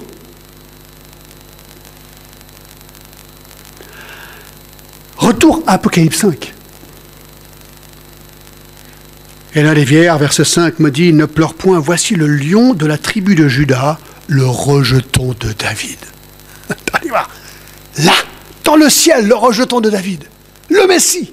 Retour 5.16 5.62
à 5.66 5.72
Apocalypse 5.72 6.18
5. 6.18 6.55
Et 9.56 9.62
l'un 9.62 9.72
des 9.72 9.86
vieillards, 9.86 10.18
verset 10.18 10.44
5, 10.44 10.80
me 10.80 10.90
dit, 10.90 11.14
ne 11.14 11.24
pleure 11.24 11.54
point, 11.54 11.78
voici 11.78 12.14
le 12.14 12.26
lion 12.26 12.74
de 12.74 12.84
la 12.84 12.98
tribu 12.98 13.34
de 13.34 13.48
Judas, 13.48 13.98
le 14.26 14.44
rejeton 14.44 15.34
de 15.40 15.50
David. 15.58 15.96
Là, 17.98 18.12
dans 18.64 18.76
le 18.76 18.90
ciel, 18.90 19.26
le 19.26 19.34
rejeton 19.34 19.80
de 19.80 19.88
David, 19.88 20.24
le 20.68 20.86
Messie. 20.86 21.32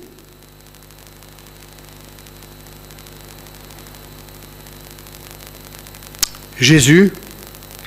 Jésus 6.57 7.11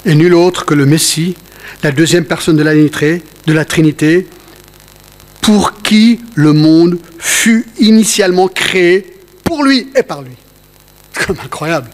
est 0.04 0.14
nul 0.14 0.34
autre 0.34 0.66
que 0.66 0.74
le 0.74 0.84
Messie, 0.84 1.34
la 1.82 1.92
deuxième 1.92 2.26
personne 2.26 2.56
de 2.56 2.62
la, 2.62 2.74
de 2.74 3.52
la 3.54 3.64
Trinité, 3.64 4.26
pour 5.40 5.80
qui 5.80 6.20
le 6.34 6.52
monde 6.52 6.98
fut 7.18 7.64
initialement 7.78 8.48
créé 8.48 9.15
pour 9.46 9.64
lui 9.64 9.88
et 9.96 10.02
par 10.02 10.20
lui. 10.20 10.36
Comme 11.26 11.38
incroyable. 11.42 11.88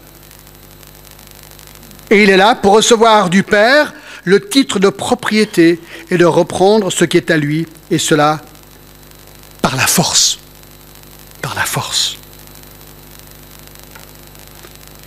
Et 2.09 2.23
il 2.23 2.29
est 2.29 2.37
là 2.37 2.55
pour 2.55 2.73
recevoir 2.73 3.29
du 3.29 3.43
Père 3.43 3.93
le 4.25 4.39
titre 4.47 4.79
de 4.79 4.89
propriété 4.89 5.79
et 6.09 6.17
de 6.17 6.25
reprendre 6.25 6.91
ce 6.91 7.05
qui 7.05 7.17
est 7.17 7.31
à 7.31 7.37
lui, 7.37 7.67
et 7.91 7.97
cela 7.97 8.41
par 9.61 9.75
la 9.75 9.87
force. 9.87 10.39
Par 11.41 11.55
la 11.55 11.63
force. 11.63 12.17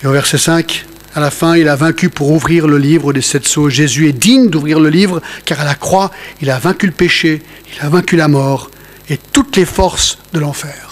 Et 0.02 0.06
au 0.06 0.12
verset 0.12 0.38
5, 0.38 0.86
à 1.14 1.20
la 1.20 1.30
fin, 1.30 1.56
il 1.56 1.68
a 1.68 1.76
vaincu 1.76 2.10
pour 2.10 2.30
ouvrir 2.30 2.66
le 2.66 2.76
livre 2.76 3.12
des 3.12 3.22
sept 3.22 3.46
sceaux. 3.46 3.70
Jésus 3.70 4.08
est 4.08 4.12
digne 4.12 4.50
d'ouvrir 4.50 4.80
le 4.80 4.90
livre, 4.90 5.22
car 5.46 5.60
à 5.60 5.64
la 5.64 5.74
croix, 5.74 6.10
il 6.42 6.50
a 6.50 6.58
vaincu 6.58 6.86
le 6.86 6.92
péché, 6.92 7.42
il 7.74 7.86
a 7.86 7.88
vaincu 7.88 8.16
la 8.16 8.28
mort 8.28 8.70
et 9.08 9.16
toutes 9.16 9.56
les 9.56 9.64
forces 9.64 10.18
de 10.34 10.40
l'enfer. 10.40 10.85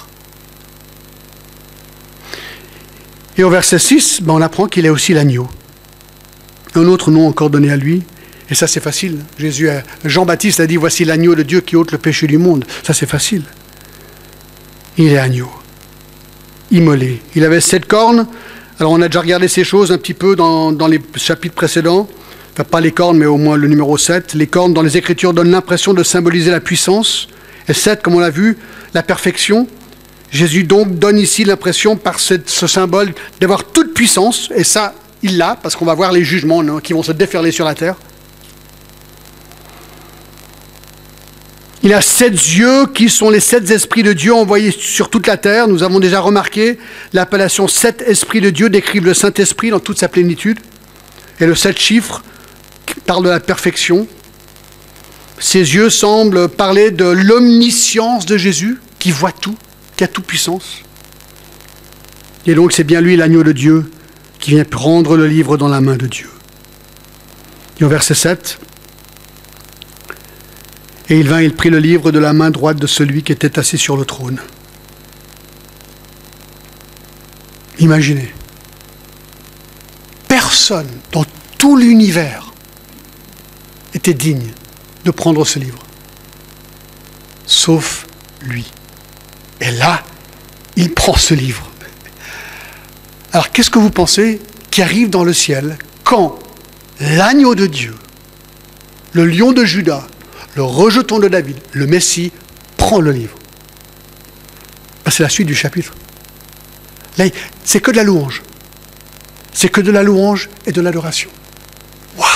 Et 3.36 3.44
au 3.44 3.50
verset 3.50 3.78
6, 3.78 4.22
ben, 4.22 4.34
on 4.34 4.42
apprend 4.42 4.66
qu'il 4.66 4.86
est 4.86 4.90
aussi 4.90 5.12
l'agneau. 5.12 5.48
Un 6.74 6.86
autre 6.86 7.10
nom 7.10 7.26
encore 7.26 7.50
donné 7.50 7.70
à 7.70 7.76
lui. 7.76 8.02
Et 8.50 8.54
ça, 8.54 8.66
c'est 8.66 8.80
facile. 8.80 9.18
Jésus, 9.38 9.68
Jean-Baptiste 10.04 10.60
a 10.60 10.66
dit 10.66 10.76
Voici 10.76 11.04
l'agneau 11.04 11.34
de 11.34 11.42
Dieu 11.42 11.60
qui 11.60 11.76
ôte 11.76 11.92
le 11.92 11.98
péché 11.98 12.26
du 12.26 12.38
monde. 12.38 12.64
Ça, 12.82 12.92
c'est 12.92 13.08
facile. 13.08 13.42
Il 14.96 15.08
est 15.08 15.18
agneau, 15.18 15.50
immolé. 16.70 17.20
Il 17.34 17.44
avait 17.44 17.60
sept 17.60 17.86
cornes, 17.86 18.28
alors 18.78 18.92
on 18.92 19.00
a 19.02 19.08
déjà 19.08 19.20
regardé 19.20 19.48
ces 19.48 19.64
choses 19.64 19.90
un 19.92 19.98
petit 19.98 20.14
peu 20.14 20.36
dans, 20.36 20.70
les 20.86 21.00
chapitres 21.16 21.54
précédents. 21.54 22.08
Enfin, 22.52 22.64
pas 22.64 22.80
les 22.80 22.92
cornes, 22.92 23.18
mais 23.18 23.26
au 23.26 23.36
moins 23.36 23.56
le 23.56 23.66
numéro 23.66 23.98
7. 23.98 24.34
Les 24.34 24.46
cornes 24.46 24.74
dans 24.74 24.82
les 24.82 24.96
Écritures 24.96 25.32
donnent 25.32 25.50
l'impression 25.50 25.94
de 25.94 26.02
symboliser 26.02 26.50
la 26.50 26.60
puissance. 26.60 27.28
Et 27.68 27.72
7, 27.72 28.02
comme 28.02 28.14
on 28.14 28.20
l'a 28.20 28.30
vu, 28.30 28.56
la 28.94 29.02
perfection. 29.02 29.66
Jésus 30.30 30.64
donc 30.64 30.98
donne 30.98 31.18
ici 31.18 31.44
l'impression 31.44 31.96
par 31.96 32.18
ce 32.18 32.66
symbole 32.66 33.14
d'avoir 33.40 33.64
toute 33.64 33.94
puissance. 33.94 34.50
Et 34.56 34.64
ça, 34.64 34.94
il 35.22 35.38
l'a, 35.38 35.56
parce 35.60 35.76
qu'on 35.76 35.84
va 35.84 35.94
voir 35.94 36.12
les 36.12 36.24
jugements 36.24 36.78
qui 36.80 36.92
vont 36.92 37.02
se 37.02 37.12
déferler 37.12 37.52
sur 37.52 37.64
la 37.64 37.74
terre. 37.74 37.96
Il 41.84 41.92
a 41.92 42.00
sept 42.00 42.32
yeux 42.32 42.86
qui 42.94 43.10
sont 43.10 43.28
les 43.28 43.40
sept 43.40 43.70
esprits 43.70 44.02
de 44.02 44.14
Dieu 44.14 44.34
envoyés 44.34 44.70
sur 44.70 45.10
toute 45.10 45.26
la 45.26 45.36
terre. 45.36 45.68
Nous 45.68 45.82
avons 45.82 46.00
déjà 46.00 46.20
remarqué 46.20 46.78
l'appellation 47.12 47.68
sept 47.68 48.02
esprits 48.06 48.40
de 48.40 48.48
Dieu 48.48 48.70
décrivent 48.70 49.04
le 49.04 49.12
Saint-Esprit 49.12 49.68
dans 49.68 49.80
toute 49.80 49.98
sa 49.98 50.08
plénitude. 50.08 50.58
Et 51.40 51.46
le 51.46 51.54
sept 51.54 51.78
chiffres 51.78 52.22
parle 53.04 53.24
de 53.24 53.28
la 53.28 53.38
perfection. 53.38 54.06
Ses 55.38 55.74
yeux 55.74 55.90
semblent 55.90 56.48
parler 56.48 56.90
de 56.90 57.04
l'omniscience 57.04 58.24
de 58.24 58.38
Jésus, 58.38 58.78
qui 58.98 59.10
voit 59.10 59.32
tout, 59.32 59.56
qui 59.96 60.04
a 60.04 60.08
toute 60.08 60.26
puissance. 60.26 60.82
Et 62.46 62.54
donc 62.54 62.72
c'est 62.72 62.84
bien 62.84 63.00
lui 63.00 63.16
l'agneau 63.16 63.42
de 63.42 63.52
Dieu 63.52 63.90
qui 64.38 64.50
vient 64.50 64.64
prendre 64.64 65.16
le 65.16 65.26
livre 65.26 65.56
dans 65.56 65.68
la 65.68 65.80
main 65.80 65.96
de 65.96 66.06
Dieu. 66.06 66.28
Et 67.80 67.84
au 67.84 67.88
verset 67.88 68.14
7, 68.14 68.58
et 71.08 71.18
il 71.18 71.28
vint, 71.28 71.42
il 71.42 71.54
prit 71.54 71.70
le 71.70 71.78
livre 71.78 72.12
de 72.12 72.18
la 72.18 72.32
main 72.32 72.50
droite 72.50 72.78
de 72.78 72.86
celui 72.86 73.22
qui 73.22 73.32
était 73.32 73.58
assis 73.58 73.76
sur 73.76 73.96
le 73.96 74.04
trône. 74.04 74.40
Imaginez, 77.78 78.32
personne 80.28 80.88
dans 81.12 81.24
tout 81.58 81.76
l'univers 81.76 82.52
était 83.92 84.14
digne 84.14 84.52
de 85.04 85.10
prendre 85.10 85.44
ce 85.44 85.58
livre, 85.58 85.78
sauf 87.46 88.06
lui. 88.42 88.64
Et 89.60 89.70
là, 89.70 90.02
il 90.76 90.92
prend 90.92 91.16
ce 91.16 91.34
livre. 91.34 91.70
Alors 93.32 93.50
qu'est-ce 93.50 93.70
que 93.70 93.78
vous 93.78 93.90
pensez 93.90 94.40
qui 94.70 94.82
arrive 94.82 95.10
dans 95.10 95.24
le 95.24 95.32
ciel 95.32 95.76
quand 96.04 96.38
l'agneau 97.00 97.54
de 97.54 97.66
Dieu, 97.66 97.94
le 99.12 99.26
lion 99.26 99.52
de 99.52 99.64
Judas, 99.64 100.06
le 100.54 100.62
rejeton 100.62 101.18
de 101.18 101.28
David, 101.28 101.56
le 101.72 101.86
Messie, 101.86 102.32
prend 102.76 103.00
le 103.00 103.12
livre? 103.12 103.36
C'est 105.10 105.22
la 105.22 105.28
suite 105.28 105.46
du 105.46 105.54
chapitre. 105.54 105.94
Là, 107.18 107.26
c'est 107.64 107.80
que 107.80 107.90
de 107.90 107.96
la 107.96 108.04
louange. 108.04 108.42
C'est 109.52 109.68
que 109.68 109.80
de 109.80 109.92
la 109.92 110.02
louange 110.02 110.48
et 110.66 110.72
de 110.72 110.80
l'adoration. 110.80 111.30
Waouh 112.16 112.28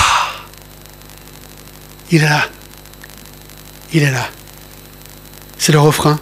Il 2.11 2.23
est 2.23 2.29
là. 2.29 2.47
Il 3.93 4.03
est 4.03 4.11
là. 4.11 4.29
C'est 5.57 5.71
le 5.71 5.79
refrain. 5.79 6.19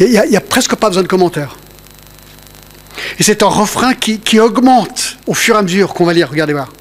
Il 0.00 0.08
n'y 0.08 0.36
a, 0.36 0.40
presque 0.40 0.74
pas 0.74 0.88
besoin 0.88 1.02
de 1.02 1.08
commentaires. 1.08 1.56
Et 3.18 3.22
c'est 3.22 3.42
un 3.42 3.48
refrain 3.48 3.94
qui, 3.94 4.40
augmente 4.40 5.18
au 5.26 5.34
fur 5.34 5.54
et 5.54 5.58
à 5.58 5.62
mesure 5.62 5.94
qu'on 5.94 6.04
va 6.04 6.12
lire. 6.12 6.30
Regardez 6.30 6.52
voir. 6.52 6.72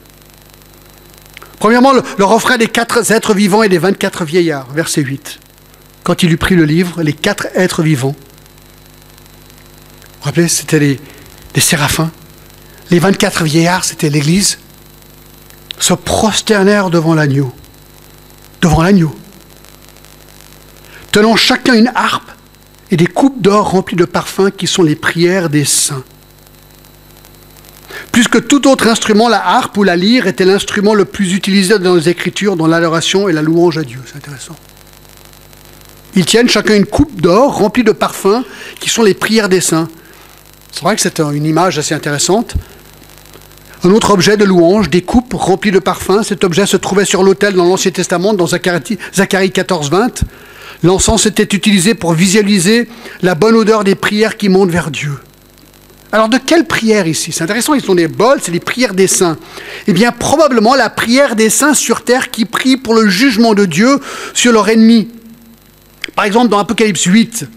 Premièrement, 1.59 1.93
le, 1.93 2.26
refrain 2.26 2.57
des 2.57 2.68
quatre 2.68 3.11
êtres 3.11 3.34
vivants 3.34 3.64
et 3.64 3.70
des 3.70 3.78
24 3.78 4.26
vieillards, 4.26 4.68
verset 4.74 5.01
8. 5.01 5.39
Quand 6.03 6.24
il 6.24 6.32
eut 6.32 6.38
pris 6.38 6.55
le 6.55 6.66
livre, 6.66 7.01
les 7.01 7.14
quatre 7.14 7.47
êtres 7.53 7.84
vivants, 7.84 8.16
vous 8.16 10.20
vous 10.20 10.26
rappelez, 10.26 10.47
c'était 10.47 10.80
les, 10.80 10.99
les 11.55 11.61
séraphins. 11.61 12.11
Les 12.89 12.99
24 12.99 13.43
vieillards, 13.43 13.86
c'était 13.86 14.09
l'Église, 14.09 14.57
se 15.80 15.93
prosternèrent 15.93 16.89
devant 16.89 17.14
l'agneau. 17.14 17.53
Devant 18.61 18.82
l'agneau. 18.82 19.16
Tenant 21.11 21.36
chacun 21.36 21.76
une 21.76 21.91
harpe 21.93 22.34
et 22.93 22.95
des 22.95 23.07
coupes 23.07 23.41
d'or 23.41 23.71
remplies 23.71 23.95
de 23.95 24.05
parfums 24.05 24.51
qui 24.55 24.67
sont 24.67 24.83
les 24.83 24.95
prières 24.95 25.49
des 25.49 25.65
saints. 25.65 26.03
Plus 28.11 28.27
que 28.27 28.37
tout 28.37 28.67
autre 28.67 28.87
instrument, 28.87 29.29
la 29.29 29.43
harpe 29.43 29.75
ou 29.77 29.83
la 29.83 29.95
lyre 29.95 30.27
était 30.27 30.45
l'instrument 30.45 30.93
le 30.93 31.03
plus 31.03 31.33
utilisé 31.33 31.79
dans 31.79 31.95
les 31.95 32.07
Écritures, 32.07 32.55
dans 32.55 32.67
l'adoration 32.67 33.27
et 33.27 33.33
la 33.33 33.41
louange 33.41 33.79
à 33.79 33.81
Dieu. 33.81 33.99
C'est 34.05 34.17
intéressant. 34.17 34.55
Ils 36.15 36.27
tiennent 36.27 36.47
chacun 36.47 36.75
une 36.75 36.85
coupe 36.85 37.19
d'or 37.19 37.57
remplie 37.57 37.83
de 37.83 37.93
parfums 37.93 38.43
qui 38.79 38.91
sont 38.91 39.01
les 39.01 39.15
prières 39.15 39.49
des 39.49 39.61
saints. 39.61 39.89
C'est 40.71 40.83
vrai 40.83 40.95
que 40.95 41.01
c'est 41.01 41.19
une 41.19 41.45
image 41.45 41.79
assez 41.79 41.95
intéressante. 41.95 42.53
Un 43.83 43.89
autre 43.89 44.11
objet 44.11 44.37
de 44.37 44.45
louange, 44.45 44.91
des 44.91 45.01
coupes 45.01 45.33
remplies 45.33 45.71
de 45.71 45.79
parfums. 45.79 46.21
Cet 46.21 46.43
objet 46.43 46.67
se 46.67 46.77
trouvait 46.77 47.05
sur 47.05 47.23
l'autel 47.23 47.55
dans 47.55 47.65
l'Ancien 47.65 47.89
Testament, 47.89 48.35
dans 48.35 48.45
Zacharie 48.45 49.51
14, 49.51 49.89
20. 49.89 50.25
L'encens 50.84 51.25
était 51.25 51.55
utilisé 51.55 51.93
pour 51.93 52.13
visualiser 52.13 52.89
la 53.21 53.36
bonne 53.36 53.55
odeur 53.55 53.86
des 53.86 53.95
prières 53.95 54.36
qui 54.36 54.49
montent 54.49 54.69
vers 54.69 54.91
Dieu. 54.91 55.13
Alors 56.11 56.29
de 56.29 56.38
quelle 56.38 56.65
prière 56.65 57.07
ici? 57.07 57.31
C'est 57.31 57.43
intéressant, 57.43 57.73
ils 57.73 57.84
sont 57.84 57.95
des 57.95 58.07
bols, 58.07 58.39
c'est 58.41 58.51
les 58.51 58.59
prières 58.59 58.93
des 58.93 59.07
saints. 59.07 59.38
Eh 59.88 59.93
bien 59.93 60.11
probablement 60.11 60.75
la 60.75 60.89
prière 60.89 61.36
des 61.36 61.49
saints 61.49 61.73
sur 61.73 62.03
terre 62.03 62.29
qui 62.29 62.45
prient 62.45 62.77
pour 62.77 62.93
le 62.93 63.07
jugement 63.07 63.55
de 63.55 63.65
Dieu 63.65 63.99
sur 64.34 64.51
leur 64.51 64.69
ennemi. 64.69 65.07
Par 66.15 66.25
exemple 66.25 66.49
dans 66.49 66.59
Apocalypse 66.59 67.05
8, 67.05 67.47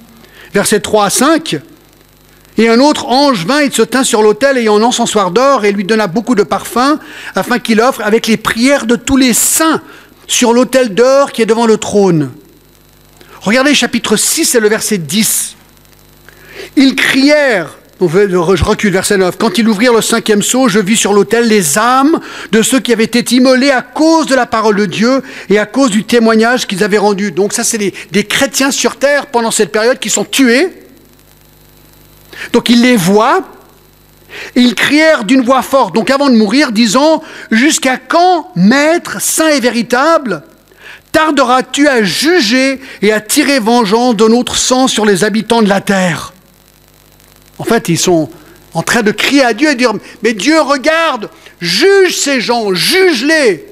versets 0.55 0.81
3 0.81 1.05
à 1.05 1.11
5, 1.11 1.61
et 2.59 2.71
un 2.71 2.81
autre 2.81 3.09
ange 3.09 3.45
vint, 3.45 3.61
il 3.61 3.73
se 3.73 3.83
tint 3.83 4.05
sur 4.05 4.23
l'autel 4.23 4.57
ayant 4.57 4.79
un 4.79 4.83
encensoir 4.83 5.31
d'or 5.31 5.67
et 5.67 5.73
lui 5.73 5.85
donna 5.85 6.07
beaucoup 6.07 6.35
de 6.35 6.43
parfums 6.43 6.99
afin 7.35 7.59
qu'il 7.59 7.83
offre 7.83 8.01
avec 8.03 8.27
les 8.27 8.39
prières 8.39 8.87
de 8.87 8.97
tous 8.97 9.19
les 9.19 9.35
saints 9.35 9.83
sur 10.27 10.55
l'autel 10.55 10.95
d'or 10.95 11.33
qui 11.33 11.43
est 11.43 11.47
devant 11.47 11.67
le 11.67 11.77
trône. 11.77 12.31
Regardez 13.47 13.77
chapitre 13.77 14.17
6 14.17 14.57
et 14.57 14.61
le 14.61 14.69
verset 14.69 14.99
10. 14.99 15.55
Ils 16.75 16.97
crièrent 16.97 17.79
je 18.01 18.65
recule, 18.65 18.93
verset 18.93 19.17
9. 19.17 19.39
Quand 19.39 19.57
ils 19.57 19.67
ouvrirent 19.69 19.95
le 19.95 20.03
cinquième 20.03 20.43
sceau, 20.43 20.69
je 20.69 20.81
vis 20.81 20.97
sur 20.97 21.13
l'autel 21.13 21.47
les 21.47 21.79
âmes 21.79 22.19
de 22.51 22.61
ceux 22.61 22.81
qui 22.81 22.93
avaient 22.93 23.05
été 23.05 23.21
immolés 23.37 23.71
à 23.71 23.83
cause 23.83 24.27
de 24.27 24.35
la 24.35 24.47
parole 24.47 24.75
de 24.75 24.85
Dieu 24.85 25.23
et 25.49 25.61
à 25.61 25.65
cause 25.65 25.91
du 25.93 26.03
témoignage 26.03 26.67
qu'ils 26.67 26.83
avaient 26.83 26.99
rendu. 26.99 27.31
Donc 27.31 27.53
ça, 27.53 27.63
c'est 27.63 27.79
des, 27.79 28.25
chrétiens 28.25 28.73
sur 28.73 28.97
terre 28.97 29.27
pendant 29.27 29.53
cette 29.53 29.71
période 29.71 30.01
qui 30.01 30.11
sont 30.11 30.25
tués. 30.25 30.69
Donc 32.53 32.69
ils 32.69 32.83
les 32.83 32.97
voient 32.97 33.53
ils 34.57 34.75
crièrent 34.75 35.25
d'une 35.25 35.43
voix 35.43 35.63
forte, 35.63 35.95
donc 35.95 36.11
avant 36.11 36.29
de 36.29 36.37
mourir, 36.37 36.73
disant, 36.73 37.23
Jusqu'à 37.53 37.97
quand, 37.97 38.51
Maître, 38.57 39.23
saint 39.23 39.49
et 39.49 39.61
véritable, 39.61 40.43
tarderas-tu 41.17 41.89
à 41.89 42.03
juger 42.03 42.79
et 43.01 43.11
à 43.11 43.23
tirer 43.23 43.59
vengeance 43.59 44.17
de 44.17 44.29
notre 44.29 44.55
sang 44.55 44.87
sur 44.87 45.07
les 45.07 45.25
habitants 45.25 45.63
de 45.63 45.69
la 45.69 45.81
terre? 45.81 46.35
En 47.57 47.65
fait, 47.65 47.89
ils 47.89 47.97
sont 47.97 48.29
en 48.75 48.83
train 48.83 49.01
de 49.01 49.13
crier 49.13 49.43
à 49.43 49.55
Dieu 49.55 49.71
et 49.71 49.77
dire, 49.77 49.95
mais 50.23 50.35
Dieu, 50.35 50.61
regarde, 50.61 51.31
juge 51.59 52.15
ces 52.15 52.43
gens, 52.43 52.75
juge-les. 52.75 53.65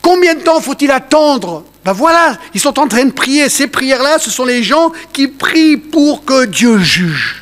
Combien 0.00 0.34
de 0.34 0.40
temps 0.40 0.60
faut-il 0.60 0.90
attendre? 0.90 1.62
Ben 1.84 1.92
voilà, 1.92 2.36
ils 2.52 2.60
sont 2.60 2.76
en 2.80 2.88
train 2.88 3.04
de 3.04 3.12
prier. 3.12 3.48
Ces 3.48 3.68
prières-là, 3.68 4.18
ce 4.18 4.32
sont 4.32 4.44
les 4.44 4.64
gens 4.64 4.90
qui 5.12 5.28
prient 5.28 5.76
pour 5.76 6.24
que 6.24 6.46
Dieu 6.46 6.80
juge. 6.80 7.41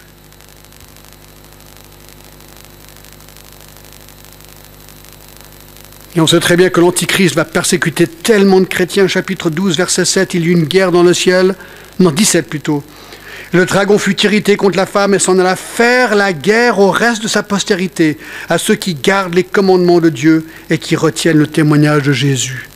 Et 6.16 6.20
on 6.20 6.26
sait 6.26 6.40
très 6.40 6.56
bien 6.56 6.70
que 6.70 6.80
l'Antichrist 6.80 7.36
va 7.36 7.44
persécuter 7.44 8.08
tellement 8.08 8.60
de 8.60 8.66
chrétiens. 8.66 9.06
Chapitre 9.06 9.48
12, 9.48 9.76
verset 9.76 10.04
7, 10.04 10.34
il 10.34 10.44
y 10.44 10.48
eut 10.48 10.52
une 10.52 10.64
guerre 10.64 10.90
dans 10.90 11.04
le 11.04 11.14
ciel. 11.14 11.54
Non, 12.00 12.10
17 12.10 12.48
plutôt. 12.48 12.82
Le 13.52 13.64
dragon 13.64 13.98
fut 13.98 14.20
irrité 14.22 14.56
contre 14.56 14.76
la 14.76 14.86
femme 14.86 15.14
et 15.14 15.18
s'en 15.18 15.38
alla 15.38 15.56
faire 15.56 16.14
la 16.14 16.32
guerre 16.32 16.78
au 16.78 16.90
reste 16.90 17.22
de 17.22 17.28
sa 17.28 17.42
postérité, 17.42 18.18
à 18.48 18.58
ceux 18.58 18.76
qui 18.76 18.94
gardent 18.94 19.34
les 19.34 19.44
commandements 19.44 20.00
de 20.00 20.08
Dieu 20.08 20.46
et 20.68 20.78
qui 20.78 20.96
retiennent 20.96 21.38
le 21.38 21.46
témoignage 21.46 22.02
de 22.02 22.12
Jésus. 22.12 22.68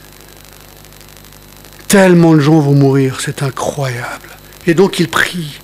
Tellement 1.88 2.34
de 2.34 2.40
gens 2.40 2.58
vont 2.58 2.74
mourir, 2.74 3.20
c'est 3.20 3.42
incroyable. 3.42 4.30
Et 4.66 4.74
donc 4.74 4.98
il 4.98 5.08
prie 5.08 5.60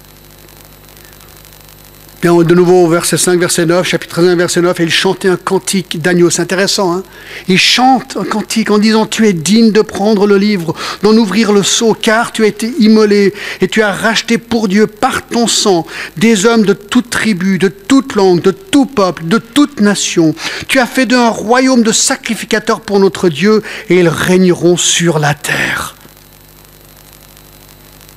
de 2.22 2.54
nouveau, 2.54 2.86
verset 2.86 3.16
5, 3.16 3.40
verset 3.40 3.64
9, 3.64 3.86
chapitre 3.86 4.22
1, 4.22 4.36
verset 4.36 4.60
9, 4.60 4.78
et 4.78 4.82
il 4.82 4.90
chantait 4.90 5.28
un 5.28 5.36
cantique 5.36 6.02
d'agneau. 6.02 6.28
C'est 6.28 6.42
intéressant, 6.42 6.92
hein 6.92 7.02
Il 7.48 7.58
chante 7.58 8.18
un 8.18 8.24
cantique 8.24 8.70
en 8.70 8.78
disant 8.78 9.06
Tu 9.06 9.26
es 9.26 9.32
digne 9.32 9.72
de 9.72 9.80
prendre 9.80 10.26
le 10.26 10.36
livre, 10.36 10.74
d'en 11.02 11.16
ouvrir 11.16 11.50
le 11.52 11.62
seau, 11.62 11.94
car 11.94 12.30
tu 12.32 12.44
as 12.44 12.48
été 12.48 12.74
immolé 12.78 13.32
et 13.62 13.68
tu 13.68 13.80
as 13.80 13.92
racheté 13.92 14.36
pour 14.36 14.68
Dieu 14.68 14.86
par 14.86 15.26
ton 15.28 15.46
sang 15.46 15.86
des 16.18 16.44
hommes 16.44 16.66
de 16.66 16.74
toute 16.74 17.08
tribu, 17.08 17.56
de 17.56 17.68
toute 17.68 18.14
langue, 18.16 18.42
de 18.42 18.50
tout 18.50 18.84
peuple, 18.84 19.24
de 19.24 19.38
toute 19.38 19.80
nation. 19.80 20.34
Tu 20.68 20.78
as 20.78 20.86
fait 20.86 21.06
d'eux 21.06 21.16
un 21.16 21.30
royaume 21.30 21.82
de 21.82 21.92
sacrificateurs 21.92 22.82
pour 22.82 23.00
notre 23.00 23.30
Dieu 23.30 23.62
et 23.88 23.96
ils 23.96 24.08
régneront 24.08 24.76
sur 24.76 25.18
la 25.18 25.32
terre. 25.32 25.94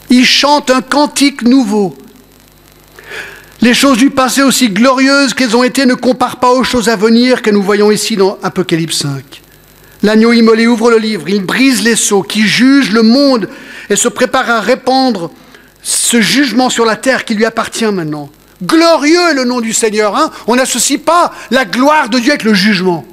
Il 0.10 0.26
chante 0.26 0.70
un 0.72 0.82
cantique 0.82 1.44
nouveau. 1.44 1.96
Les 3.64 3.74
choses 3.74 3.98
du 3.98 4.10
passé, 4.10 4.42
aussi 4.42 4.68
glorieuses 4.68 5.34
qu'elles 5.34 5.56
ont 5.56 5.64
été, 5.64 5.86
ne 5.86 5.94
comparent 5.94 6.42
pas 6.42 6.52
aux 6.52 6.66
choses 6.66 6.90
à 6.90 6.98
venir 6.98 7.42
que 7.42 7.50
nous 7.50 7.64
voyons 7.64 7.92
ici 7.92 8.18
dans 8.18 8.38
Apocalypse 8.44 8.98
5. 8.98 9.42
L'agneau 10.02 10.34
immolé 10.34 10.68
ouvre 10.68 10.92
le 10.92 10.98
livre, 10.98 11.30
il 11.30 11.46
brise 11.46 11.82
les 11.82 11.96
sceaux, 11.96 12.24
qui 12.24 12.42
juge 12.42 12.92
le 12.92 13.04
monde 13.04 13.48
et 13.90 13.96
se 13.96 14.10
prépare 14.10 14.50
à 14.50 14.60
répandre 14.60 15.32
ce 15.82 16.20
jugement 16.20 16.70
sur 16.70 16.84
la 16.84 16.98
terre 16.98 17.24
qui 17.24 17.36
lui 17.36 17.46
appartient 17.46 17.86
maintenant. 17.86 18.30
Glorieux 18.62 19.34
le 19.34 19.46
nom 19.46 19.62
du 19.62 19.72
Seigneur. 19.72 20.18
Hein 20.18 20.30
on 20.48 20.58
n'associe 20.58 21.00
pas 21.00 21.32
la 21.50 21.64
gloire 21.64 22.10
de 22.10 22.20
Dieu 22.20 22.32
avec 22.32 22.44
le 22.44 22.54
jugement. 22.54 23.06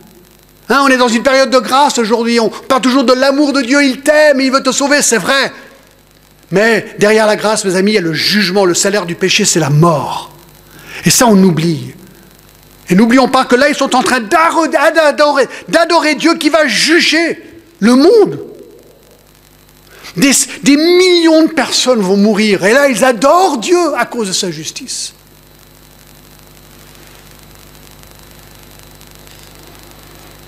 Hein 0.68 0.82
on 0.84 0.88
est 0.88 0.96
dans 0.96 1.06
une 1.06 1.22
période 1.22 1.50
de 1.50 1.60
grâce 1.60 1.96
aujourd'hui. 1.98 2.40
On 2.40 2.48
parle 2.48 2.82
toujours 2.82 3.04
de 3.04 3.12
l'amour 3.12 3.52
de 3.52 3.60
Dieu. 3.60 3.84
Il 3.84 4.00
t'aime, 4.00 4.40
il 4.40 4.50
veut 4.50 4.64
te 4.64 4.72
sauver, 4.72 5.00
c'est 5.00 5.18
vrai. 5.18 5.52
Mais 6.50 6.96
derrière 6.98 7.28
la 7.28 7.36
grâce, 7.36 7.64
mes 7.64 7.76
amis, 7.76 7.92
il 7.92 7.94
y 7.94 7.98
a 7.98 8.00
le 8.00 8.14
jugement. 8.14 8.64
Le 8.64 8.74
salaire 8.74 9.06
du 9.06 9.14
péché, 9.14 9.44
c'est 9.44 9.60
la 9.60 9.70
mort. 9.70 10.32
Et 11.04 11.10
ça, 11.10 11.26
on 11.26 11.42
oublie. 11.42 11.94
Et 12.88 12.94
n'oublions 12.94 13.28
pas 13.28 13.44
que 13.44 13.54
là, 13.54 13.68
ils 13.68 13.74
sont 13.74 13.94
en 13.94 14.02
train 14.02 14.20
d'adorer, 14.20 16.14
Dieu 16.16 16.34
qui 16.34 16.48
va 16.48 16.66
juger 16.66 17.40
le 17.78 17.94
monde. 17.94 18.40
Des, 20.16 20.32
des, 20.64 20.76
millions 20.76 21.44
de 21.44 21.52
personnes 21.52 22.00
vont 22.00 22.16
mourir. 22.16 22.64
Et 22.64 22.72
là, 22.72 22.88
ils 22.88 23.04
adorent 23.04 23.58
Dieu 23.58 23.94
à 23.96 24.06
cause 24.06 24.26
de 24.26 24.32
sa 24.32 24.50
justice. 24.50 25.14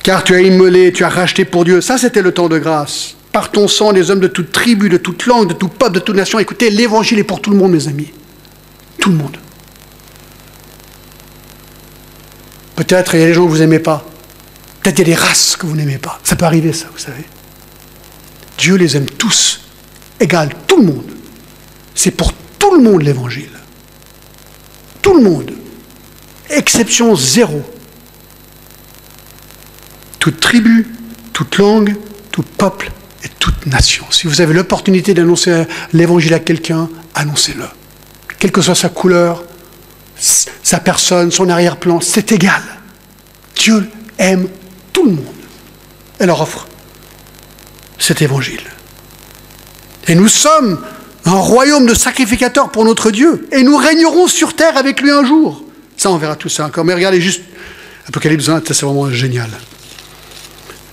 Car 0.02 0.24
tu 0.24 0.34
as 0.34 0.40
immolé, 0.40 0.92
tu 0.92 1.04
as 1.04 1.08
racheté 1.08 1.44
pour 1.44 1.64
Dieu. 1.64 1.80
Ça, 1.80 1.96
c'était 1.96 2.22
le 2.22 2.32
temps 2.32 2.48
de 2.48 2.58
grâce. 2.58 3.14
Par 3.30 3.52
ton 3.52 3.68
sang, 3.68 3.92
les 3.92 4.10
hommes 4.10 4.20
de 4.20 4.26
toute 4.26 4.50
tribu, 4.50 4.88
de 4.88 4.96
toute 4.96 5.26
langue, 5.26 5.48
de 5.48 5.54
tout 5.54 5.68
peuple, 5.68 5.92
de 5.92 6.00
toute 6.00 6.16
nation. 6.16 6.40
Écoutez, 6.40 6.70
l'évangile 6.70 7.20
est 7.20 7.24
pour 7.24 7.40
tout 7.40 7.50
le 7.50 7.56
monde, 7.56 7.70
mes 7.70 7.86
amis. 7.86 8.12
Tout 8.98 9.10
le 9.10 9.16
monde. 9.16 9.36
Peut-être 12.84 13.14
il 13.14 13.20
y 13.20 13.22
a 13.22 13.26
des 13.26 13.34
gens 13.34 13.44
que 13.44 13.50
vous 13.50 13.58
n'aimez 13.58 13.78
pas. 13.78 14.04
Peut-être 14.82 14.98
il 14.98 15.08
y 15.08 15.12
a 15.12 15.14
des 15.14 15.20
races 15.22 15.54
que 15.54 15.66
vous 15.66 15.76
n'aimez 15.76 15.98
pas. 15.98 16.18
Ça 16.24 16.34
peut 16.34 16.44
arriver, 16.44 16.72
ça, 16.72 16.88
vous 16.92 16.98
savez. 16.98 17.24
Dieu 18.58 18.74
les 18.74 18.96
aime 18.96 19.06
tous, 19.06 19.60
égal, 20.18 20.50
tout 20.66 20.78
le 20.78 20.86
monde. 20.86 21.12
C'est 21.94 22.10
pour 22.10 22.32
tout 22.58 22.74
le 22.74 22.82
monde 22.82 23.02
l'évangile. 23.02 23.52
Tout 25.00 25.14
le 25.14 25.22
monde. 25.22 25.52
Exception 26.50 27.14
zéro. 27.14 27.62
Toute 30.18 30.40
tribu, 30.40 30.88
toute 31.32 31.58
langue, 31.58 31.94
tout 32.32 32.42
peuple 32.42 32.90
et 33.22 33.28
toute 33.28 33.66
nation. 33.66 34.04
Si 34.10 34.26
vous 34.26 34.40
avez 34.40 34.54
l'opportunité 34.54 35.14
d'annoncer 35.14 35.66
l'évangile 35.92 36.34
à 36.34 36.40
quelqu'un, 36.40 36.88
annoncez-le. 37.14 37.64
Quelle 38.40 38.50
que 38.50 38.60
soit 38.60 38.74
sa 38.74 38.88
couleur, 38.88 39.44
sa 40.22 40.78
personne, 40.78 41.30
son 41.30 41.48
arrière-plan, 41.48 42.00
c'est 42.00 42.32
égal. 42.32 42.62
Dieu 43.56 43.90
aime 44.18 44.48
tout 44.92 45.04
le 45.04 45.12
monde 45.12 45.24
et 46.20 46.26
leur 46.26 46.40
offre 46.40 46.66
cet 47.98 48.22
évangile. 48.22 48.62
Et 50.06 50.14
nous 50.14 50.28
sommes 50.28 50.80
un 51.24 51.38
royaume 51.38 51.86
de 51.86 51.94
sacrificateurs 51.94 52.70
pour 52.70 52.84
notre 52.84 53.10
Dieu, 53.10 53.48
et 53.52 53.62
nous 53.62 53.76
régnerons 53.76 54.26
sur 54.26 54.54
terre 54.54 54.76
avec 54.76 55.00
lui 55.00 55.10
un 55.10 55.24
jour. 55.24 55.62
Ça, 55.96 56.10
on 56.10 56.18
verra 56.18 56.34
tout 56.34 56.48
ça 56.48 56.66
encore. 56.66 56.84
Mais 56.84 56.94
regardez 56.94 57.20
juste 57.20 57.42
Apocalypse 58.08 58.46
20, 58.46 58.72
c'est 58.72 58.82
vraiment 58.82 59.10
génial. 59.10 59.50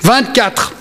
24. 0.03 0.73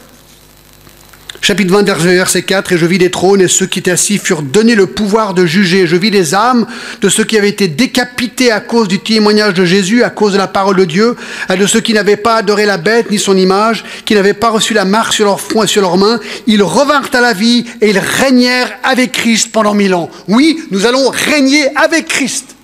Chapitre 1.41 1.73
20, 1.73 1.85
verset 1.85 2.43
4, 2.43 2.73
Et 2.73 2.79
je 2.79 2.85
vis 2.85 2.99
des 2.99 3.11
trônes, 3.11 3.41
et 3.41 3.49
ceux 3.49 3.67
qui 3.67 3.79
étaient 3.79 3.93
assis 3.93 4.19
furent 4.19 4.43
donnés 4.43 4.75
le 4.75 4.87
pouvoir 4.87 5.35
de 5.35 5.47
juger. 5.47 5.87
Je 5.87 5.97
vis 5.97 6.11
les 6.11 6.35
âmes 6.35 6.67
de 7.01 7.09
ceux 7.09 7.25
qui 7.25 7.39
avaient 7.39 7.49
été 7.49 7.69
décapités 7.69 8.51
à 8.51 8.61
cause 8.61 8.89
du 8.89 8.99
témoignage 8.99 9.55
de 9.55 9.65
Jésus, 9.65 10.03
à 10.03 10.11
cause 10.11 10.33
de 10.33 10.39
la 10.39 10.49
parole 10.49 10.77
de 10.77 10.85
Dieu, 10.85 11.17
et 11.49 11.57
de 11.57 11.67
ceux 11.67 11.81
qui 11.81 11.95
n'avaient 11.95 12.17
pas 12.17 12.37
adoré 12.37 12.67
la 12.67 12.77
bête 12.77 13.11
ni 13.11 13.19
son 13.19 13.37
image, 13.37 13.85
qui 14.05 14.15
n'avaient 14.15 14.35
pas 14.35 14.51
reçu 14.51 14.75
la 14.75 14.85
marque 14.85 15.13
sur 15.13 15.25
leur 15.25 15.41
front 15.41 15.63
et 15.63 15.69
sur 15.69 15.81
leurs 15.81 15.97
mains. 15.97 16.19
Ils 16.47 16.63
revinrent 16.63 17.11
à 17.13 17.21
la 17.21 17.33
vie, 17.33 17.65
et 17.81 17.91
ils 17.91 17.99
régnèrent 17.99 18.73
avec 18.83 19.13
Christ 19.13 19.53
pendant 19.53 19.75
mille 19.75 19.95
ans. 19.95 20.11
Oui, 20.27 20.59
nous 20.71 20.87
allons 20.87 21.09
régner 21.09 21.69
avec 21.77 22.09
Christ. 22.09 22.57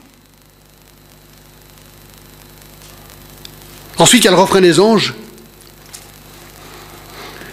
Ensuite, 3.98 4.24
il 4.24 4.26
y 4.26 4.28
a 4.28 4.32
le 4.32 4.36
refrain 4.36 4.60
des 4.60 4.80
anges. 4.80 5.14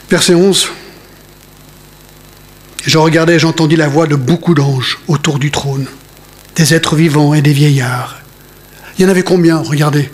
Verset 0.10 0.34
11. 0.34 0.72
Je 2.84 2.98
regardais 2.98 3.38
j'entendis 3.38 3.76
la 3.76 3.88
voix 3.88 4.08
de 4.08 4.16
beaucoup 4.16 4.54
d'anges 4.54 5.00
autour 5.08 5.38
du 5.38 5.52
trône, 5.52 5.86
des 6.56 6.74
êtres 6.74 6.96
vivants 6.96 7.34
et 7.34 7.42
des 7.42 7.54
vieillards. 7.54 8.20
Il 8.98 9.04
y 9.04 9.08
en 9.08 9.10
avait 9.10 9.24
combien 9.24 9.58
Regardez? 9.58 10.10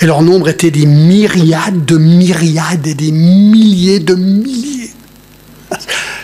Et 0.00 0.06
leur 0.06 0.22
nombre 0.22 0.48
était 0.48 0.70
des 0.70 0.86
myriades 0.86 1.84
de 1.84 1.96
myriades 1.96 2.86
et 2.86 2.94
des 2.94 3.12
milliers 3.12 4.00
de 4.00 4.14
milliers. 4.14 4.90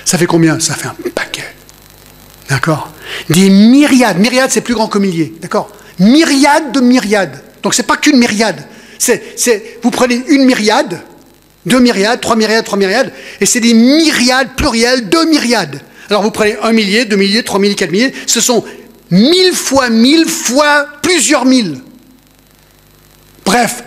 Ça 0.05 0.18
fait 0.18 0.26
combien? 0.26 0.59
Ça 0.59 0.74
fait 0.74 0.89
un 0.89 0.97
paquet. 1.14 1.45
D'accord? 2.49 2.93
Des 3.30 3.51
myriades. 3.51 4.18
Myriades, 4.18 4.51
c'est 4.51 4.62
plus 4.62 4.74
grand 4.74 4.89
que 4.89 4.99
milliers. 4.99 5.34
D'accord? 5.41 5.70
Myriades 5.99 6.72
de 6.72 6.80
myriades. 6.80 7.43
Donc 7.62 7.74
c'est 7.74 7.86
pas 7.86 7.97
qu'une 7.97 8.18
myriade. 8.18 8.66
Vous 9.82 9.91
prenez 9.91 10.22
une 10.28 10.45
myriade, 10.45 11.01
deux 11.66 11.80
myriades, 11.80 12.20
trois 12.20 12.36
myriades, 12.36 12.64
trois 12.64 12.78
myriades, 12.78 13.12
et 13.40 13.46
c'est 13.46 13.61
des 13.61 13.74
myriades 13.74 14.54
plurielles, 14.56 15.09
deux 15.09 15.26
myriades. 15.26 15.80
Alors 16.09 16.22
vous 16.22 16.30
prenez 16.30 16.56
un 16.62 16.72
millier, 16.72 17.04
deux 17.04 17.16
milliers, 17.16 17.42
trois 17.42 17.61
milliers, 17.61 17.74
quatre 17.74 17.90
milliers, 17.90 18.12
ce 18.26 18.40
sont 18.40 18.64
mille 19.11 19.52
fois 19.52 19.90
mille 19.90 20.26
fois 20.26 20.86
plusieurs 21.02 21.44
mille. 21.44 21.80
Bref, 23.44 23.82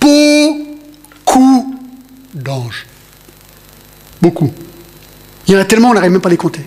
beaucoup 0.00 1.76
d'anges. 2.34 2.86
Beaucoup. 4.20 4.52
Il 5.46 5.54
y 5.54 5.56
en 5.56 5.60
a 5.60 5.64
tellement, 5.64 5.90
on 5.90 5.94
n'arrive 5.94 6.12
même 6.12 6.20
pas 6.20 6.28
à 6.28 6.30
les 6.30 6.36
compter. 6.36 6.60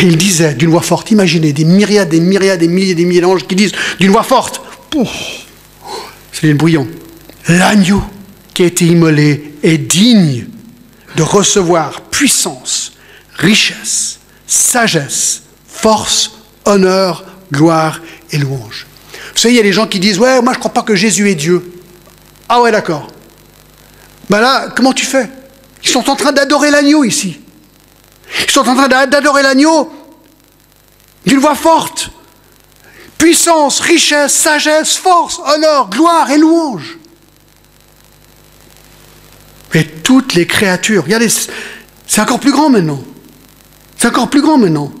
Et 0.00 0.06
il 0.06 0.16
disait 0.16 0.54
d'une 0.54 0.70
voix 0.70 0.82
forte, 0.82 1.10
imaginez 1.12 1.52
des 1.52 1.64
myriades, 1.64 2.08
des 2.08 2.20
myriades, 2.20 2.58
des 2.60 2.68
milliers, 2.68 2.94
des 2.94 3.04
milliers 3.04 3.20
d'anges 3.20 3.46
qui 3.46 3.54
disent 3.54 3.72
d'une 4.00 4.10
voix 4.10 4.24
forte, 4.24 4.60
c'est 6.32 6.48
une 6.48 6.56
brouillon, 6.56 6.88
l'agneau 7.48 8.02
qui 8.54 8.62
a 8.62 8.66
été 8.66 8.86
immolé 8.86 9.54
est 9.62 9.78
digne 9.78 10.46
de 11.16 11.22
recevoir 11.22 12.02
puissance, 12.02 12.92
richesse, 13.34 14.20
sagesse, 14.46 15.42
force, 15.66 16.32
honneur, 16.64 17.24
gloire 17.50 18.00
et 18.30 18.38
louange. 18.38 18.86
Vous 19.34 19.38
savez, 19.38 19.54
il 19.54 19.56
y 19.56 19.60
a 19.60 19.64
des 19.64 19.72
gens 19.72 19.86
qui 19.86 20.00
disent 20.00 20.18
Ouais, 20.18 20.40
moi 20.42 20.52
je 20.52 20.58
crois 20.58 20.72
pas 20.72 20.82
que 20.82 20.94
Jésus 20.94 21.30
est 21.30 21.34
Dieu. 21.34 21.72
Ah 22.48 22.60
ouais, 22.60 22.70
d'accord. 22.70 23.08
Ben 24.28 24.40
là, 24.40 24.68
comment 24.74 24.92
tu 24.92 25.06
fais? 25.06 25.28
Ils 25.82 25.88
sont 25.88 26.08
en 26.08 26.16
train 26.16 26.32
d'adorer 26.32 26.70
l'agneau 26.70 27.04
ici. 27.04 27.40
Ils 28.44 28.50
sont 28.50 28.66
en 28.68 28.74
train 28.74 28.88
d'adorer 28.88 29.42
l'agneau 29.42 29.92
d'une 31.26 31.38
voix 31.38 31.54
forte 31.54 32.10
puissance, 33.22 33.78
richesse, 33.78 34.32
sagesse, 34.32 34.96
force, 34.96 35.40
honneur, 35.46 35.88
gloire 35.88 36.28
et 36.32 36.38
louange. 36.38 36.98
Et 39.74 39.84
toutes 39.84 40.34
les 40.34 40.46
créatures, 40.46 41.04
regardez, 41.04 41.28
c'est 42.06 42.20
encore 42.20 42.40
plus 42.40 42.52
grand 42.52 42.68
maintenant. 42.68 43.02
C'est 43.96 44.08
encore 44.08 44.28
plus 44.28 44.42
grand 44.42 44.58
maintenant. 44.58 44.92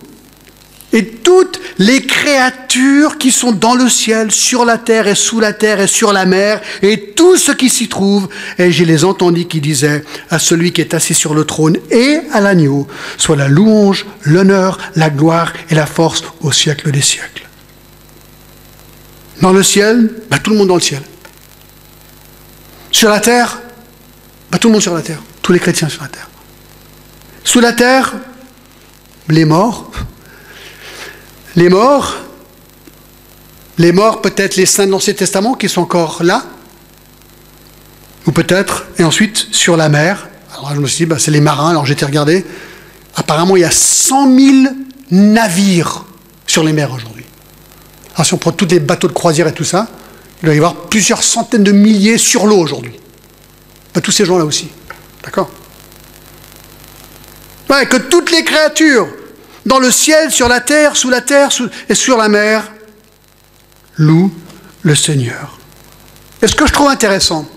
Et 0.94 1.06
toutes 1.06 1.58
les 1.78 2.04
créatures 2.04 3.16
qui 3.16 3.32
sont 3.32 3.52
dans 3.52 3.74
le 3.74 3.88
ciel, 3.88 4.30
sur 4.30 4.64
la 4.66 4.76
terre 4.76 5.06
et 5.08 5.14
sous 5.14 5.40
la 5.40 5.54
terre 5.54 5.80
et 5.80 5.86
sur 5.86 6.12
la 6.12 6.26
mer, 6.26 6.60
et 6.82 7.12
tout 7.16 7.38
ce 7.38 7.52
qui 7.52 7.70
s'y 7.70 7.88
trouve, 7.88 8.28
et 8.58 8.70
j'ai 8.70 8.84
les 8.84 9.04
entendis 9.04 9.46
qui 9.46 9.62
disaient 9.62 10.04
à 10.28 10.38
celui 10.38 10.72
qui 10.72 10.82
est 10.82 10.92
assis 10.92 11.14
sur 11.14 11.34
le 11.34 11.44
trône 11.44 11.78
et 11.90 12.20
à 12.32 12.40
l'agneau, 12.40 12.86
soit 13.16 13.36
la 13.36 13.48
louange, 13.48 14.04
l'honneur, 14.22 14.78
la 14.94 15.08
gloire 15.08 15.52
et 15.70 15.74
la 15.74 15.86
force 15.86 16.24
au 16.42 16.52
siècle 16.52 16.90
des 16.90 17.00
siècles. 17.00 17.48
Dans 19.40 19.52
le 19.52 19.62
ciel, 19.62 20.10
bah, 20.30 20.38
tout 20.38 20.50
le 20.50 20.56
monde 20.58 20.68
dans 20.68 20.76
le 20.76 20.80
ciel. 20.80 21.02
Sur 22.90 23.08
la 23.08 23.20
terre, 23.20 23.60
tout 24.58 24.68
le 24.68 24.72
monde 24.72 24.82
sur 24.82 24.94
la 24.94 25.02
terre, 25.02 25.22
tous 25.40 25.52
les 25.52 25.58
chrétiens 25.58 25.88
sur 25.88 26.02
la 26.02 26.08
terre. 26.08 26.28
Sous 27.44 27.60
la 27.60 27.72
terre, 27.72 28.14
les 29.28 29.44
morts, 29.44 29.90
les 31.56 31.68
morts, 31.68 32.16
les 33.78 33.92
morts, 33.92 34.20
peut-être 34.20 34.56
les 34.56 34.66
saints 34.66 34.86
de 34.86 34.90
l'Ancien 34.90 35.14
Testament 35.14 35.54
qui 35.54 35.68
sont 35.68 35.80
encore 35.80 36.22
là, 36.22 36.44
ou 38.26 38.32
peut-être, 38.32 38.86
et 38.98 39.04
ensuite 39.04 39.48
sur 39.50 39.76
la 39.76 39.88
mer. 39.88 40.28
Alors 40.52 40.74
je 40.74 40.80
me 40.80 40.86
suis 40.86 41.04
dit, 41.04 41.06
bah, 41.06 41.18
c'est 41.18 41.30
les 41.30 41.40
marins, 41.40 41.70
alors 41.70 41.86
j'ai 41.86 41.94
été 41.94 42.04
regarder. 42.04 42.44
Apparemment, 43.16 43.56
il 43.56 43.60
y 43.60 43.64
a 43.64 43.70
100 43.70 44.38
000 44.38 44.74
navires 45.10 46.04
sur 46.46 46.62
les 46.62 46.72
mers 46.72 46.92
aujourd'hui. 46.92 47.24
Alors 48.14 48.26
si 48.26 48.34
on 48.34 48.38
prend 48.38 48.52
tous 48.52 48.66
les 48.66 48.80
bateaux 48.80 49.08
de 49.08 49.12
croisière 49.12 49.48
et 49.48 49.52
tout 49.52 49.64
ça, 49.64 49.88
il 50.42 50.46
doit 50.46 50.54
y 50.54 50.58
avoir 50.58 50.74
plusieurs 50.74 51.22
centaines 51.22 51.64
de 51.64 51.72
milliers 51.72 52.18
sur 52.18 52.46
l'eau 52.46 52.58
aujourd'hui. 52.58 52.92
Tous 54.00 54.10
ces 54.10 54.24
gens-là 54.24 54.44
aussi. 54.44 54.68
D'accord 55.22 55.50
Ouais, 57.68 57.86
que 57.86 57.96
toutes 57.96 58.30
les 58.30 58.44
créatures, 58.44 59.08
dans 59.64 59.78
le 59.78 59.90
ciel, 59.90 60.30
sur 60.30 60.48
la 60.48 60.60
terre, 60.60 60.96
sous 60.96 61.08
la 61.08 61.20
terre 61.20 61.50
et 61.88 61.94
sur 61.94 62.16
la 62.16 62.28
mer, 62.28 62.70
loue 63.96 64.32
le 64.82 64.94
Seigneur. 64.94 65.58
Et 66.42 66.46
ce 66.46 66.54
que 66.54 66.66
je 66.66 66.72
trouve 66.72 66.88
intéressant 66.88 67.48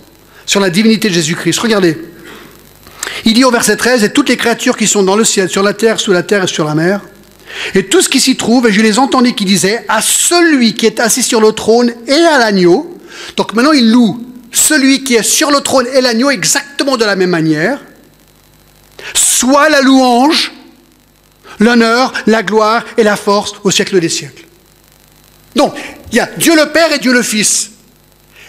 sur 0.46 0.60
la 0.60 0.70
divinité 0.70 1.10
de 1.10 1.14
Jésus-Christ, 1.14 1.60
regardez. 1.60 1.98
Il 3.24 3.34
dit 3.34 3.44
au 3.44 3.52
verset 3.52 3.78
13, 3.78 4.04
et 4.04 4.14
toutes 4.14 4.30
les 4.30 4.38
créatures 4.38 4.78
qui 4.78 4.88
sont 4.88 5.04
dans 5.04 5.16
le 5.16 5.24
ciel, 5.24 5.50
sur 5.50 5.64
la 5.64 5.74
terre, 5.74 6.00
sous 6.00 6.12
la 6.12 6.24
terre 6.24 6.44
et 6.44 6.48
sur 6.48 6.66
la 6.66 6.76
mer, 6.76 7.02
et 7.74 7.88
tout 7.88 8.02
ce 8.02 8.10
qui 8.10 8.20
s'y 8.20 8.38
trouve, 8.38 8.68
et 8.68 8.72
je 8.72 8.82
les 8.82 9.00
entendis 9.00 9.34
qui 9.34 9.46
disaient, 9.46 9.84
à 9.88 10.02
celui 10.02 10.76
qui 10.76 10.86
est 10.86 11.00
assis 11.00 11.24
sur 11.24 11.42
le 11.42 11.52
trône 11.52 11.94
et 12.08 12.14
à 12.14 12.38
l'agneau, 12.38 13.00
donc 13.38 13.54
maintenant 13.54 13.72
il 13.72 13.92
loue 13.92 14.22
celui 14.56 15.04
qui 15.04 15.16
est 15.16 15.24
sur 15.24 15.52
le 15.52 15.62
trône 15.62 15.88
et 15.94 16.02
l'agneau 16.02 16.30
exactement 16.32 16.98
de 16.98 17.06
la 17.06 17.16
même 17.16 17.30
manière, 17.30 17.80
soit 19.14 19.70
la 19.70 19.82
louange 19.82 20.52
l'honneur, 21.60 22.12
la 22.28 22.44
gloire 22.44 22.84
et 22.98 23.04
la 23.04 23.16
force 23.16 23.54
au 23.64 23.72
siècle 23.72 24.00
des 24.00 24.10
siècles. 24.10 24.46
Donc, 25.56 25.74
il 26.12 26.18
y 26.18 26.20
a 26.20 26.30
Dieu 26.38 26.56
le 26.56 26.72
Père 26.72 26.92
et 26.92 27.00
Dieu 27.00 27.14
le 27.14 27.22
Fils. 27.22 27.72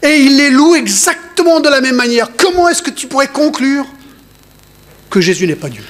Et 0.02 0.16
il 0.16 0.36
les 0.36 0.50
loue 0.50 0.74
exactement 0.74 1.60
de 1.60 1.68
la 1.68 1.80
même 1.80 1.96
manière. 1.96 2.28
Comment 2.36 2.68
est-ce 2.68 2.82
que 2.82 2.90
tu 2.90 3.06
pourrais 3.06 3.28
conclure 3.28 3.86
que 5.08 5.20
Jésus 5.20 5.46
n'est 5.46 5.56
pas 5.56 5.68
Dieu? 5.68 5.84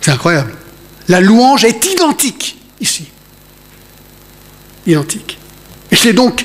C'est 0.00 0.10
incroyable. 0.10 0.54
La 1.08 1.20
louange 1.20 1.64
est 1.64 1.84
identique 1.86 2.58
ici. 2.80 3.06
Identique. 4.86 5.38
Et 5.90 5.96
c'est 5.96 6.12
donc 6.12 6.44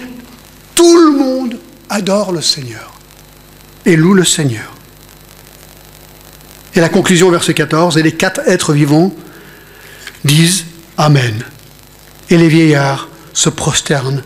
tout 0.74 0.98
le 0.98 1.12
monde 1.12 1.58
adore 1.90 2.32
le 2.32 2.42
Seigneur 2.42 2.94
et 3.86 3.96
loue 3.96 4.14
le 4.14 4.26
Seigneur. 4.26 4.74
Et 6.76 6.82
la 6.82 6.90
conclusion, 6.90 7.30
verset 7.30 7.54
14, 7.54 7.98
et 7.98 8.04
les 8.04 8.12
quatre 8.12 8.42
êtres 8.48 8.74
vivants 8.74 9.14
disent 10.24 10.66
Amen. 10.98 11.44
Et 12.30 12.38
les 12.38 12.48
vieillards 12.48 13.08
se 13.34 13.50
prosternent 13.50 14.24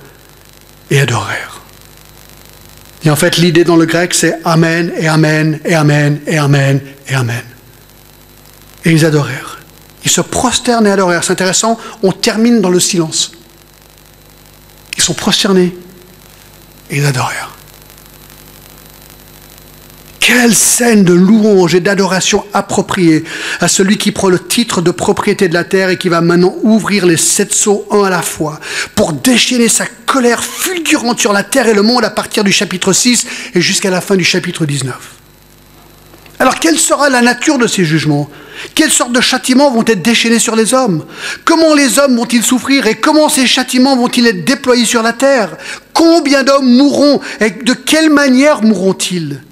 et 0.90 1.00
adorèrent. 1.00 1.62
Et 3.04 3.10
en 3.10 3.16
fait, 3.16 3.38
l'idée 3.38 3.64
dans 3.64 3.76
le 3.76 3.86
grec, 3.86 4.14
c'est 4.14 4.40
Amen 4.46 4.92
et 4.98 5.08
Amen 5.08 5.60
et 5.64 5.76
Amen 5.76 6.20
et 6.28 6.38
Amen 6.38 6.82
et 7.08 7.14
Amen. 7.14 7.44
Et 8.86 8.92
ils 8.92 9.06
adorèrent. 9.06 9.60
Ils 10.04 10.12
se 10.12 10.22
prosternent 10.22 10.88
et 10.88 10.92
adorèrent. 10.92 11.24
C'est 11.24 11.34
intéressant, 11.34 11.78
on 12.02 12.12
termine 12.12 12.62
dans 12.62 12.70
le 12.70 12.80
silence. 12.80 13.32
Ils 14.98 15.04
sont 15.04 15.14
prosternés 15.14 15.76
ils 16.92 17.06
adorèrent. 17.06 17.56
Quelle 20.20 20.54
scène 20.54 21.04
de 21.04 21.14
louange 21.14 21.74
et 21.74 21.80
d'adoration 21.80 22.46
appropriée 22.54 23.24
à 23.62 23.68
celui 23.68 23.98
qui 23.98 24.12
prend 24.12 24.30
le 24.30 24.38
titre 24.38 24.82
de 24.82 24.92
propriété 24.92 25.48
de 25.48 25.56
la 25.56 25.64
terre 25.64 25.90
et 25.90 25.98
qui 25.98 26.08
va 26.08 26.22
maintenant 26.22 26.54
ouvrir 26.62 27.08
les 27.08 27.18
sept 27.18 27.52
sceaux 27.52 27.88
un 27.90 28.04
à 28.04 28.12
la 28.12 28.22
fois 28.22 28.60
pour 28.94 29.14
déchaîner 29.14 29.70
sa 29.70 29.88
colère 30.06 30.44
fulgurante 30.44 31.20
sur 31.20 31.34
la 31.34 31.44
terre 31.44 31.68
et 31.68 31.74
le 31.74 31.82
monde 31.82 32.06
à 32.06 32.12
partir 32.12 32.44
du 32.44 32.52
chapitre 32.52 32.94
6 32.94 33.26
et 33.56 33.62
jusqu'à 33.62 33.90
la 33.90 34.02
fin 34.02 34.16
du 34.16 34.24
chapitre 34.24 34.68
19. 34.68 35.19
Alors 36.40 36.56
quelle 36.56 36.80
sera 36.80 37.10
la 37.10 37.22
nature 37.22 37.58
de 37.58 37.68
ces 37.68 37.84
jugements? 37.84 38.30
Quelles 38.74 38.92
sortes 38.92 39.12
de 39.12 39.20
châtiments 39.20 39.72
vont 39.72 39.84
être 39.86 40.02
déchaînés 40.02 40.40
sur 40.40 40.56
les 40.56 40.74
hommes? 40.74 41.06
Comment 41.44 41.74
les 41.74 42.00
hommes 42.00 42.16
vont-ils 42.16 42.44
souffrir 42.44 42.88
et 42.88 42.96
comment 42.96 43.28
ces 43.28 43.46
châtiments 43.46 43.98
vont-ils 43.98 44.26
être 44.26 44.46
déployés 44.46 44.86
sur 44.86 45.04
la 45.04 45.12
terre? 45.12 45.58
Combien 45.94 46.44
d'hommes 46.44 46.74
mourront 46.78 47.20
et 47.42 47.52
de 47.52 47.74
quelle 47.74 48.10
manière 48.10 48.62
mourront-ils? 48.64 49.44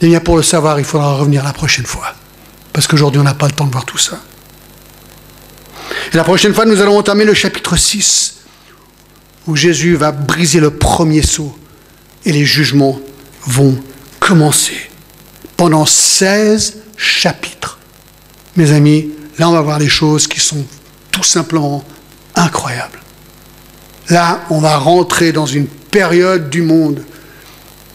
Eh 0.00 0.06
bien, 0.06 0.20
pour 0.20 0.36
le 0.36 0.42
savoir, 0.44 0.78
il 0.78 0.84
faudra 0.84 1.14
revenir 1.14 1.42
la 1.42 1.52
prochaine 1.52 1.86
fois. 1.86 2.14
Parce 2.72 2.86
qu'aujourd'hui, 2.86 3.20
on 3.20 3.24
n'a 3.24 3.34
pas 3.34 3.46
le 3.46 3.52
temps 3.52 3.66
de 3.66 3.72
voir 3.72 3.84
tout 3.84 3.98
ça. 3.98 4.20
Et 6.12 6.16
la 6.16 6.24
prochaine 6.24 6.54
fois, 6.54 6.66
nous 6.66 6.80
allons 6.80 6.98
entamer 6.98 7.24
le 7.24 7.34
chapitre 7.34 7.76
6, 7.76 8.36
où 9.48 9.56
Jésus 9.56 9.96
va 9.96 10.12
briser 10.12 10.60
le 10.60 10.70
premier 10.70 11.22
sceau 11.22 11.56
et 12.24 12.32
les 12.32 12.44
jugements 12.44 13.00
vont 13.46 13.76
commencer 14.20 14.90
pendant 15.56 15.86
16 15.86 16.76
chapitres. 16.96 17.78
Mes 18.56 18.72
amis, 18.72 19.10
là, 19.38 19.48
on 19.48 19.52
va 19.52 19.60
voir 19.60 19.78
des 19.78 19.88
choses 19.88 20.26
qui 20.26 20.40
sont 20.40 20.64
tout 21.10 21.24
simplement 21.24 21.84
incroyables. 22.34 23.00
Là, 24.08 24.44
on 24.50 24.60
va 24.60 24.76
rentrer 24.76 25.32
dans 25.32 25.46
une 25.46 25.66
période 25.66 26.50
du 26.50 26.62
monde 26.62 27.02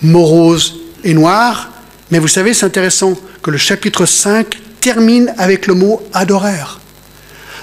morose 0.02 0.80
et 1.04 1.14
noire, 1.14 1.70
mais 2.10 2.20
vous 2.20 2.28
savez, 2.28 2.54
c'est 2.54 2.66
intéressant 2.66 3.14
que 3.42 3.52
le 3.52 3.58
chapitre 3.58 4.06
5 4.06 4.60
termine 4.82 5.34
avec 5.38 5.68
le 5.68 5.76
mot 5.76 6.02
adorère. 6.14 6.80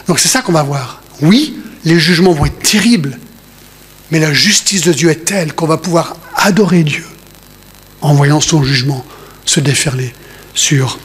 Donc 0.07 0.19
c'est 0.19 0.29
ça 0.29 0.41
qu'on 0.41 0.53
va 0.53 0.63
voir. 0.63 1.03
Oui, 1.21 1.59
les 1.85 1.99
jugements 1.99 2.33
vont 2.33 2.47
être 2.47 2.61
terribles, 2.61 3.19
mais 4.11 4.21
la 4.21 4.33
justice 4.33 4.83
de 4.83 4.93
Dieu 4.93 5.11
est 5.11 5.25
telle 5.25 5.53
qu'on 5.53 5.67
va 5.67 5.77
pouvoir 5.77 6.17
adorer 6.35 6.85
Dieu 6.85 7.05
en 8.01 8.15
voyant 8.15 8.41
son 8.41 8.63
jugement 8.63 9.05
se 9.49 9.61
déferler 9.61 10.13
sur 10.55 10.99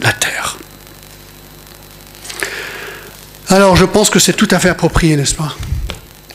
la 0.00 0.12
terre. 0.12 0.58
Alors 3.48 3.74
je 3.74 3.86
pense 3.86 4.10
que 4.10 4.18
c'est 4.18 4.34
tout 4.34 4.48
à 4.50 4.58
fait 4.58 4.68
approprié, 4.68 5.16
n'est-ce 5.16 5.34
pas, 5.34 5.56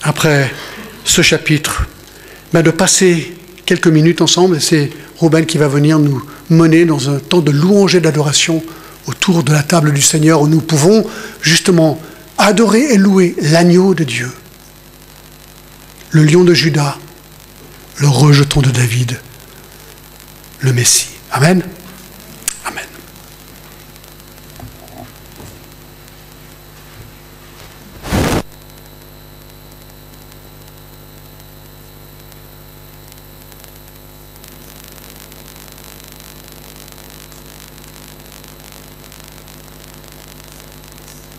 après 0.01 0.51
ce 1.03 1.21
chapitre, 1.21 1.83
ben, 2.51 2.63
de 2.63 2.71
passer 2.71 3.37
quelques 3.65 3.87
minutes 3.87 4.21
ensemble, 4.21 4.57
et 4.57 4.59
c'est 4.59 4.89
Robin 5.17 5.43
qui 5.43 5.57
va 5.57 5.67
venir 5.67 5.99
nous 5.99 6.23
mener 6.49 6.85
dans 6.85 7.09
un 7.09 7.19
temps 7.19 7.41
de 7.41 7.51
louange 7.51 7.95
et 7.95 8.01
d'adoration 8.01 8.63
autour 9.05 9.43
de 9.43 9.53
la 9.53 9.61
table 9.61 9.93
du 9.93 10.01
Seigneur 10.01 10.41
où 10.41 10.47
nous 10.47 10.61
pouvons 10.61 11.05
justement 11.41 12.01
adorer 12.39 12.81
et 12.93 12.97
louer 12.97 13.35
l'agneau 13.39 13.93
de 13.93 14.03
Dieu, 14.03 14.31
le 16.09 16.23
lion 16.23 16.43
de 16.43 16.55
Judas, 16.55 16.97
le 17.97 18.07
rejeton 18.07 18.61
de 18.61 18.71
David, 18.71 19.19
le 20.59 20.73
Messie. 20.73 21.14
Amen. 21.35 21.74